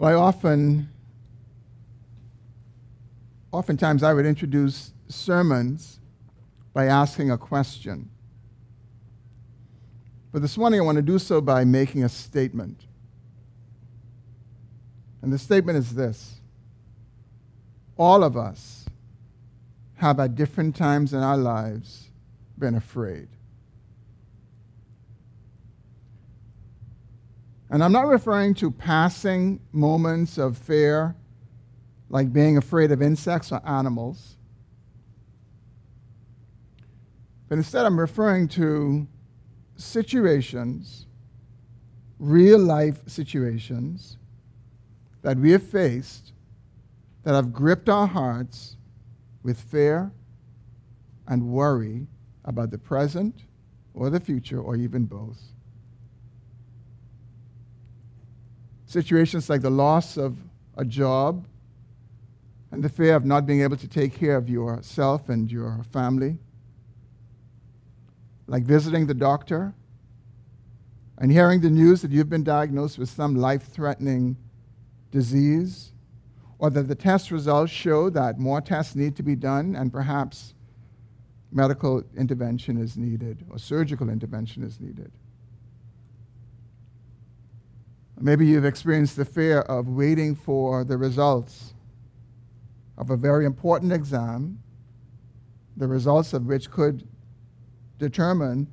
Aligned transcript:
Well, 0.00 0.10
I 0.10 0.14
often, 0.14 0.88
oftentimes, 3.52 4.02
I 4.02 4.14
would 4.14 4.24
introduce 4.24 4.94
sermons 5.08 6.00
by 6.72 6.86
asking 6.86 7.30
a 7.30 7.36
question. 7.36 8.08
But 10.32 10.40
this 10.40 10.56
morning, 10.56 10.80
I 10.80 10.84
want 10.84 10.96
to 10.96 11.02
do 11.02 11.18
so 11.18 11.42
by 11.42 11.64
making 11.64 12.02
a 12.02 12.08
statement. 12.08 12.86
And 15.20 15.30
the 15.30 15.38
statement 15.38 15.76
is 15.76 15.94
this 15.94 16.40
All 17.98 18.24
of 18.24 18.38
us 18.38 18.86
have 19.96 20.18
at 20.18 20.34
different 20.34 20.76
times 20.76 21.12
in 21.12 21.18
our 21.18 21.36
lives 21.36 22.08
been 22.58 22.74
afraid. 22.74 23.28
And 27.70 27.84
I'm 27.84 27.92
not 27.92 28.08
referring 28.08 28.54
to 28.54 28.70
passing 28.70 29.60
moments 29.72 30.38
of 30.38 30.58
fear, 30.58 31.14
like 32.08 32.32
being 32.32 32.56
afraid 32.56 32.90
of 32.90 33.00
insects 33.00 33.52
or 33.52 33.60
animals. 33.64 34.36
But 37.48 37.58
instead, 37.58 37.86
I'm 37.86 37.98
referring 37.98 38.48
to 38.48 39.06
situations, 39.76 41.06
real 42.18 42.58
life 42.58 43.00
situations, 43.06 44.18
that 45.22 45.36
we 45.36 45.52
have 45.52 45.62
faced 45.62 46.32
that 47.22 47.34
have 47.34 47.52
gripped 47.52 47.88
our 47.88 48.06
hearts 48.06 48.76
with 49.42 49.60
fear 49.60 50.10
and 51.28 51.48
worry 51.48 52.06
about 52.44 52.70
the 52.70 52.78
present 52.78 53.44
or 53.94 54.10
the 54.10 54.20
future 54.20 54.60
or 54.60 54.76
even 54.76 55.04
both. 55.04 55.40
Situations 58.90 59.48
like 59.48 59.60
the 59.60 59.70
loss 59.70 60.16
of 60.16 60.36
a 60.76 60.84
job 60.84 61.46
and 62.72 62.82
the 62.82 62.88
fear 62.88 63.14
of 63.14 63.24
not 63.24 63.46
being 63.46 63.60
able 63.60 63.76
to 63.76 63.86
take 63.86 64.12
care 64.12 64.34
of 64.34 64.50
yourself 64.50 65.28
and 65.28 65.48
your 65.48 65.84
family, 65.92 66.38
like 68.48 68.64
visiting 68.64 69.06
the 69.06 69.14
doctor 69.14 69.72
and 71.18 71.30
hearing 71.30 71.60
the 71.60 71.70
news 71.70 72.02
that 72.02 72.10
you've 72.10 72.28
been 72.28 72.42
diagnosed 72.42 72.98
with 72.98 73.08
some 73.08 73.36
life 73.36 73.62
threatening 73.68 74.36
disease, 75.12 75.92
or 76.58 76.68
that 76.68 76.88
the 76.88 76.96
test 76.96 77.30
results 77.30 77.70
show 77.70 78.10
that 78.10 78.40
more 78.40 78.60
tests 78.60 78.96
need 78.96 79.14
to 79.14 79.22
be 79.22 79.36
done 79.36 79.76
and 79.76 79.92
perhaps 79.92 80.52
medical 81.52 82.02
intervention 82.16 82.76
is 82.76 82.96
needed 82.96 83.46
or 83.50 83.56
surgical 83.56 84.10
intervention 84.10 84.64
is 84.64 84.80
needed. 84.80 85.12
Maybe 88.22 88.46
you've 88.46 88.66
experienced 88.66 89.16
the 89.16 89.24
fear 89.24 89.60
of 89.60 89.88
waiting 89.88 90.34
for 90.34 90.84
the 90.84 90.98
results 90.98 91.72
of 92.98 93.08
a 93.08 93.16
very 93.16 93.46
important 93.46 93.92
exam, 93.92 94.62
the 95.78 95.88
results 95.88 96.34
of 96.34 96.44
which 96.44 96.70
could 96.70 97.08
determine 97.98 98.68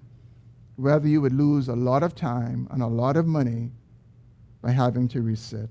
whether 0.76 1.08
you 1.08 1.22
would 1.22 1.32
lose 1.32 1.70
a 1.70 1.76
lot 1.76 2.04
of 2.04 2.14
time 2.14 2.68
and 2.72 2.84
a 2.84 2.88
lot 2.88 3.16
of 3.16 3.26
money 3.26 3.72
by 4.62 4.72
having 4.72 5.08
to 5.08 5.20
resit. 5.20 5.70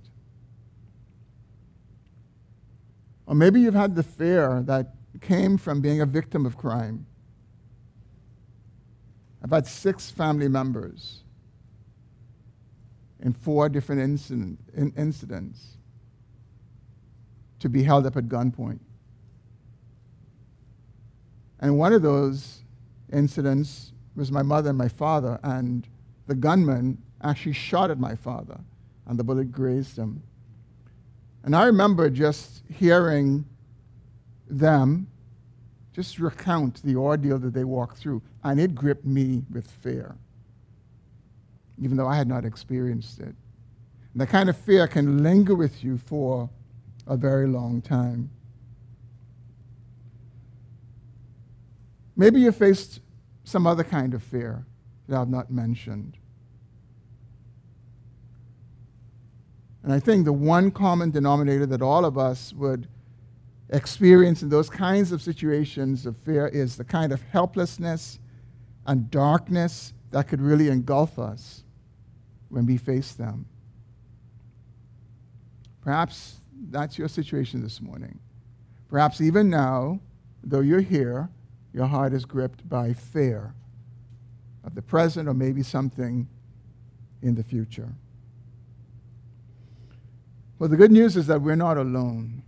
Or 3.27 3.34
maybe 3.34 3.60
you've 3.60 3.74
had 3.74 3.94
the 3.94 4.02
fear 4.02 4.62
that 4.62 4.94
came 5.20 5.58
from 5.58 5.82
being 5.82 6.00
a 6.00 6.06
victim 6.06 6.47
of 6.47 6.56
crime. 6.56 7.04
I've 9.44 9.50
had 9.50 9.66
six 9.66 10.10
family 10.10 10.48
members 10.48 11.24
in 13.27 13.32
four 13.32 13.69
different 13.69 14.00
incident, 14.00 14.56
in, 14.72 14.92
incidents 14.96 15.78
to 17.59 17.69
be 17.69 17.82
held 17.82 18.06
up 18.06 18.16
at 18.16 18.28
gunpoint. 18.28 18.78
And 21.59 21.76
one 21.76 21.92
of 21.92 22.03
those 22.03 22.62
incidents 23.12 23.91
was 24.14 24.31
my 24.31 24.42
mother 24.42 24.69
and 24.69 24.78
my 24.78 24.87
father, 24.87 25.41
and 25.42 25.88
the 26.28 26.37
gunman 26.37 27.03
actually 27.20 27.54
shot 27.54 27.91
at 27.91 27.98
my 27.98 28.14
father, 28.14 28.60
and 29.06 29.19
the 29.19 29.25
bullet 29.25 29.50
grazed 29.50 29.98
him. 29.98 30.22
And 31.43 31.56
I 31.56 31.64
remember 31.64 32.08
just 32.08 32.62
hearing 32.72 33.44
them 34.48 35.08
just 35.93 36.20
recount 36.20 36.81
the 36.84 36.94
ordeal 36.94 37.41
that 37.41 37.54
they 37.54 37.64
walked 37.64 37.98
through, 37.98 38.22
and 38.44 38.60
it 38.60 38.76
gripped 38.76 39.04
me 39.04 39.43
with 39.50 39.69
fear, 39.69 40.14
even 41.81 41.97
though 41.97 42.06
I 42.06 42.16
had 42.16 42.28
not 42.28 42.44
experienced 42.44 43.20
it. 43.20 43.34
And 44.12 44.22
that 44.22 44.28
kind 44.28 44.48
of 44.48 44.56
fear 44.56 44.88
can 44.88 45.22
linger 45.22 45.54
with 45.54 45.84
you 45.84 45.98
for 45.98 46.48
a 47.06 47.16
very 47.16 47.47
long 47.47 47.82
time. 47.82 48.31
Maybe 52.16 52.41
you 52.41 52.50
faced 52.50 53.00
some 53.44 53.66
other 53.66 53.84
kind 53.84 54.14
of 54.14 54.22
fear 54.22 54.64
that 55.06 55.20
I've 55.20 55.28
not 55.28 55.50
mentioned. 55.50 56.16
And 59.82 59.93
I 59.93 60.00
think 60.00 60.25
the 60.25 60.32
one 60.32 60.70
common 60.70 61.10
denominator 61.10 61.66
that 61.66 61.82
all 61.82 62.04
of 62.04 62.16
us 62.16 62.53
would 62.54 62.88
experience 63.69 64.43
in 64.43 64.48
those 64.48 64.70
kinds 64.70 65.12
of 65.12 65.20
situations 65.20 66.06
of 66.06 66.16
fear 66.16 66.48
is 66.48 66.76
the 66.76 66.84
kind 66.84 67.12
of 67.12 67.20
helplessness 67.22 68.19
and 68.87 69.10
darkness 69.10 69.93
that 70.10 70.26
could 70.26 70.41
really 70.41 70.69
engulf 70.69 71.19
us 71.19 71.64
when 72.48 72.66
we 72.66 72.76
face 72.76 73.12
them. 73.12 73.46
Perhaps 75.82 76.36
that's 76.70 76.98
your 76.98 77.08
situation 77.08 77.62
this 77.62 77.80
morning. 77.80 78.18
Perhaps 78.88 79.20
even 79.20 79.50
now, 79.50 80.00
though 80.42 80.60
you're 80.60 80.80
here, 80.80 81.28
your 81.72 81.86
heart 81.86 82.12
is 82.12 82.24
gripped 82.24 82.68
by 82.68 82.92
fear 82.92 83.54
of 84.64 84.74
the 84.74 84.82
present 84.82 85.28
or 85.28 85.34
maybe 85.34 85.62
something 85.62 86.26
in 87.22 87.34
the 87.34 87.44
future. 87.44 87.92
Well, 90.58 90.68
the 90.68 90.76
good 90.76 90.90
news 90.90 91.16
is 91.16 91.26
that 91.26 91.42
we're 91.42 91.54
not 91.54 91.76
alone. 91.76 92.42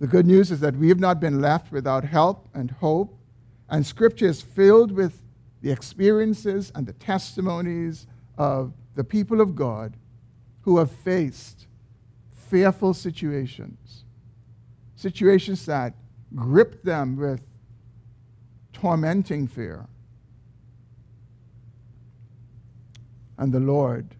The 0.00 0.06
good 0.06 0.26
news 0.26 0.50
is 0.50 0.60
that 0.60 0.76
we 0.76 0.88
have 0.88 1.00
not 1.00 1.18
been 1.18 1.40
left 1.40 1.72
without 1.72 2.04
help 2.04 2.48
and 2.54 2.70
hope, 2.70 3.18
and 3.68 3.84
Scripture 3.84 4.26
is 4.26 4.42
filled 4.42 4.92
with 4.92 5.20
the 5.62 5.70
experiences 5.70 6.70
and 6.74 6.86
the 6.86 6.92
testimonies 6.94 8.06
of 8.36 8.72
the 8.94 9.04
people 9.04 9.40
of 9.40 9.54
God 9.54 9.96
who 10.62 10.78
have 10.78 10.90
faced 10.90 11.66
fearful 12.48 12.94
situations, 12.94 14.04
situations 14.96 15.66
that 15.66 15.94
gripped 16.34 16.84
them 16.84 17.16
with 17.16 17.40
tormenting 18.72 19.46
fear. 19.46 19.86
And 23.36 23.52
the 23.52 23.60
Lord 23.60 24.14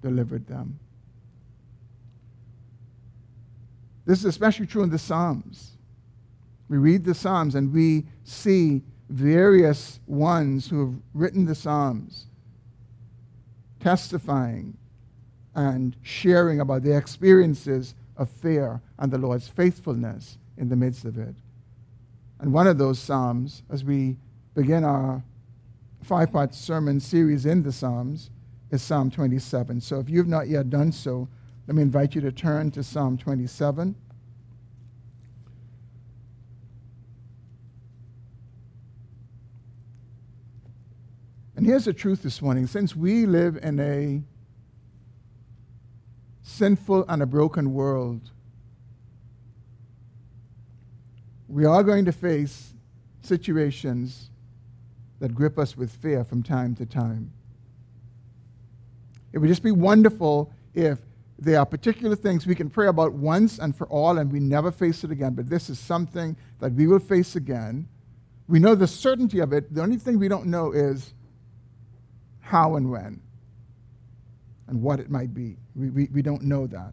delivered 0.00 0.46
them. 0.46 0.78
This 4.04 4.18
is 4.20 4.26
especially 4.26 4.66
true 4.66 4.82
in 4.82 4.90
the 4.90 4.98
Psalms. 4.98 5.72
We 6.68 6.76
read 6.76 7.04
the 7.04 7.14
Psalms 7.14 7.54
and 7.54 7.72
we 7.72 8.06
see 8.22 8.82
various 9.14 10.00
ones 10.08 10.68
who 10.68 10.80
have 10.80 10.94
written 11.14 11.44
the 11.44 11.54
Psalms 11.54 12.26
testifying 13.78 14.76
and 15.54 15.94
sharing 16.02 16.58
about 16.58 16.82
their 16.82 16.98
experiences 16.98 17.94
of 18.16 18.28
fear 18.28 18.80
and 18.98 19.12
the 19.12 19.18
Lord's 19.18 19.46
faithfulness 19.46 20.38
in 20.56 20.68
the 20.68 20.74
midst 20.74 21.04
of 21.04 21.16
it. 21.16 21.36
And 22.40 22.52
one 22.52 22.66
of 22.66 22.78
those 22.78 22.98
Psalms, 22.98 23.62
as 23.70 23.84
we 23.84 24.16
begin 24.54 24.82
our 24.82 25.22
five 26.02 26.32
part 26.32 26.52
sermon 26.52 26.98
series 26.98 27.46
in 27.46 27.62
the 27.62 27.72
Psalms, 27.72 28.30
is 28.72 28.82
Psalm 28.82 29.12
27. 29.12 29.80
So 29.80 30.00
if 30.00 30.10
you've 30.10 30.26
not 30.26 30.48
yet 30.48 30.70
done 30.70 30.90
so, 30.90 31.28
let 31.68 31.76
me 31.76 31.82
invite 31.82 32.16
you 32.16 32.20
to 32.22 32.32
turn 32.32 32.72
to 32.72 32.82
Psalm 32.82 33.16
27. 33.16 33.94
And 41.64 41.70
here's 41.70 41.86
the 41.86 41.94
truth 41.94 42.22
this 42.22 42.42
morning 42.42 42.66
since 42.66 42.94
we 42.94 43.24
live 43.24 43.56
in 43.62 43.80
a 43.80 44.20
sinful 46.42 47.06
and 47.08 47.22
a 47.22 47.26
broken 47.26 47.72
world, 47.72 48.32
we 51.48 51.64
are 51.64 51.82
going 51.82 52.04
to 52.04 52.12
face 52.12 52.74
situations 53.22 54.28
that 55.20 55.34
grip 55.34 55.58
us 55.58 55.74
with 55.74 55.90
fear 55.90 56.22
from 56.22 56.42
time 56.42 56.74
to 56.74 56.84
time. 56.84 57.32
It 59.32 59.38
would 59.38 59.48
just 59.48 59.62
be 59.62 59.72
wonderful 59.72 60.52
if 60.74 60.98
there 61.38 61.58
are 61.58 61.64
particular 61.64 62.14
things 62.14 62.46
we 62.46 62.54
can 62.54 62.68
pray 62.68 62.88
about 62.88 63.14
once 63.14 63.58
and 63.58 63.74
for 63.74 63.86
all 63.86 64.18
and 64.18 64.30
we 64.30 64.38
never 64.38 64.70
face 64.70 65.02
it 65.02 65.10
again. 65.10 65.32
But 65.32 65.48
this 65.48 65.70
is 65.70 65.78
something 65.78 66.36
that 66.60 66.74
we 66.74 66.86
will 66.86 66.98
face 66.98 67.36
again. 67.36 67.88
We 68.48 68.58
know 68.58 68.74
the 68.74 68.86
certainty 68.86 69.38
of 69.38 69.54
it. 69.54 69.72
The 69.74 69.80
only 69.80 69.96
thing 69.96 70.18
we 70.18 70.28
don't 70.28 70.44
know 70.44 70.70
is 70.70 71.14
how 72.44 72.76
and 72.76 72.90
when. 72.90 73.20
and 74.66 74.82
what 74.82 75.00
it 75.00 75.10
might 75.10 75.34
be. 75.34 75.56
We, 75.74 75.90
we, 75.90 76.08
we 76.12 76.22
don't 76.22 76.42
know 76.42 76.66
that. 76.66 76.92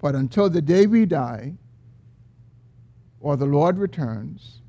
But 0.00 0.14
until 0.14 0.50
the 0.50 0.62
day 0.62 0.86
we 0.86 1.06
die 1.06 1.54
or 3.20 3.36
the 3.36 3.46
Lord 3.46 3.78
returns, 3.78 4.60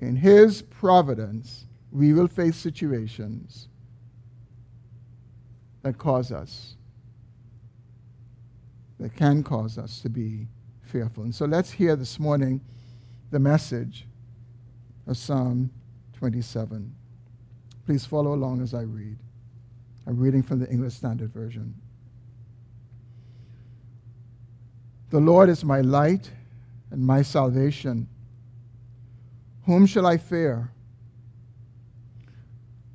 in 0.00 0.16
His 0.16 0.62
providence, 0.62 1.66
we 1.90 2.12
will 2.12 2.28
face 2.28 2.56
situations 2.56 3.68
that 5.82 5.96
cause 5.96 6.30
us, 6.30 6.76
that 9.00 9.14
can 9.16 9.42
cause 9.42 9.78
us 9.78 10.00
to 10.00 10.10
be 10.10 10.48
fearful. 10.82 11.24
And 11.24 11.34
so 11.34 11.46
let's 11.46 11.72
hear 11.72 11.96
this 11.96 12.18
morning 12.18 12.60
the 13.30 13.38
message 13.38 14.06
of 15.06 15.16
Psalm 15.16 15.70
27. 16.18 16.94
Please 17.86 18.04
follow 18.04 18.34
along 18.34 18.62
as 18.62 18.74
I 18.74 18.82
read. 18.82 19.16
I'm 20.08 20.18
reading 20.18 20.42
from 20.42 20.58
the 20.58 20.68
English 20.68 20.94
Standard 20.94 21.32
Version. 21.32 21.74
The 25.10 25.20
Lord 25.20 25.48
is 25.48 25.64
my 25.64 25.80
light 25.80 26.30
and 26.90 27.06
my 27.06 27.22
salvation. 27.22 28.08
Whom 29.66 29.86
shall 29.86 30.04
I 30.04 30.16
fear? 30.16 30.72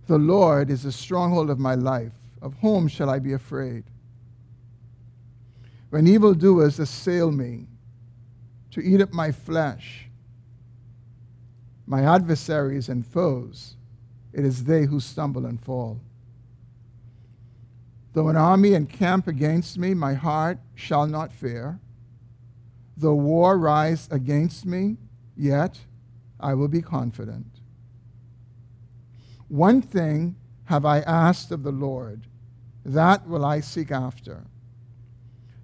The 0.08 0.18
Lord 0.18 0.70
is 0.70 0.84
the 0.84 0.92
stronghold 0.92 1.50
of 1.50 1.58
my 1.58 1.76
life. 1.76 2.12
Of 2.42 2.56
whom 2.60 2.90
shall 2.90 3.10
I 3.10 3.20
be 3.20 3.32
afraid? 3.32 3.86
When 5.90 6.06
evildoers 6.06 6.80
assail 6.80 7.32
me 7.32 7.68
to 8.72 8.82
eat 8.82 9.00
up 9.02 9.14
my 9.14 9.32
flesh, 9.32 10.10
my 11.86 12.02
adversaries 12.04 12.90
and 12.90 13.06
foes, 13.06 13.76
it 14.33 14.45
is 14.45 14.63
they 14.63 14.86
who 14.86 15.00
stumble 15.00 15.45
and 15.45 15.60
fall. 15.60 16.00
Though 18.13 18.28
an 18.28 18.36
army 18.36 18.74
encamp 18.74 19.28
against 19.28 19.78
me, 19.78 19.94
my 19.94 20.13
heart 20.13 20.60
shall 20.75 21.07
not 21.07 21.31
fear. 21.31 21.80
Though 22.98 23.16
war 23.16 23.57
rise 23.57 24.07
against 24.12 24.66
me, 24.66 24.98
yet 25.36 25.80
I 26.39 26.54
will 26.54 26.68
be 26.68 26.81
confident. 26.81 27.48
One 29.48 29.81
thing 29.81 30.36
have 30.66 30.86
I 30.86 31.00
asked 31.00 31.51
of 31.51 31.63
the 31.63 31.72
Lord, 31.72 32.27
that 32.86 33.27
will 33.27 33.45
I 33.45 33.60
seek 33.60 33.92
after, 33.92 34.45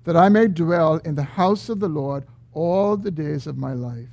that 0.03 0.15
I 0.15 0.29
may 0.29 0.47
dwell 0.47 0.95
in 0.97 1.15
the 1.15 1.23
house 1.23 1.69
of 1.69 1.79
the 1.79 1.89
Lord 1.89 2.25
all 2.53 2.97
the 2.97 3.11
days 3.11 3.47
of 3.47 3.57
my 3.57 3.73
life, 3.73 4.09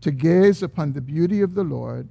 to 0.00 0.10
gaze 0.10 0.62
upon 0.62 0.92
the 0.92 1.00
beauty 1.00 1.40
of 1.40 1.54
the 1.54 1.64
Lord 1.64 2.10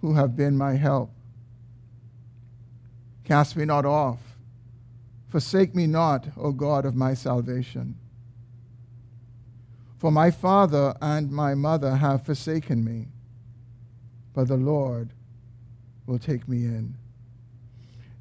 who 0.00 0.14
have 0.14 0.36
been 0.36 0.56
my 0.56 0.74
help. 0.74 1.10
Cast 3.24 3.56
me 3.56 3.64
not 3.64 3.84
off. 3.84 4.20
Forsake 5.28 5.74
me 5.74 5.86
not, 5.86 6.28
O 6.36 6.52
God 6.52 6.86
of 6.86 6.96
my 6.96 7.14
salvation. 7.14 7.96
For 9.98 10.10
my 10.10 10.30
father 10.30 10.94
and 11.02 11.30
my 11.30 11.54
mother 11.54 11.96
have 11.96 12.24
forsaken 12.24 12.84
me, 12.84 13.08
but 14.32 14.48
the 14.48 14.56
Lord 14.56 15.10
will 16.06 16.18
take 16.18 16.48
me 16.48 16.58
in. 16.64 16.94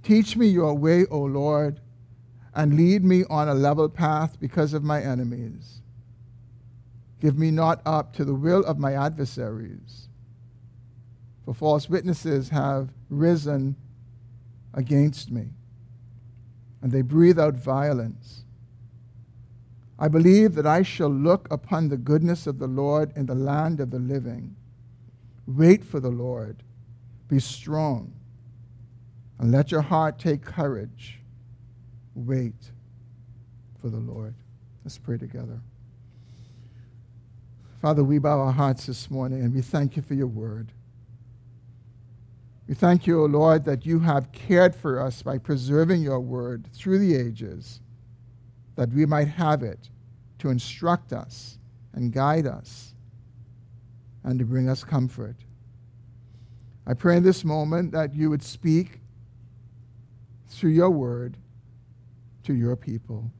Teach 0.03 0.35
me 0.35 0.47
your 0.47 0.73
way, 0.73 1.05
O 1.05 1.19
Lord, 1.19 1.79
and 2.53 2.75
lead 2.75 3.05
me 3.05 3.23
on 3.29 3.47
a 3.47 3.53
level 3.53 3.87
path 3.87 4.39
because 4.39 4.73
of 4.73 4.83
my 4.83 5.01
enemies. 5.01 5.81
Give 7.21 7.37
me 7.37 7.51
not 7.51 7.81
up 7.85 8.13
to 8.15 8.25
the 8.25 8.33
will 8.33 8.65
of 8.65 8.79
my 8.79 8.93
adversaries 8.93 10.06
for 11.47 11.53
false 11.53 11.87
witnesses 11.87 12.49
have 12.49 12.89
risen 13.09 13.77
against 14.73 15.31
me, 15.31 15.45
and 16.81 16.91
they 16.91 17.01
breathe 17.01 17.39
out 17.39 17.53
violence. 17.53 18.43
I 19.97 20.09
believe 20.09 20.55
that 20.55 20.67
I 20.67 20.81
shall 20.81 21.07
look 21.07 21.47
upon 21.49 21.87
the 21.87 21.95
goodness 21.95 22.47
of 22.47 22.59
the 22.59 22.67
Lord 22.67 23.13
in 23.15 23.27
the 23.27 23.33
land 23.33 23.79
of 23.79 23.91
the 23.91 23.97
living. 23.97 24.57
Wait 25.47 25.85
for 25.85 26.01
the 26.01 26.09
Lord. 26.09 26.63
Be 27.29 27.39
strong, 27.39 28.11
and 29.39 29.49
let 29.49 29.71
your 29.71 29.83
heart 29.83 30.19
take 30.19 30.41
courage. 30.43 31.21
Wait 32.13 32.71
for 33.79 33.87
the 33.87 34.01
Lord. 34.01 34.35
Let's 34.83 34.97
pray 34.97 35.17
together. 35.17 35.61
Father, 37.81 38.03
we 38.03 38.19
bow 38.19 38.37
our 38.37 38.51
hearts 38.51 38.87
this 38.87 39.09
morning 39.09 39.43
and 39.43 39.55
we 39.55 39.61
thank 39.61 39.95
you 39.95 40.01
for 40.01 40.13
your 40.13 40.27
word. 40.27 40.73
We 42.67 42.75
thank 42.75 43.07
you, 43.07 43.21
O 43.21 43.25
Lord, 43.25 43.63
that 43.63 43.85
you 43.85 43.99
have 43.99 44.31
cared 44.33 44.75
for 44.75 44.99
us 44.99 45.21
by 45.21 45.37
preserving 45.37 46.01
your 46.01 46.19
word 46.19 46.67
through 46.73 46.99
the 46.99 47.15
ages, 47.15 47.79
that 48.75 48.91
we 48.91 49.05
might 49.05 49.29
have 49.29 49.63
it 49.63 49.89
to 50.39 50.49
instruct 50.49 51.13
us 51.13 51.57
and 51.93 52.11
guide 52.11 52.45
us 52.45 52.93
and 54.23 54.37
to 54.39 54.45
bring 54.45 54.67
us 54.67 54.83
comfort. 54.83 55.37
I 56.85 56.93
pray 56.93 57.17
in 57.17 57.23
this 57.23 57.45
moment 57.45 57.91
that 57.93 58.13
you 58.13 58.29
would 58.29 58.43
speak 58.43 58.99
through 60.47 60.71
your 60.71 60.89
word 60.89 61.37
to 62.43 62.53
your 62.53 62.75
people. 62.75 63.31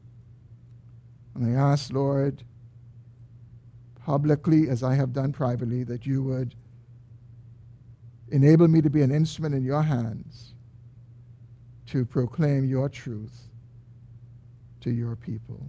And 1.34 1.56
I 1.56 1.60
ask, 1.60 1.92
Lord, 1.92 2.44
publicly 4.04 4.68
as 4.68 4.82
I 4.82 4.94
have 4.94 5.12
done 5.12 5.32
privately, 5.32 5.84
that 5.84 6.06
you 6.06 6.22
would 6.22 6.54
Enable 8.30 8.68
me 8.68 8.82
to 8.82 8.90
be 8.90 9.02
an 9.02 9.10
instrument 9.10 9.54
in 9.54 9.64
your 9.64 9.82
hands 9.82 10.54
to 11.86 12.04
proclaim 12.04 12.64
your 12.64 12.88
truth 12.88 13.48
to 14.80 14.90
your 14.90 15.16
people. 15.16 15.60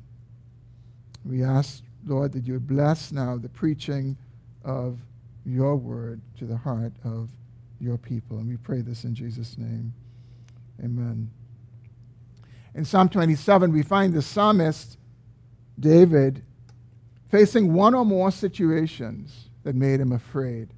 We 1.24 1.44
ask, 1.44 1.84
Lord, 2.06 2.34
that 2.34 2.46
you 2.46 2.54
would 2.54 2.68
bless 2.68 3.12
now 3.12 3.38
the 3.38 3.50
preaching 3.50 4.18
of 4.64 5.00
your 5.46 5.76
word 5.76 6.22
to 6.38 6.46
the 6.46 6.58
heart 6.58 6.94
of 7.04 7.30
your 7.80 7.98
people. 7.98 8.38
And 8.38 8.48
we 8.48 8.58
pray 8.58 8.82
this 8.82 9.04
in 9.04 9.16
Jesus' 9.16 9.58
name. 9.58 9.94
Amen. 10.84 11.30
In 12.76 12.86
Psalm 12.86 13.10
27, 13.10 13.72
we 13.74 13.84
find 13.84 14.14
the 14.14 14.22
psalmist, 14.22 14.98
David, 15.80 16.44
facing 17.30 17.74
one 17.74 17.96
or 17.96 18.06
more 18.06 18.32
situations 18.32 19.50
that 19.64 19.76
made 19.76 20.00
him 20.00 20.12
afraid. 20.12 20.74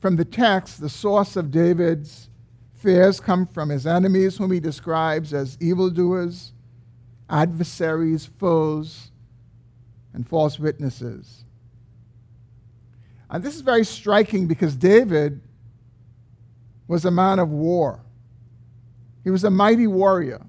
From 0.00 0.16
the 0.16 0.24
text, 0.24 0.80
the 0.80 0.88
source 0.88 1.36
of 1.36 1.50
David's 1.50 2.30
fears 2.74 3.20
come 3.20 3.46
from 3.46 3.68
his 3.68 3.86
enemies, 3.86 4.38
whom 4.38 4.50
he 4.50 4.58
describes 4.58 5.34
as 5.34 5.58
evildoers, 5.60 6.52
adversaries, 7.28 8.30
foes, 8.38 9.10
and 10.14 10.26
false 10.26 10.58
witnesses. 10.58 11.44
And 13.28 13.44
this 13.44 13.54
is 13.54 13.60
very 13.60 13.84
striking 13.84 14.46
because 14.46 14.74
David 14.74 15.40
was 16.88 17.04
a 17.04 17.10
man 17.10 17.38
of 17.38 17.50
war. 17.50 18.00
He 19.22 19.30
was 19.30 19.44
a 19.44 19.50
mighty 19.50 19.86
warrior. 19.86 20.40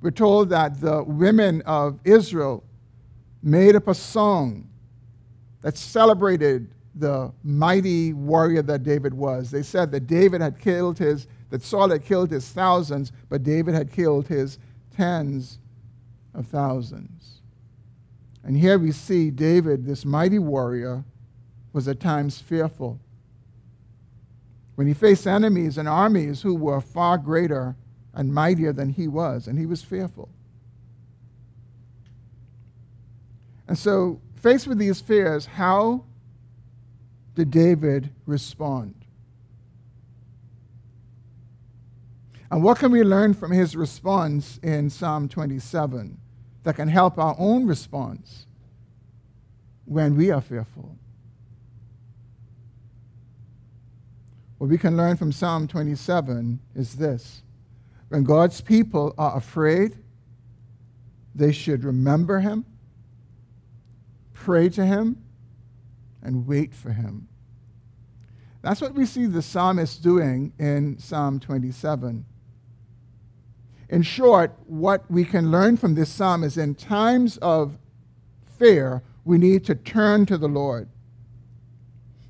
We're 0.00 0.10
told 0.10 0.48
that 0.48 0.80
the 0.80 1.04
women 1.04 1.62
of 1.62 2.00
Israel 2.04 2.64
made 3.42 3.76
up 3.76 3.86
a 3.86 3.94
song 3.94 4.68
that 5.60 5.76
celebrated 5.76 6.73
the 6.94 7.32
mighty 7.42 8.12
warrior 8.12 8.62
that 8.62 8.82
David 8.82 9.14
was. 9.14 9.50
They 9.50 9.62
said 9.62 9.90
that 9.92 10.06
David 10.06 10.40
had 10.40 10.58
killed 10.58 10.98
his, 10.98 11.26
that 11.50 11.62
Saul 11.62 11.90
had 11.90 12.04
killed 12.04 12.30
his 12.30 12.48
thousands, 12.48 13.12
but 13.28 13.42
David 13.42 13.74
had 13.74 13.90
killed 13.90 14.28
his 14.28 14.58
tens 14.96 15.58
of 16.34 16.46
thousands. 16.46 17.40
And 18.44 18.56
here 18.56 18.78
we 18.78 18.92
see 18.92 19.30
David, 19.30 19.86
this 19.86 20.04
mighty 20.04 20.38
warrior, 20.38 21.04
was 21.72 21.88
at 21.88 21.98
times 21.98 22.38
fearful. 22.38 23.00
When 24.76 24.86
he 24.86 24.94
faced 24.94 25.26
enemies 25.26 25.78
and 25.78 25.88
armies 25.88 26.42
who 26.42 26.54
were 26.54 26.80
far 26.80 27.18
greater 27.18 27.76
and 28.12 28.32
mightier 28.32 28.72
than 28.72 28.90
he 28.90 29.08
was, 29.08 29.48
and 29.48 29.58
he 29.58 29.66
was 29.66 29.82
fearful. 29.82 30.28
And 33.66 33.78
so, 33.78 34.20
faced 34.34 34.66
with 34.66 34.78
these 34.78 35.00
fears, 35.00 35.46
how 35.46 36.04
did 37.34 37.50
David 37.50 38.10
respond? 38.26 38.94
And 42.50 42.62
what 42.62 42.78
can 42.78 42.92
we 42.92 43.02
learn 43.02 43.34
from 43.34 43.50
his 43.50 43.74
response 43.74 44.58
in 44.62 44.88
Psalm 44.90 45.28
27 45.28 46.18
that 46.62 46.76
can 46.76 46.88
help 46.88 47.18
our 47.18 47.34
own 47.38 47.66
response 47.66 48.46
when 49.86 50.16
we 50.16 50.30
are 50.30 50.40
fearful? 50.40 50.96
What 54.58 54.70
we 54.70 54.78
can 54.78 54.96
learn 54.96 55.16
from 55.16 55.32
Psalm 55.32 55.66
27 55.66 56.60
is 56.76 56.94
this 56.94 57.42
when 58.08 58.22
God's 58.22 58.60
people 58.60 59.14
are 59.18 59.36
afraid, 59.36 59.96
they 61.34 61.50
should 61.50 61.82
remember 61.82 62.38
him, 62.38 62.64
pray 64.32 64.68
to 64.68 64.86
him, 64.86 65.23
and 66.24 66.46
wait 66.46 66.74
for 66.74 66.92
him. 66.92 67.28
That's 68.62 68.80
what 68.80 68.94
we 68.94 69.04
see 69.04 69.26
the 69.26 69.42
psalmist 69.42 70.02
doing 70.02 70.52
in 70.58 70.98
Psalm 70.98 71.38
27. 71.38 72.24
In 73.90 74.02
short, 74.02 74.56
what 74.66 75.08
we 75.10 75.24
can 75.24 75.50
learn 75.50 75.76
from 75.76 75.94
this 75.94 76.08
psalm 76.08 76.42
is 76.42 76.56
in 76.56 76.74
times 76.74 77.36
of 77.38 77.78
fear, 78.58 79.02
we 79.24 79.36
need 79.38 79.64
to 79.66 79.74
turn 79.74 80.24
to 80.26 80.38
the 80.38 80.48
Lord. 80.48 80.88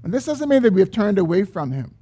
And 0.02 0.12
this 0.12 0.26
doesn't 0.26 0.48
mean 0.48 0.62
that 0.62 0.72
we 0.72 0.80
have 0.80 0.90
turned 0.90 1.18
away 1.18 1.44
from 1.44 1.70
him. 1.70 1.94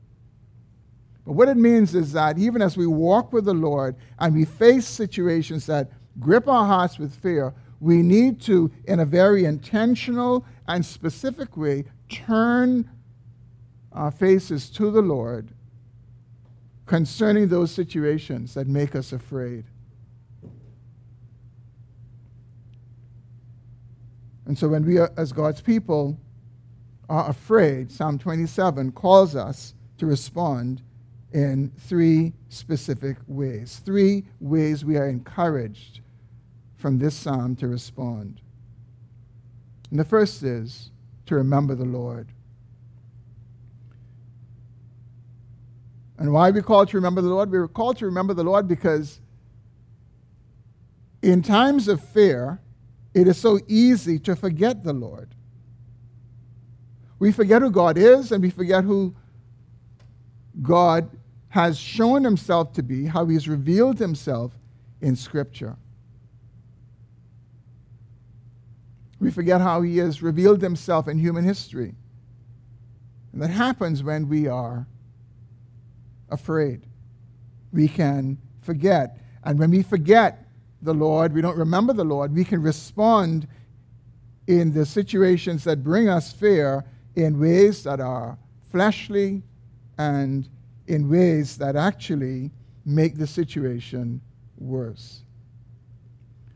But 1.24 1.32
what 1.34 1.48
it 1.48 1.56
means 1.56 1.94
is 1.94 2.12
that 2.12 2.38
even 2.38 2.62
as 2.62 2.76
we 2.76 2.86
walk 2.86 3.32
with 3.32 3.44
the 3.44 3.54
Lord 3.54 3.96
and 4.18 4.34
we 4.34 4.44
face 4.44 4.86
situations 4.86 5.66
that 5.66 5.90
grip 6.18 6.48
our 6.48 6.66
hearts 6.66 6.98
with 6.98 7.14
fear, 7.14 7.54
we 7.80 8.02
need 8.02 8.40
to, 8.42 8.70
in 8.84 9.00
a 9.00 9.04
very 9.04 9.44
intentional 9.44 10.44
and 10.68 10.84
specifically 10.84 11.84
turn 12.08 12.90
our 13.92 14.10
faces 14.10 14.70
to 14.70 14.90
the 14.90 15.02
Lord 15.02 15.52
concerning 16.86 17.48
those 17.48 17.70
situations 17.70 18.54
that 18.54 18.66
make 18.66 18.94
us 18.94 19.12
afraid. 19.12 19.64
And 24.44 24.58
so, 24.58 24.68
when 24.68 24.84
we, 24.84 24.98
are, 24.98 25.10
as 25.16 25.32
God's 25.32 25.60
people, 25.60 26.18
are 27.08 27.30
afraid, 27.30 27.90
Psalm 27.90 28.18
27 28.18 28.92
calls 28.92 29.36
us 29.36 29.74
to 29.98 30.06
respond 30.06 30.82
in 31.32 31.72
three 31.78 32.34
specific 32.48 33.16
ways. 33.26 33.80
Three 33.84 34.24
ways 34.40 34.84
we 34.84 34.96
are 34.96 35.08
encouraged 35.08 36.00
from 36.76 36.98
this 36.98 37.14
psalm 37.14 37.56
to 37.56 37.68
respond. 37.68 38.41
And 39.92 40.00
the 40.00 40.06
first 40.06 40.42
is 40.42 40.90
to 41.26 41.34
remember 41.34 41.74
the 41.74 41.84
Lord. 41.84 42.28
And 46.16 46.32
why 46.32 46.48
are 46.48 46.52
we 46.52 46.62
called 46.62 46.88
to 46.88 46.96
remember 46.96 47.20
the 47.20 47.28
Lord? 47.28 47.50
We 47.50 47.58
are 47.58 47.68
called 47.68 47.98
to 47.98 48.06
remember 48.06 48.32
the 48.32 48.42
Lord 48.42 48.66
because 48.66 49.20
in 51.20 51.42
times 51.42 51.88
of 51.88 52.02
fear, 52.02 52.58
it 53.12 53.28
is 53.28 53.36
so 53.36 53.60
easy 53.68 54.18
to 54.20 54.34
forget 54.34 54.82
the 54.82 54.94
Lord. 54.94 55.34
We 57.18 57.30
forget 57.30 57.60
who 57.60 57.70
God 57.70 57.98
is 57.98 58.32
and 58.32 58.42
we 58.42 58.48
forget 58.48 58.84
who 58.84 59.14
God 60.62 61.10
has 61.50 61.78
shown 61.78 62.24
himself 62.24 62.72
to 62.72 62.82
be, 62.82 63.04
how 63.04 63.26
he's 63.26 63.46
revealed 63.46 63.98
himself 63.98 64.52
in 65.02 65.16
Scripture. 65.16 65.76
We 69.22 69.30
forget 69.30 69.60
how 69.60 69.82
he 69.82 69.98
has 69.98 70.20
revealed 70.20 70.60
himself 70.60 71.06
in 71.06 71.16
human 71.16 71.44
history. 71.44 71.94
And 73.32 73.40
that 73.40 73.50
happens 73.50 74.02
when 74.02 74.28
we 74.28 74.48
are 74.48 74.88
afraid. 76.28 76.82
We 77.72 77.86
can 77.86 78.38
forget. 78.62 79.18
And 79.44 79.60
when 79.60 79.70
we 79.70 79.84
forget 79.84 80.48
the 80.82 80.92
Lord, 80.92 81.32
we 81.32 81.40
don't 81.40 81.56
remember 81.56 81.92
the 81.92 82.02
Lord, 82.02 82.34
we 82.34 82.44
can 82.44 82.60
respond 82.60 83.46
in 84.48 84.72
the 84.72 84.84
situations 84.84 85.62
that 85.62 85.84
bring 85.84 86.08
us 86.08 86.32
fear 86.32 86.84
in 87.14 87.38
ways 87.38 87.84
that 87.84 88.00
are 88.00 88.36
fleshly 88.72 89.44
and 89.98 90.48
in 90.88 91.08
ways 91.08 91.58
that 91.58 91.76
actually 91.76 92.50
make 92.84 93.16
the 93.18 93.28
situation 93.28 94.20
worse. 94.58 95.21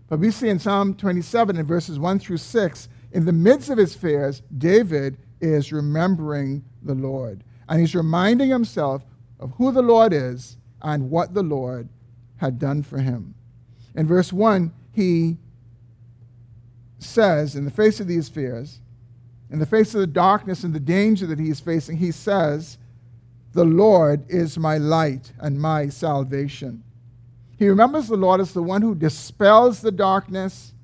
But 0.08 0.20
we 0.20 0.30
see 0.30 0.48
in 0.48 0.58
Psalm 0.58 0.94
27 0.94 1.56
in 1.56 1.66
verses 1.66 1.98
1 1.98 2.18
through 2.20 2.36
6, 2.36 2.88
in 3.12 3.24
the 3.24 3.32
midst 3.32 3.70
of 3.70 3.78
his 3.78 3.94
fears, 3.94 4.42
David 4.56 5.16
is 5.40 5.72
remembering 5.72 6.64
the 6.82 6.94
Lord. 6.94 7.42
And 7.68 7.80
he's 7.80 7.94
reminding 7.94 8.50
himself 8.50 9.04
of 9.40 9.52
who 9.56 9.72
the 9.72 9.82
Lord 9.82 10.12
is 10.12 10.56
and 10.82 11.10
what 11.10 11.34
the 11.34 11.42
Lord 11.42 11.88
had 12.36 12.58
done 12.58 12.82
for 12.82 12.98
him. 12.98 13.34
In 13.94 14.06
verse 14.06 14.32
1, 14.32 14.72
he 14.92 15.38
says, 16.98 17.56
in 17.56 17.64
the 17.64 17.70
face 17.70 17.98
of 18.00 18.06
these 18.06 18.28
fears, 18.28 18.80
in 19.50 19.58
the 19.58 19.66
face 19.66 19.94
of 19.94 20.00
the 20.00 20.06
darkness 20.06 20.64
and 20.64 20.74
the 20.74 20.80
danger 20.80 21.26
that 21.26 21.38
he 21.38 21.50
is 21.50 21.60
facing, 21.60 21.96
he 21.96 22.10
says, 22.10 22.78
the 23.52 23.64
Lord 23.64 24.24
is 24.28 24.58
my 24.58 24.76
light 24.76 25.32
and 25.38 25.60
my 25.60 25.88
salvation. 25.88 26.82
He 27.58 27.68
remembers 27.68 28.08
the 28.08 28.16
Lord 28.16 28.40
as 28.40 28.52
the 28.52 28.62
one 28.62 28.82
who 28.82 28.94
dispels 28.94 29.80
the 29.80 29.92
darkness 29.92 30.74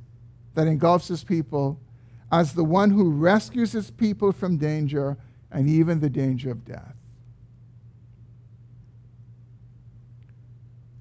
that 0.55 0.67
engulfs 0.67 1.09
his 1.09 1.23
people, 1.25 1.79
as 2.31 2.55
the 2.55 2.65
one 2.65 2.91
who 2.91 3.11
rescues 3.11 3.73
his 3.73 3.91
people 3.91 4.33
from 4.33 4.57
danger 4.57 5.17
and 5.51 5.69
even 5.69 6.01
the 6.01 6.09
danger 6.09 6.51
of 6.51 6.65
death. 6.65 6.95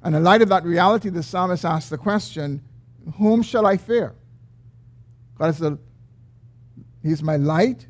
And 0.03 0.15
in 0.15 0.23
light 0.23 0.41
of 0.41 0.49
that 0.49 0.63
reality, 0.63 1.09
the 1.09 1.23
psalmist 1.23 1.63
asks 1.63 1.89
the 1.89 1.97
question 1.97 2.61
Whom 3.17 3.41
shall 3.41 3.65
I 3.65 3.77
fear? 3.77 4.15
God 5.37 5.49
is 5.49 5.59
the, 5.59 5.77
He's 7.01 7.23
my 7.23 7.37
light 7.37 7.87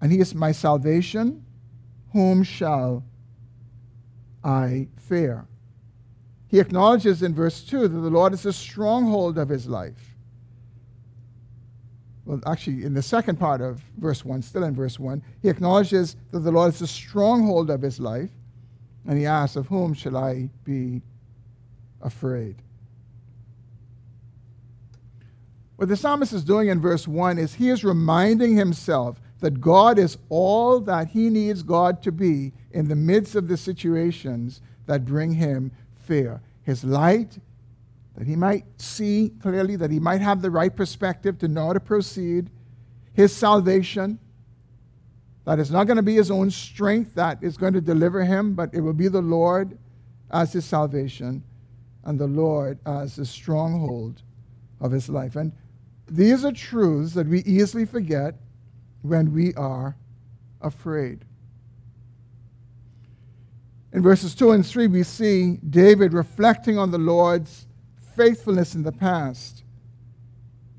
and 0.00 0.10
He 0.10 0.20
is 0.20 0.34
my 0.34 0.52
salvation. 0.52 1.44
Whom 2.12 2.42
shall 2.42 3.04
I 4.42 4.88
fear. 4.96 5.46
He 6.50 6.58
acknowledges 6.58 7.22
in 7.22 7.34
verse 7.34 7.62
2 7.62 7.82
that 7.82 7.88
the 7.88 8.10
Lord 8.10 8.32
is 8.32 8.42
the 8.42 8.52
stronghold 8.52 9.38
of 9.38 9.48
his 9.48 9.68
life. 9.68 10.16
Well, 12.24 12.40
actually, 12.44 12.84
in 12.84 12.94
the 12.94 13.02
second 13.02 13.38
part 13.38 13.60
of 13.60 13.82
verse 13.98 14.24
1, 14.24 14.42
still 14.42 14.64
in 14.64 14.74
verse 14.74 14.98
1, 14.98 15.22
he 15.42 15.48
acknowledges 15.48 16.16
that 16.32 16.40
the 16.40 16.50
Lord 16.50 16.72
is 16.72 16.80
the 16.80 16.86
stronghold 16.86 17.70
of 17.70 17.82
his 17.82 18.00
life, 18.00 18.30
and 19.06 19.18
he 19.18 19.26
asks, 19.26 19.56
Of 19.56 19.68
whom 19.68 19.94
shall 19.94 20.16
I 20.16 20.50
be 20.64 21.02
afraid? 22.02 22.56
What 25.76 25.88
the 25.88 25.96
psalmist 25.96 26.32
is 26.32 26.44
doing 26.44 26.68
in 26.68 26.80
verse 26.80 27.08
1 27.08 27.38
is 27.38 27.54
he 27.54 27.70
is 27.70 27.84
reminding 27.84 28.56
himself 28.56 29.20
that 29.38 29.60
God 29.60 29.98
is 29.98 30.18
all 30.28 30.80
that 30.80 31.08
he 31.08 31.30
needs 31.30 31.62
God 31.62 32.02
to 32.02 32.12
be 32.12 32.52
in 32.70 32.88
the 32.88 32.96
midst 32.96 33.34
of 33.34 33.48
the 33.48 33.56
situations 33.56 34.60
that 34.86 35.06
bring 35.06 35.32
him 35.32 35.72
fear. 36.10 36.40
His 36.64 36.82
light, 36.82 37.38
that 38.16 38.26
he 38.26 38.34
might 38.34 38.64
see 38.78 39.32
clearly, 39.40 39.76
that 39.76 39.92
he 39.92 40.00
might 40.00 40.20
have 40.20 40.42
the 40.42 40.50
right 40.50 40.74
perspective 40.74 41.38
to 41.38 41.46
know 41.46 41.68
how 41.68 41.72
to 41.74 41.78
proceed. 41.78 42.50
His 43.12 43.34
salvation, 43.34 44.18
that 45.44 45.60
it's 45.60 45.70
not 45.70 45.84
going 45.84 45.98
to 45.98 46.02
be 46.02 46.16
his 46.16 46.28
own 46.28 46.50
strength 46.50 47.14
that 47.14 47.38
is 47.42 47.56
going 47.56 47.74
to 47.74 47.80
deliver 47.80 48.24
him, 48.24 48.54
but 48.54 48.74
it 48.74 48.80
will 48.80 48.92
be 48.92 49.06
the 49.06 49.22
Lord 49.22 49.78
as 50.32 50.52
his 50.52 50.64
salvation 50.64 51.44
and 52.02 52.18
the 52.18 52.26
Lord 52.26 52.80
as 52.84 53.14
the 53.14 53.24
stronghold 53.24 54.22
of 54.80 54.90
his 54.90 55.08
life. 55.08 55.36
And 55.36 55.52
these 56.08 56.44
are 56.44 56.50
truths 56.50 57.14
that 57.14 57.28
we 57.28 57.40
easily 57.44 57.84
forget 57.84 58.34
when 59.02 59.32
we 59.32 59.54
are 59.54 59.96
afraid. 60.60 61.24
In 63.92 64.02
verses 64.02 64.34
2 64.34 64.52
and 64.52 64.66
3, 64.66 64.86
we 64.86 65.02
see 65.02 65.58
David 65.68 66.12
reflecting 66.12 66.78
on 66.78 66.90
the 66.90 66.98
Lord's 66.98 67.66
faithfulness 68.16 68.74
in 68.74 68.82
the 68.82 68.92
past, 68.92 69.64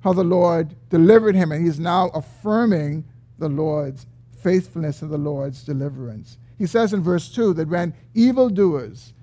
how 0.01 0.13
the 0.13 0.23
Lord 0.23 0.75
delivered 0.89 1.35
him, 1.35 1.51
and 1.51 1.65
he's 1.65 1.79
now 1.79 2.07
affirming 2.09 3.03
the 3.37 3.49
Lord's 3.49 4.05
faithfulness 4.41 5.01
and 5.01 5.11
the 5.11 5.17
Lord's 5.17 5.63
deliverance. 5.63 6.37
He 6.57 6.67
says 6.67 6.93
in 6.93 7.01
verse 7.01 7.29
2 7.33 7.53
that 7.55 7.67
when 7.67 7.93
evildoers 8.13 9.13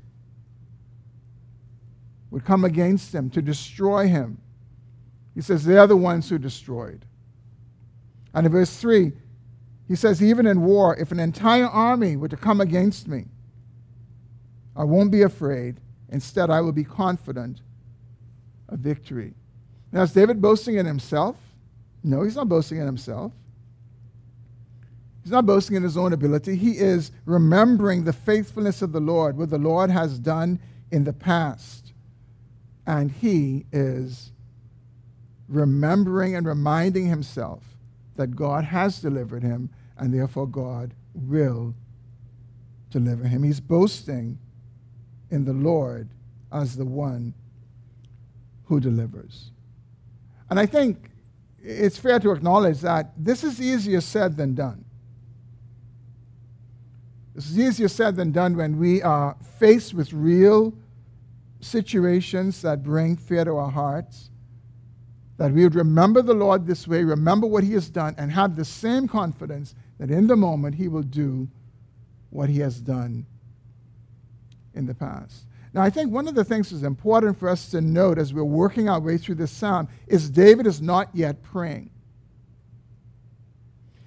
would 2.31 2.45
come 2.45 2.65
against 2.65 3.15
him 3.15 3.31
to 3.31 3.43
destroy 3.43 4.07
him. 4.07 4.39
He 5.35 5.41
says 5.41 5.65
they're 5.65 5.87
the 5.87 5.97
ones 5.97 6.29
who 6.29 6.39
destroyed. 6.39 7.05
And 8.35 8.47
in 8.47 8.53
verse 8.53 8.77
3, 8.77 9.13
he 9.87 9.95
says, 9.95 10.23
Even 10.23 10.47
in 10.47 10.63
war, 10.63 10.97
if 10.97 11.11
an 11.11 11.21
entire 11.21 11.67
army 11.67 12.17
were 12.17 12.29
to 12.29 12.37
come 12.37 12.61
against 12.61 13.09
me, 13.09 13.27
I 14.79 14.85
won't 14.85 15.11
be 15.11 15.23
afraid. 15.23 15.81
Instead, 16.09 16.49
I 16.49 16.61
will 16.61 16.73
be 16.73 16.85
confident 16.85 17.61
of 18.69 18.79
victory. 18.79 19.35
Now, 19.91 20.03
is 20.03 20.13
David 20.13 20.41
boasting 20.41 20.77
in 20.77 20.87
himself? 20.87 21.37
No, 22.05 22.23
he's 22.23 22.37
not 22.37 22.49
boasting 22.49 22.79
in 22.79 22.87
himself. 22.87 23.33
He's 25.23 25.33
not 25.33 25.47
boasting 25.47 25.77
in 25.77 25.83
his 25.83 25.97
own 25.97 26.13
ability. 26.13 26.55
He 26.57 26.79
is 26.79 27.11
remembering 27.27 28.05
the 28.05 28.13
faithfulness 28.13 28.81
of 28.81 28.93
the 28.93 29.01
Lord, 29.01 29.37
what 29.37 29.51
the 29.51 29.59
Lord 29.59 29.91
has 29.91 30.19
done 30.19 30.61
in 30.93 31.05
the 31.05 31.13
past. 31.13 31.93
And 32.87 33.11
he 33.11 33.67
is 33.73 34.31
remembering 35.49 36.37
and 36.37 36.47
reminding 36.47 37.07
himself 37.07 37.63
that 38.17 38.37
God 38.37 38.65
has 38.65 39.01
delivered 39.01 39.43
him, 39.43 39.71
and 39.99 40.15
therefore 40.15 40.47
God 40.47 40.95
will 41.15 41.75
deliver 42.91 43.25
him. 43.25 43.43
He's 43.43 43.61
boasting 43.61 44.39
in 45.31 45.45
the 45.45 45.53
Lord 45.53 46.09
as 46.53 46.77
the 46.77 46.85
one 46.85 47.35
who 48.65 48.81
delivers. 48.81 49.51
And 50.51 50.59
I 50.59 50.67
think 50.67 51.11
it's 51.63 51.99
fair 51.99 52.19
to 52.21 52.31
acknowledge 52.31 52.81
that 52.81 53.13
this 53.17 53.45
is 53.45 53.61
easier 53.61 54.01
said 54.01 54.37
than 54.37 54.55
done. 54.55 54.85
This 57.35 57.51
is 57.51 57.59
easier 57.59 57.89
said 57.89 58.17
than 58.17 58.33
done 58.33 58.57
when 58.57 58.79
we 58.79 59.03
are 59.03 59.37
faced 59.59 59.95
with 59.95 60.13
real 60.13 60.75
situations 61.61 62.63
that 62.63 62.83
bring 62.83 63.17
fear 63.17 63.45
to 63.45 63.57
our 63.57 63.71
hearts 63.71 64.31
that 65.39 65.53
we 65.53 65.63
would 65.63 65.77
remember 65.77 66.21
the 66.21 66.35
Lord 66.35 66.67
this 66.67 66.87
way, 66.87 67.05
remember 67.05 67.47
what 67.47 67.63
He 67.63 67.73
has 67.75 67.89
done, 67.89 68.15
and 68.19 68.31
have 68.33 68.57
the 68.57 68.65
same 68.65 69.07
confidence 69.07 69.75
that 69.99 70.11
in 70.11 70.27
the 70.27 70.37
moment 70.37 70.75
He 70.75 70.89
will 70.89 71.03
do 71.03 71.49
what 72.31 72.51
He 72.51 72.59
has 72.59 72.81
done 72.81 73.25
in 74.79 74.87
the 74.87 74.95
past. 74.95 75.45
Now, 75.75 75.83
I 75.83 75.91
think 75.91 76.11
one 76.11 76.27
of 76.29 76.35
the 76.35 76.45
things 76.45 76.71
that's 76.71 76.83
important 76.83 77.39
for 77.39 77.49
us 77.49 77.71
to 77.73 77.81
note 77.81 78.19
as 78.19 78.33
we're 78.33 78.45
working 78.45 78.89
our 78.89 79.01
way 79.01 79.19
through 79.19 79.35
this 79.35 79.51
psalm 79.51 79.89
is 80.07 80.31
David 80.31 80.67
is 80.67 80.81
not 80.81 81.11
yet 81.13 81.43
praying. 81.43 81.91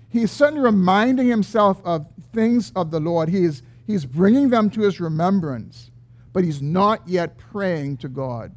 He's 0.10 0.32
certainly 0.32 0.64
reminding 0.64 1.28
himself 1.28 1.80
of 1.86 2.08
things 2.34 2.72
of 2.76 2.90
the 2.90 3.00
Lord. 3.00 3.30
He 3.30 3.44
is, 3.44 3.62
he's 3.86 4.06
bringing 4.06 4.50
them 4.50 4.70
to 4.72 4.82
his 4.82 5.00
remembrance, 5.00 5.92
but 6.34 6.44
he's 6.44 6.62
not 6.62 7.08
yet 7.08 7.38
praying 7.38 7.98
to 7.98 8.10
God. 8.10 8.56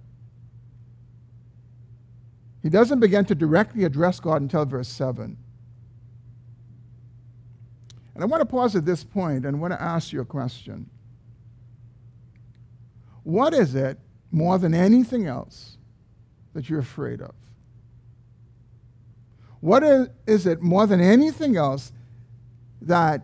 He 2.63 2.71
doesn't 2.71 3.01
begin 3.01 3.27
to 3.27 3.35
directly 3.35 3.85
address 3.85 4.19
God 4.19 4.41
until 4.41 4.65
verse 4.65 4.89
7. 4.89 5.37
And 8.15 8.23
I 8.23 8.27
want 8.27 8.41
to 8.41 8.47
pause 8.47 8.75
at 8.75 8.87
this 8.87 9.05
point 9.05 9.45
and 9.45 9.61
want 9.61 9.73
to 9.73 9.83
ask 9.83 10.13
you 10.13 10.21
a 10.21 10.25
question. 10.25 10.89
What 13.25 13.53
is 13.55 13.75
it, 13.75 13.99
more 14.31 14.59
than 14.59 14.75
anything 14.75 15.27
else, 15.27 15.77
that 16.55 16.71
you're 16.71 16.81
afraid 16.81 17.21
of? 17.21 17.35
What 19.61 19.83
is, 20.27 20.47
it, 20.47 20.63
more 20.63 20.87
than 20.87 21.01
anything 21.01 21.57
else, 21.57 21.93
that 22.83 23.23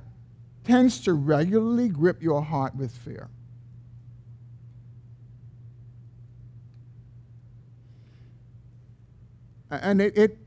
tends 0.64 1.00
to 1.02 1.12
regularly 1.12 1.88
grip 1.88 2.22
your 2.22 2.42
heart 2.42 2.74
with 2.74 2.92
fear? 2.92 3.28
and 9.70 10.00
it, 10.00 10.16
it 10.18 10.38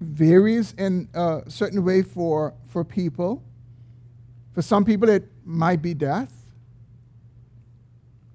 varies 0.00 0.74
in 0.74 1.08
a 1.14 1.42
certain 1.48 1.84
way 1.84 2.02
for, 2.02 2.54
for 2.68 2.84
people. 2.84 3.42
For 4.54 4.62
some 4.62 4.84
people, 4.84 5.08
it 5.08 5.30
might 5.44 5.82
be 5.82 5.94
death, 5.94 6.35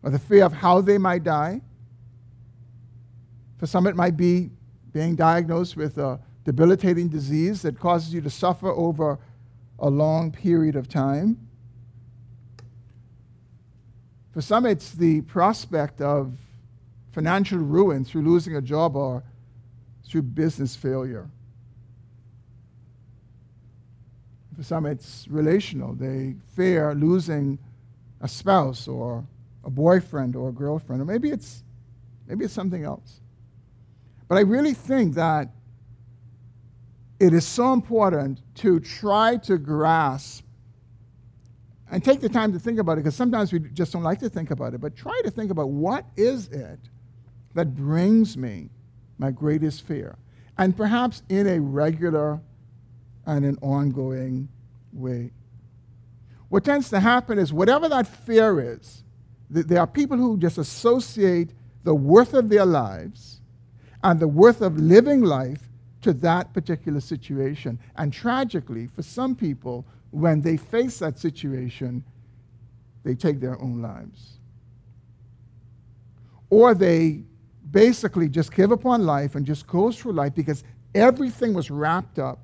or 0.04 0.10
the 0.10 0.20
fear 0.20 0.44
of 0.44 0.54
how 0.54 0.82
they 0.82 0.98
might 0.98 1.24
die. 1.24 1.62
For 3.58 3.68
some, 3.68 3.86
it 3.88 3.96
might 3.96 4.18
be 4.18 4.50
being 4.92 5.16
diagnosed 5.16 5.78
with 5.78 5.98
a 5.98 6.20
debilitating 6.44 7.08
disease 7.08 7.62
that 7.62 7.80
causes 7.80 8.14
you 8.14 8.22
to 8.22 8.30
suffer 8.30 8.70
over 8.72 9.20
a 9.80 9.90
long 9.90 10.32
period 10.32 10.76
of 10.76 10.88
time. 10.88 11.38
For 14.32 14.42
some, 14.42 14.66
it's 14.66 14.92
the 14.92 15.22
prospect 15.22 16.02
of 16.02 16.38
financial 17.12 17.60
ruin 17.60 18.06
through 18.06 18.22
losing 18.22 18.56
a 18.56 18.62
job 18.62 18.96
or 18.96 19.24
through 20.06 20.24
business 20.24 20.76
failure. 20.76 21.30
For 24.56 24.64
some, 24.64 24.86
it's 24.86 25.28
relational. 25.28 25.94
They 25.94 26.36
fear 26.56 26.94
losing 26.96 27.60
a 28.22 28.28
spouse 28.28 28.88
or 28.88 29.26
a 29.64 29.70
boyfriend 29.70 30.36
or 30.36 30.50
a 30.50 30.52
girlfriend, 30.52 31.02
or 31.02 31.06
maybe 31.06 31.30
it's, 31.30 31.64
maybe 32.28 32.46
it's 32.46 32.54
something 32.54 32.84
else. 32.84 33.20
But 34.28 34.38
I 34.38 34.42
really 34.42 34.74
think 34.74 35.16
that 35.16 35.50
it 37.20 37.34
is 37.34 37.46
so 37.46 37.74
important 37.74 38.42
to 38.56 38.80
try 38.80 39.38
to 39.38 39.58
grasp 39.58 40.44
and 41.92 42.04
take 42.04 42.22
the 42.22 42.30
time 42.30 42.54
to 42.54 42.60
think 42.60 42.80
about 42.80 42.94
it 42.94 43.04
because 43.04 43.16
sometimes 43.16 43.52
we 43.52 43.60
just 43.60 43.92
don't 43.92 44.04
like 44.04 44.20
to 44.20 44.30
think 44.30 44.50
about 44.50 44.74
it, 44.74 44.82
but 44.82 44.96
try 44.96 45.22
to 45.24 45.30
think 45.30 45.52
about 45.52 45.70
what 45.70 46.06
is 46.16 46.48
it 46.48 46.80
that 47.54 47.76
brings 47.76 48.38
me 48.38 48.70
my 49.18 49.30
greatest 49.30 49.86
fear, 49.86 50.18
and 50.58 50.76
perhaps 50.76 51.22
in 51.30 51.48
a 51.48 51.60
regular 51.60 52.40
and 53.26 53.46
an 53.46 53.58
ongoing 53.62 54.48
way. 54.94 55.32
What 56.50 56.66
tends 56.66 56.90
to 56.90 57.00
happen 57.00 57.38
is 57.38 57.54
whatever 57.54 57.88
that 57.90 58.08
fear 58.08 58.60
is, 58.60 59.04
there 59.52 59.80
are 59.80 59.88
people 59.88 60.18
who 60.18 60.38
just 60.38 60.58
associate 60.58 61.52
the 61.84 61.94
worth 61.94 62.34
of 62.34 62.48
their 62.50 62.66
lives 62.66 63.42
and 64.04 64.20
the 64.20 64.28
worth 64.28 64.62
of 64.62 64.78
living 64.78 65.22
life 65.22 65.68
to 66.02 66.14
that 66.14 66.54
particular 66.54 67.02
situation. 67.02 67.78
And 67.98 68.14
tragically, 68.14 68.88
for 68.88 69.04
some 69.04 69.36
people, 69.36 69.86
when 70.12 70.42
they 70.42 70.58
face 70.58 71.00
that 71.00 71.20
situation, 71.20 72.04
they 73.04 73.14
take 73.14 73.40
their 73.40 73.62
own 73.62 73.82
lives. 73.82 74.38
Or 76.50 76.74
they 76.74 77.24
basically 77.72 78.30
just 78.30 78.54
give 78.54 78.72
up 78.72 78.86
on 78.86 79.06
life 79.06 79.36
and 79.36 79.46
just 79.46 79.68
goes 79.68 79.98
through 79.98 80.14
life 80.14 80.34
because 80.34 80.64
everything 80.96 81.54
was 81.54 81.70
wrapped 81.70 82.20
up 82.20 82.40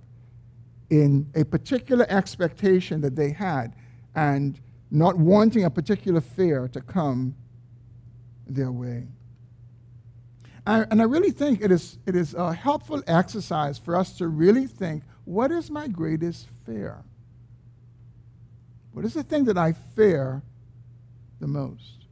in 0.90 1.30
a 1.36 1.44
particular 1.44 2.06
expectation 2.10 3.02
that 3.02 3.16
they 3.16 3.32
had 3.32 3.76
and 4.16 4.60
not 4.90 5.18
wanting 5.18 5.64
a 5.64 5.70
particular 5.70 6.22
fear 6.22 6.68
to 6.70 6.82
come 6.82 7.36
their 8.48 8.72
way. 8.72 9.08
and 10.66 11.02
I 11.02 11.06
really 11.06 11.32
think 11.32 11.62
it 11.62 11.72
is, 11.72 11.98
it 12.06 12.16
is 12.16 12.34
a 12.34 12.54
helpful 12.54 13.02
exercise 13.08 13.78
for 13.78 13.96
us 13.96 14.18
to 14.18 14.28
really 14.28 14.68
think 14.68 15.04
what 15.26 15.52
is 15.52 15.70
my 15.70 15.88
greatest 15.88 16.48
fear? 16.66 17.04
What 18.94 19.06
is 19.06 19.14
the 19.14 19.24
thing 19.24 19.46
that 19.46 19.58
I 19.58 19.74
fear 19.74 20.42
the 21.40 21.48
most? 21.48 22.06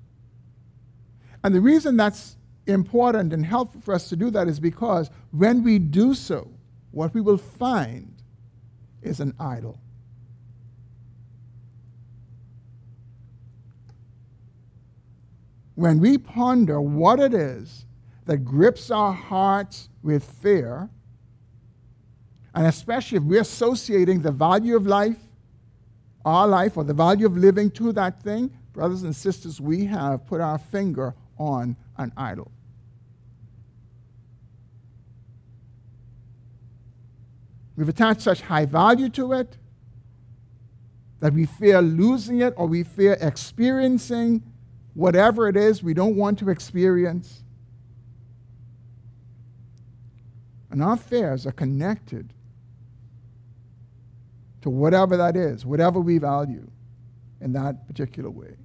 And 1.43 1.55
the 1.55 1.61
reason 1.61 1.95
that's 1.97 2.35
important 2.67 3.33
and 3.33 3.45
helpful 3.45 3.81
for 3.81 3.93
us 3.93 4.09
to 4.09 4.15
do 4.15 4.29
that 4.31 4.47
is 4.47 4.59
because 4.59 5.09
when 5.31 5.63
we 5.63 5.79
do 5.79 6.13
so, 6.13 6.49
what 6.91 7.13
we 7.13 7.21
will 7.21 7.37
find 7.37 8.13
is 9.01 9.19
an 9.19 9.33
idol. 9.39 9.79
When 15.75 15.99
we 15.99 16.17
ponder 16.17 16.81
what 16.81 17.19
it 17.19 17.33
is 17.33 17.85
that 18.25 18.37
grips 18.37 18.89
our 18.89 19.13
hearts 19.13 19.89
with 20.01 20.23
fear, 20.23 20.89
and 22.53 22.65
especially 22.65 23.17
if 23.17 23.23
we're 23.23 23.41
associating 23.41 24.21
the 24.21 24.31
value 24.31 24.75
of 24.75 24.87
life, 24.87 25.19
our 26.23 26.47
life, 26.47 26.77
or 26.77 26.83
the 26.83 26.93
value 26.93 27.25
of 27.25 27.37
living 27.37 27.69
to 27.71 27.91
that 27.91 28.23
thing, 28.23 28.51
brothers 28.73 29.03
and 29.03 29.15
sisters, 29.15 29.61
we 29.61 29.85
have 29.85 30.25
put 30.25 30.41
our 30.41 30.57
finger 30.57 31.13
on 31.37 31.75
an 31.97 32.11
idol. 32.17 32.51
We've 37.75 37.89
attached 37.89 38.21
such 38.21 38.41
high 38.41 38.65
value 38.65 39.09
to 39.09 39.33
it 39.33 39.57
that 41.19 41.33
we 41.33 41.45
fear 41.45 41.81
losing 41.81 42.39
it 42.39 42.53
or 42.55 42.67
we 42.67 42.83
fear 42.83 43.17
experiencing 43.19 44.43
whatever 44.95 45.47
it 45.47 45.55
is 45.55 45.83
we 45.83 45.93
don't 45.93 46.15
want 46.15 46.39
to 46.39 46.49
experience. 46.49 47.43
And 50.71 50.81
our 50.81 50.97
fears 50.97 51.45
are 51.45 51.51
connected 51.51 52.33
to 54.61 54.69
whatever 54.69 55.15
that 55.17 55.35
is, 55.35 55.65
whatever 55.65 55.99
we 55.99 56.17
value 56.17 56.67
in 57.39 57.53
that 57.53 57.85
particular 57.87 58.31
way. 58.31 58.55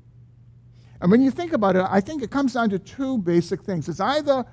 And 1.01 1.11
when 1.11 1.21
you 1.21 1.31
think 1.31 1.53
about 1.53 1.77
it, 1.77 1.85
I 1.89 2.01
think 2.01 2.23
it 2.23 2.31
comes 2.31 2.55
down 2.55 2.71
to 2.71 2.79
two 2.79 3.19
basic 3.19 3.63
things. 3.63 3.89
It's 3.89 4.01
either 4.01 4.45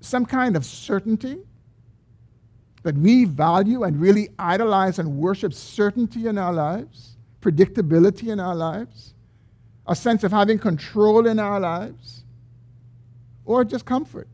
some 0.00 0.24
kind 0.24 0.56
of 0.56 0.64
certainty 0.64 1.38
that 2.82 2.96
we 2.96 3.24
value 3.24 3.82
and 3.82 4.00
really 4.00 4.28
idolize 4.38 4.98
and 4.98 5.16
worship 5.16 5.54
certainty 5.54 6.26
in 6.26 6.38
our 6.38 6.52
lives, 6.52 7.16
predictability 7.40 8.28
in 8.28 8.38
our 8.38 8.54
lives, 8.54 9.13
a 9.86 9.94
sense 9.94 10.24
of 10.24 10.32
having 10.32 10.58
control 10.58 11.26
in 11.26 11.38
our 11.38 11.60
lives, 11.60 12.24
or 13.44 13.64
just 13.64 13.84
comfort. 13.84 14.28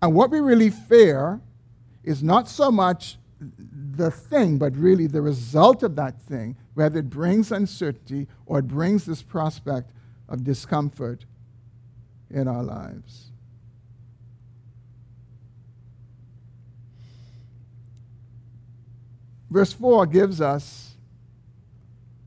And 0.00 0.14
what 0.14 0.30
we 0.30 0.40
really 0.40 0.70
fear 0.70 1.40
is 2.02 2.22
not 2.22 2.48
so 2.48 2.70
much 2.70 3.18
the 3.40 4.10
thing, 4.10 4.58
but 4.58 4.76
really 4.76 5.06
the 5.06 5.22
result 5.22 5.82
of 5.82 5.96
that 5.96 6.20
thing, 6.22 6.56
whether 6.74 6.98
it 6.98 7.10
brings 7.10 7.52
uncertainty 7.52 8.26
or 8.46 8.58
it 8.58 8.68
brings 8.68 9.04
this 9.04 9.22
prospect 9.22 9.92
of 10.28 10.44
discomfort 10.44 11.24
in 12.30 12.48
our 12.48 12.62
lives. 12.62 13.30
Verse 19.50 19.72
4 19.72 20.06
gives 20.06 20.40
us 20.40 20.91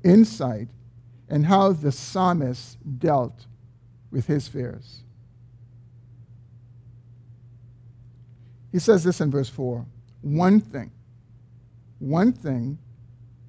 insight 0.05 0.69
in 1.29 1.43
how 1.43 1.73
the 1.73 1.91
psalmist 1.91 2.77
dealt 2.99 3.47
with 4.11 4.27
his 4.27 4.47
fears. 4.47 5.01
He 8.71 8.79
says 8.79 9.03
this 9.03 9.19
in 9.19 9.31
verse 9.31 9.49
4 9.49 9.85
One 10.21 10.59
thing, 10.59 10.91
one 11.99 12.31
thing 12.31 12.77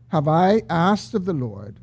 have 0.09 0.29
I 0.29 0.63
asked 0.71 1.15
of 1.15 1.25
the 1.25 1.33
Lord, 1.33 1.77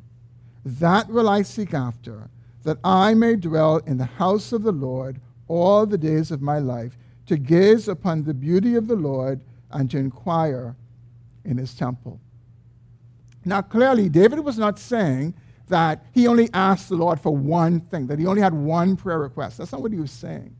that 0.64 1.08
will 1.08 1.28
I 1.28 1.42
seek 1.42 1.74
after, 1.74 2.30
that 2.62 2.78
I 2.82 3.14
may 3.14 3.36
dwell 3.36 3.76
in 3.78 3.98
the 3.98 4.04
house 4.04 4.52
of 4.52 4.62
the 4.62 4.72
Lord 4.72 5.20
all 5.46 5.84
the 5.84 5.98
days 5.98 6.30
of 6.30 6.40
my 6.40 6.58
life, 6.58 6.96
to 7.26 7.36
gaze 7.36 7.86
upon 7.86 8.24
the 8.24 8.34
beauty 8.34 8.74
of 8.74 8.86
the 8.86 8.96
Lord 8.96 9.40
and 9.70 9.90
to 9.90 9.98
inquire 9.98 10.74
in 11.44 11.58
his 11.58 11.74
temple. 11.74 12.18
Now, 13.44 13.62
clearly, 13.62 14.08
David 14.08 14.40
was 14.40 14.58
not 14.58 14.78
saying 14.78 15.34
that 15.68 16.04
he 16.12 16.26
only 16.26 16.48
asked 16.52 16.88
the 16.88 16.96
Lord 16.96 17.20
for 17.20 17.34
one 17.34 17.80
thing, 17.80 18.06
that 18.08 18.18
he 18.18 18.26
only 18.26 18.42
had 18.42 18.54
one 18.54 18.96
prayer 18.96 19.18
request. 19.18 19.58
That's 19.58 19.72
not 19.72 19.82
what 19.82 19.92
he 19.92 20.00
was 20.00 20.10
saying. 20.10 20.54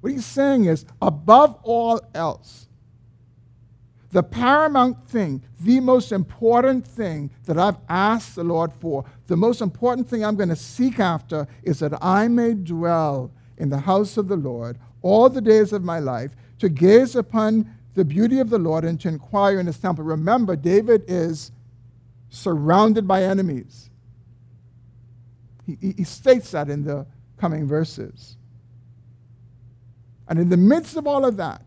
What 0.00 0.12
he's 0.12 0.26
saying 0.26 0.66
is, 0.66 0.84
above 1.02 1.58
all 1.62 2.00
else, 2.14 2.66
the 4.10 4.22
paramount 4.22 5.08
thing, 5.08 5.42
the 5.60 5.80
most 5.80 6.12
important 6.12 6.86
thing 6.86 7.30
that 7.44 7.58
I've 7.58 7.76
asked 7.88 8.36
the 8.36 8.44
Lord 8.44 8.72
for, 8.72 9.04
the 9.26 9.36
most 9.36 9.60
important 9.60 10.08
thing 10.08 10.24
I'm 10.24 10.36
going 10.36 10.48
to 10.48 10.56
seek 10.56 10.98
after 10.98 11.46
is 11.62 11.80
that 11.80 12.02
I 12.02 12.28
may 12.28 12.54
dwell 12.54 13.30
in 13.58 13.68
the 13.68 13.80
house 13.80 14.16
of 14.16 14.28
the 14.28 14.36
Lord 14.36 14.78
all 15.02 15.28
the 15.28 15.40
days 15.40 15.72
of 15.72 15.84
my 15.84 15.98
life, 15.98 16.34
to 16.58 16.68
gaze 16.68 17.14
upon 17.16 17.70
the 17.94 18.04
beauty 18.04 18.40
of 18.40 18.50
the 18.50 18.58
Lord 18.58 18.84
and 18.84 19.00
to 19.00 19.08
inquire 19.08 19.60
in 19.60 19.66
his 19.66 19.78
temple. 19.78 20.04
Remember, 20.04 20.56
David 20.56 21.04
is 21.06 21.52
surrounded 22.30 23.06
by 23.06 23.22
enemies. 23.22 23.90
He, 25.66 25.94
he 25.96 26.04
states 26.04 26.50
that 26.52 26.68
in 26.68 26.84
the 26.84 27.06
coming 27.38 27.66
verses. 27.66 28.36
And 30.28 30.38
in 30.38 30.48
the 30.48 30.56
midst 30.56 30.96
of 30.96 31.06
all 31.06 31.24
of 31.24 31.36
that, 31.36 31.62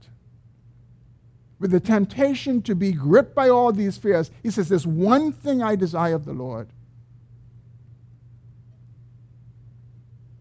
with 1.60 1.71
the 1.71 1.80
temptation 1.80 2.62
to 2.63 2.76
be 2.76 2.91
gripped 2.91 3.36
by 3.36 3.50
all 3.50 3.71
these 3.71 3.97
fears, 3.97 4.32
he 4.41 4.50
says, 4.50 4.69
There's 4.69 4.88
one 4.88 5.32
thing 5.32 5.62
I 5.62 5.76
desire 5.76 6.15
of 6.15 6.26
the 6.26 6.34
Lord. 6.34 6.69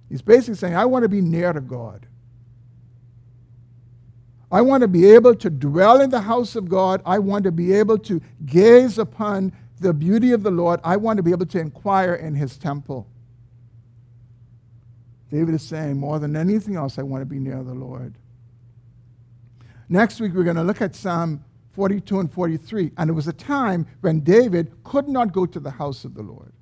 He's 0.08 0.22
basically 0.22 0.54
saying, 0.54 0.74
I 0.74 0.86
want 0.86 1.04
to 1.04 1.08
be 1.08 1.20
near 1.20 1.52
to 1.52 1.60
God. 1.60 2.06
I 4.50 4.62
want 4.62 4.80
to 4.80 4.88
be 4.88 5.08
able 5.10 5.36
to 5.36 5.48
dwell 5.48 6.00
in 6.00 6.10
the 6.10 6.22
house 6.22 6.56
of 6.56 6.68
God. 6.68 7.00
I 7.06 7.20
want 7.20 7.44
to 7.44 7.52
be 7.52 7.72
able 7.72 7.98
to 7.98 8.20
gaze 8.44 8.98
upon 8.98 9.52
the 9.80 9.92
beauty 9.92 10.32
of 10.32 10.42
the 10.42 10.50
Lord. 10.50 10.80
I 10.84 10.96
want 10.96 11.16
to 11.16 11.22
be 11.22 11.30
able 11.30 11.46
to 11.46 11.58
inquire 11.58 12.14
in 12.14 12.34
his 12.34 12.56
temple. 12.58 13.08
David 15.30 15.54
is 15.54 15.62
saying, 15.62 15.96
more 15.96 16.18
than 16.18 16.36
anything 16.36 16.76
else, 16.76 16.98
I 16.98 17.02
want 17.02 17.22
to 17.22 17.26
be 17.26 17.38
near 17.38 17.62
the 17.62 17.74
Lord. 17.74 18.14
Next 19.88 20.20
week, 20.20 20.34
we're 20.34 20.44
going 20.44 20.56
to 20.56 20.62
look 20.62 20.80
at 20.80 20.94
Psalm 20.94 21.44
42 21.72 22.20
and 22.20 22.32
43. 22.32 22.92
And 22.96 23.10
it 23.10 23.12
was 23.12 23.28
a 23.28 23.32
time 23.32 23.86
when 24.00 24.20
David 24.20 24.72
could 24.84 25.08
not 25.08 25.32
go 25.32 25.46
to 25.46 25.58
the 25.58 25.70
house 25.70 26.04
of 26.04 26.14
the 26.14 26.22
Lord. 26.22 26.52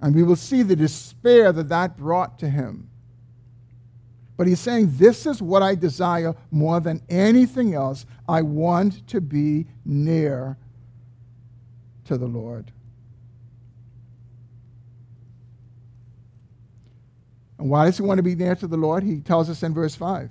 And 0.00 0.14
we 0.14 0.22
will 0.22 0.36
see 0.36 0.62
the 0.62 0.76
despair 0.76 1.52
that 1.52 1.68
that 1.68 1.96
brought 1.96 2.38
to 2.38 2.48
him. 2.48 2.88
But 4.40 4.46
he's 4.46 4.58
saying, 4.58 4.94
This 4.96 5.26
is 5.26 5.42
what 5.42 5.62
I 5.62 5.74
desire 5.74 6.34
more 6.50 6.80
than 6.80 7.02
anything 7.10 7.74
else. 7.74 8.06
I 8.26 8.40
want 8.40 9.06
to 9.08 9.20
be 9.20 9.66
near 9.84 10.56
to 12.06 12.16
the 12.16 12.26
Lord. 12.26 12.72
And 17.58 17.68
why 17.68 17.84
does 17.84 17.98
he 17.98 18.02
want 18.02 18.16
to 18.16 18.22
be 18.22 18.34
near 18.34 18.54
to 18.54 18.66
the 18.66 18.78
Lord? 18.78 19.02
He 19.02 19.20
tells 19.20 19.50
us 19.50 19.62
in 19.62 19.74
verse 19.74 19.94
5. 19.94 20.30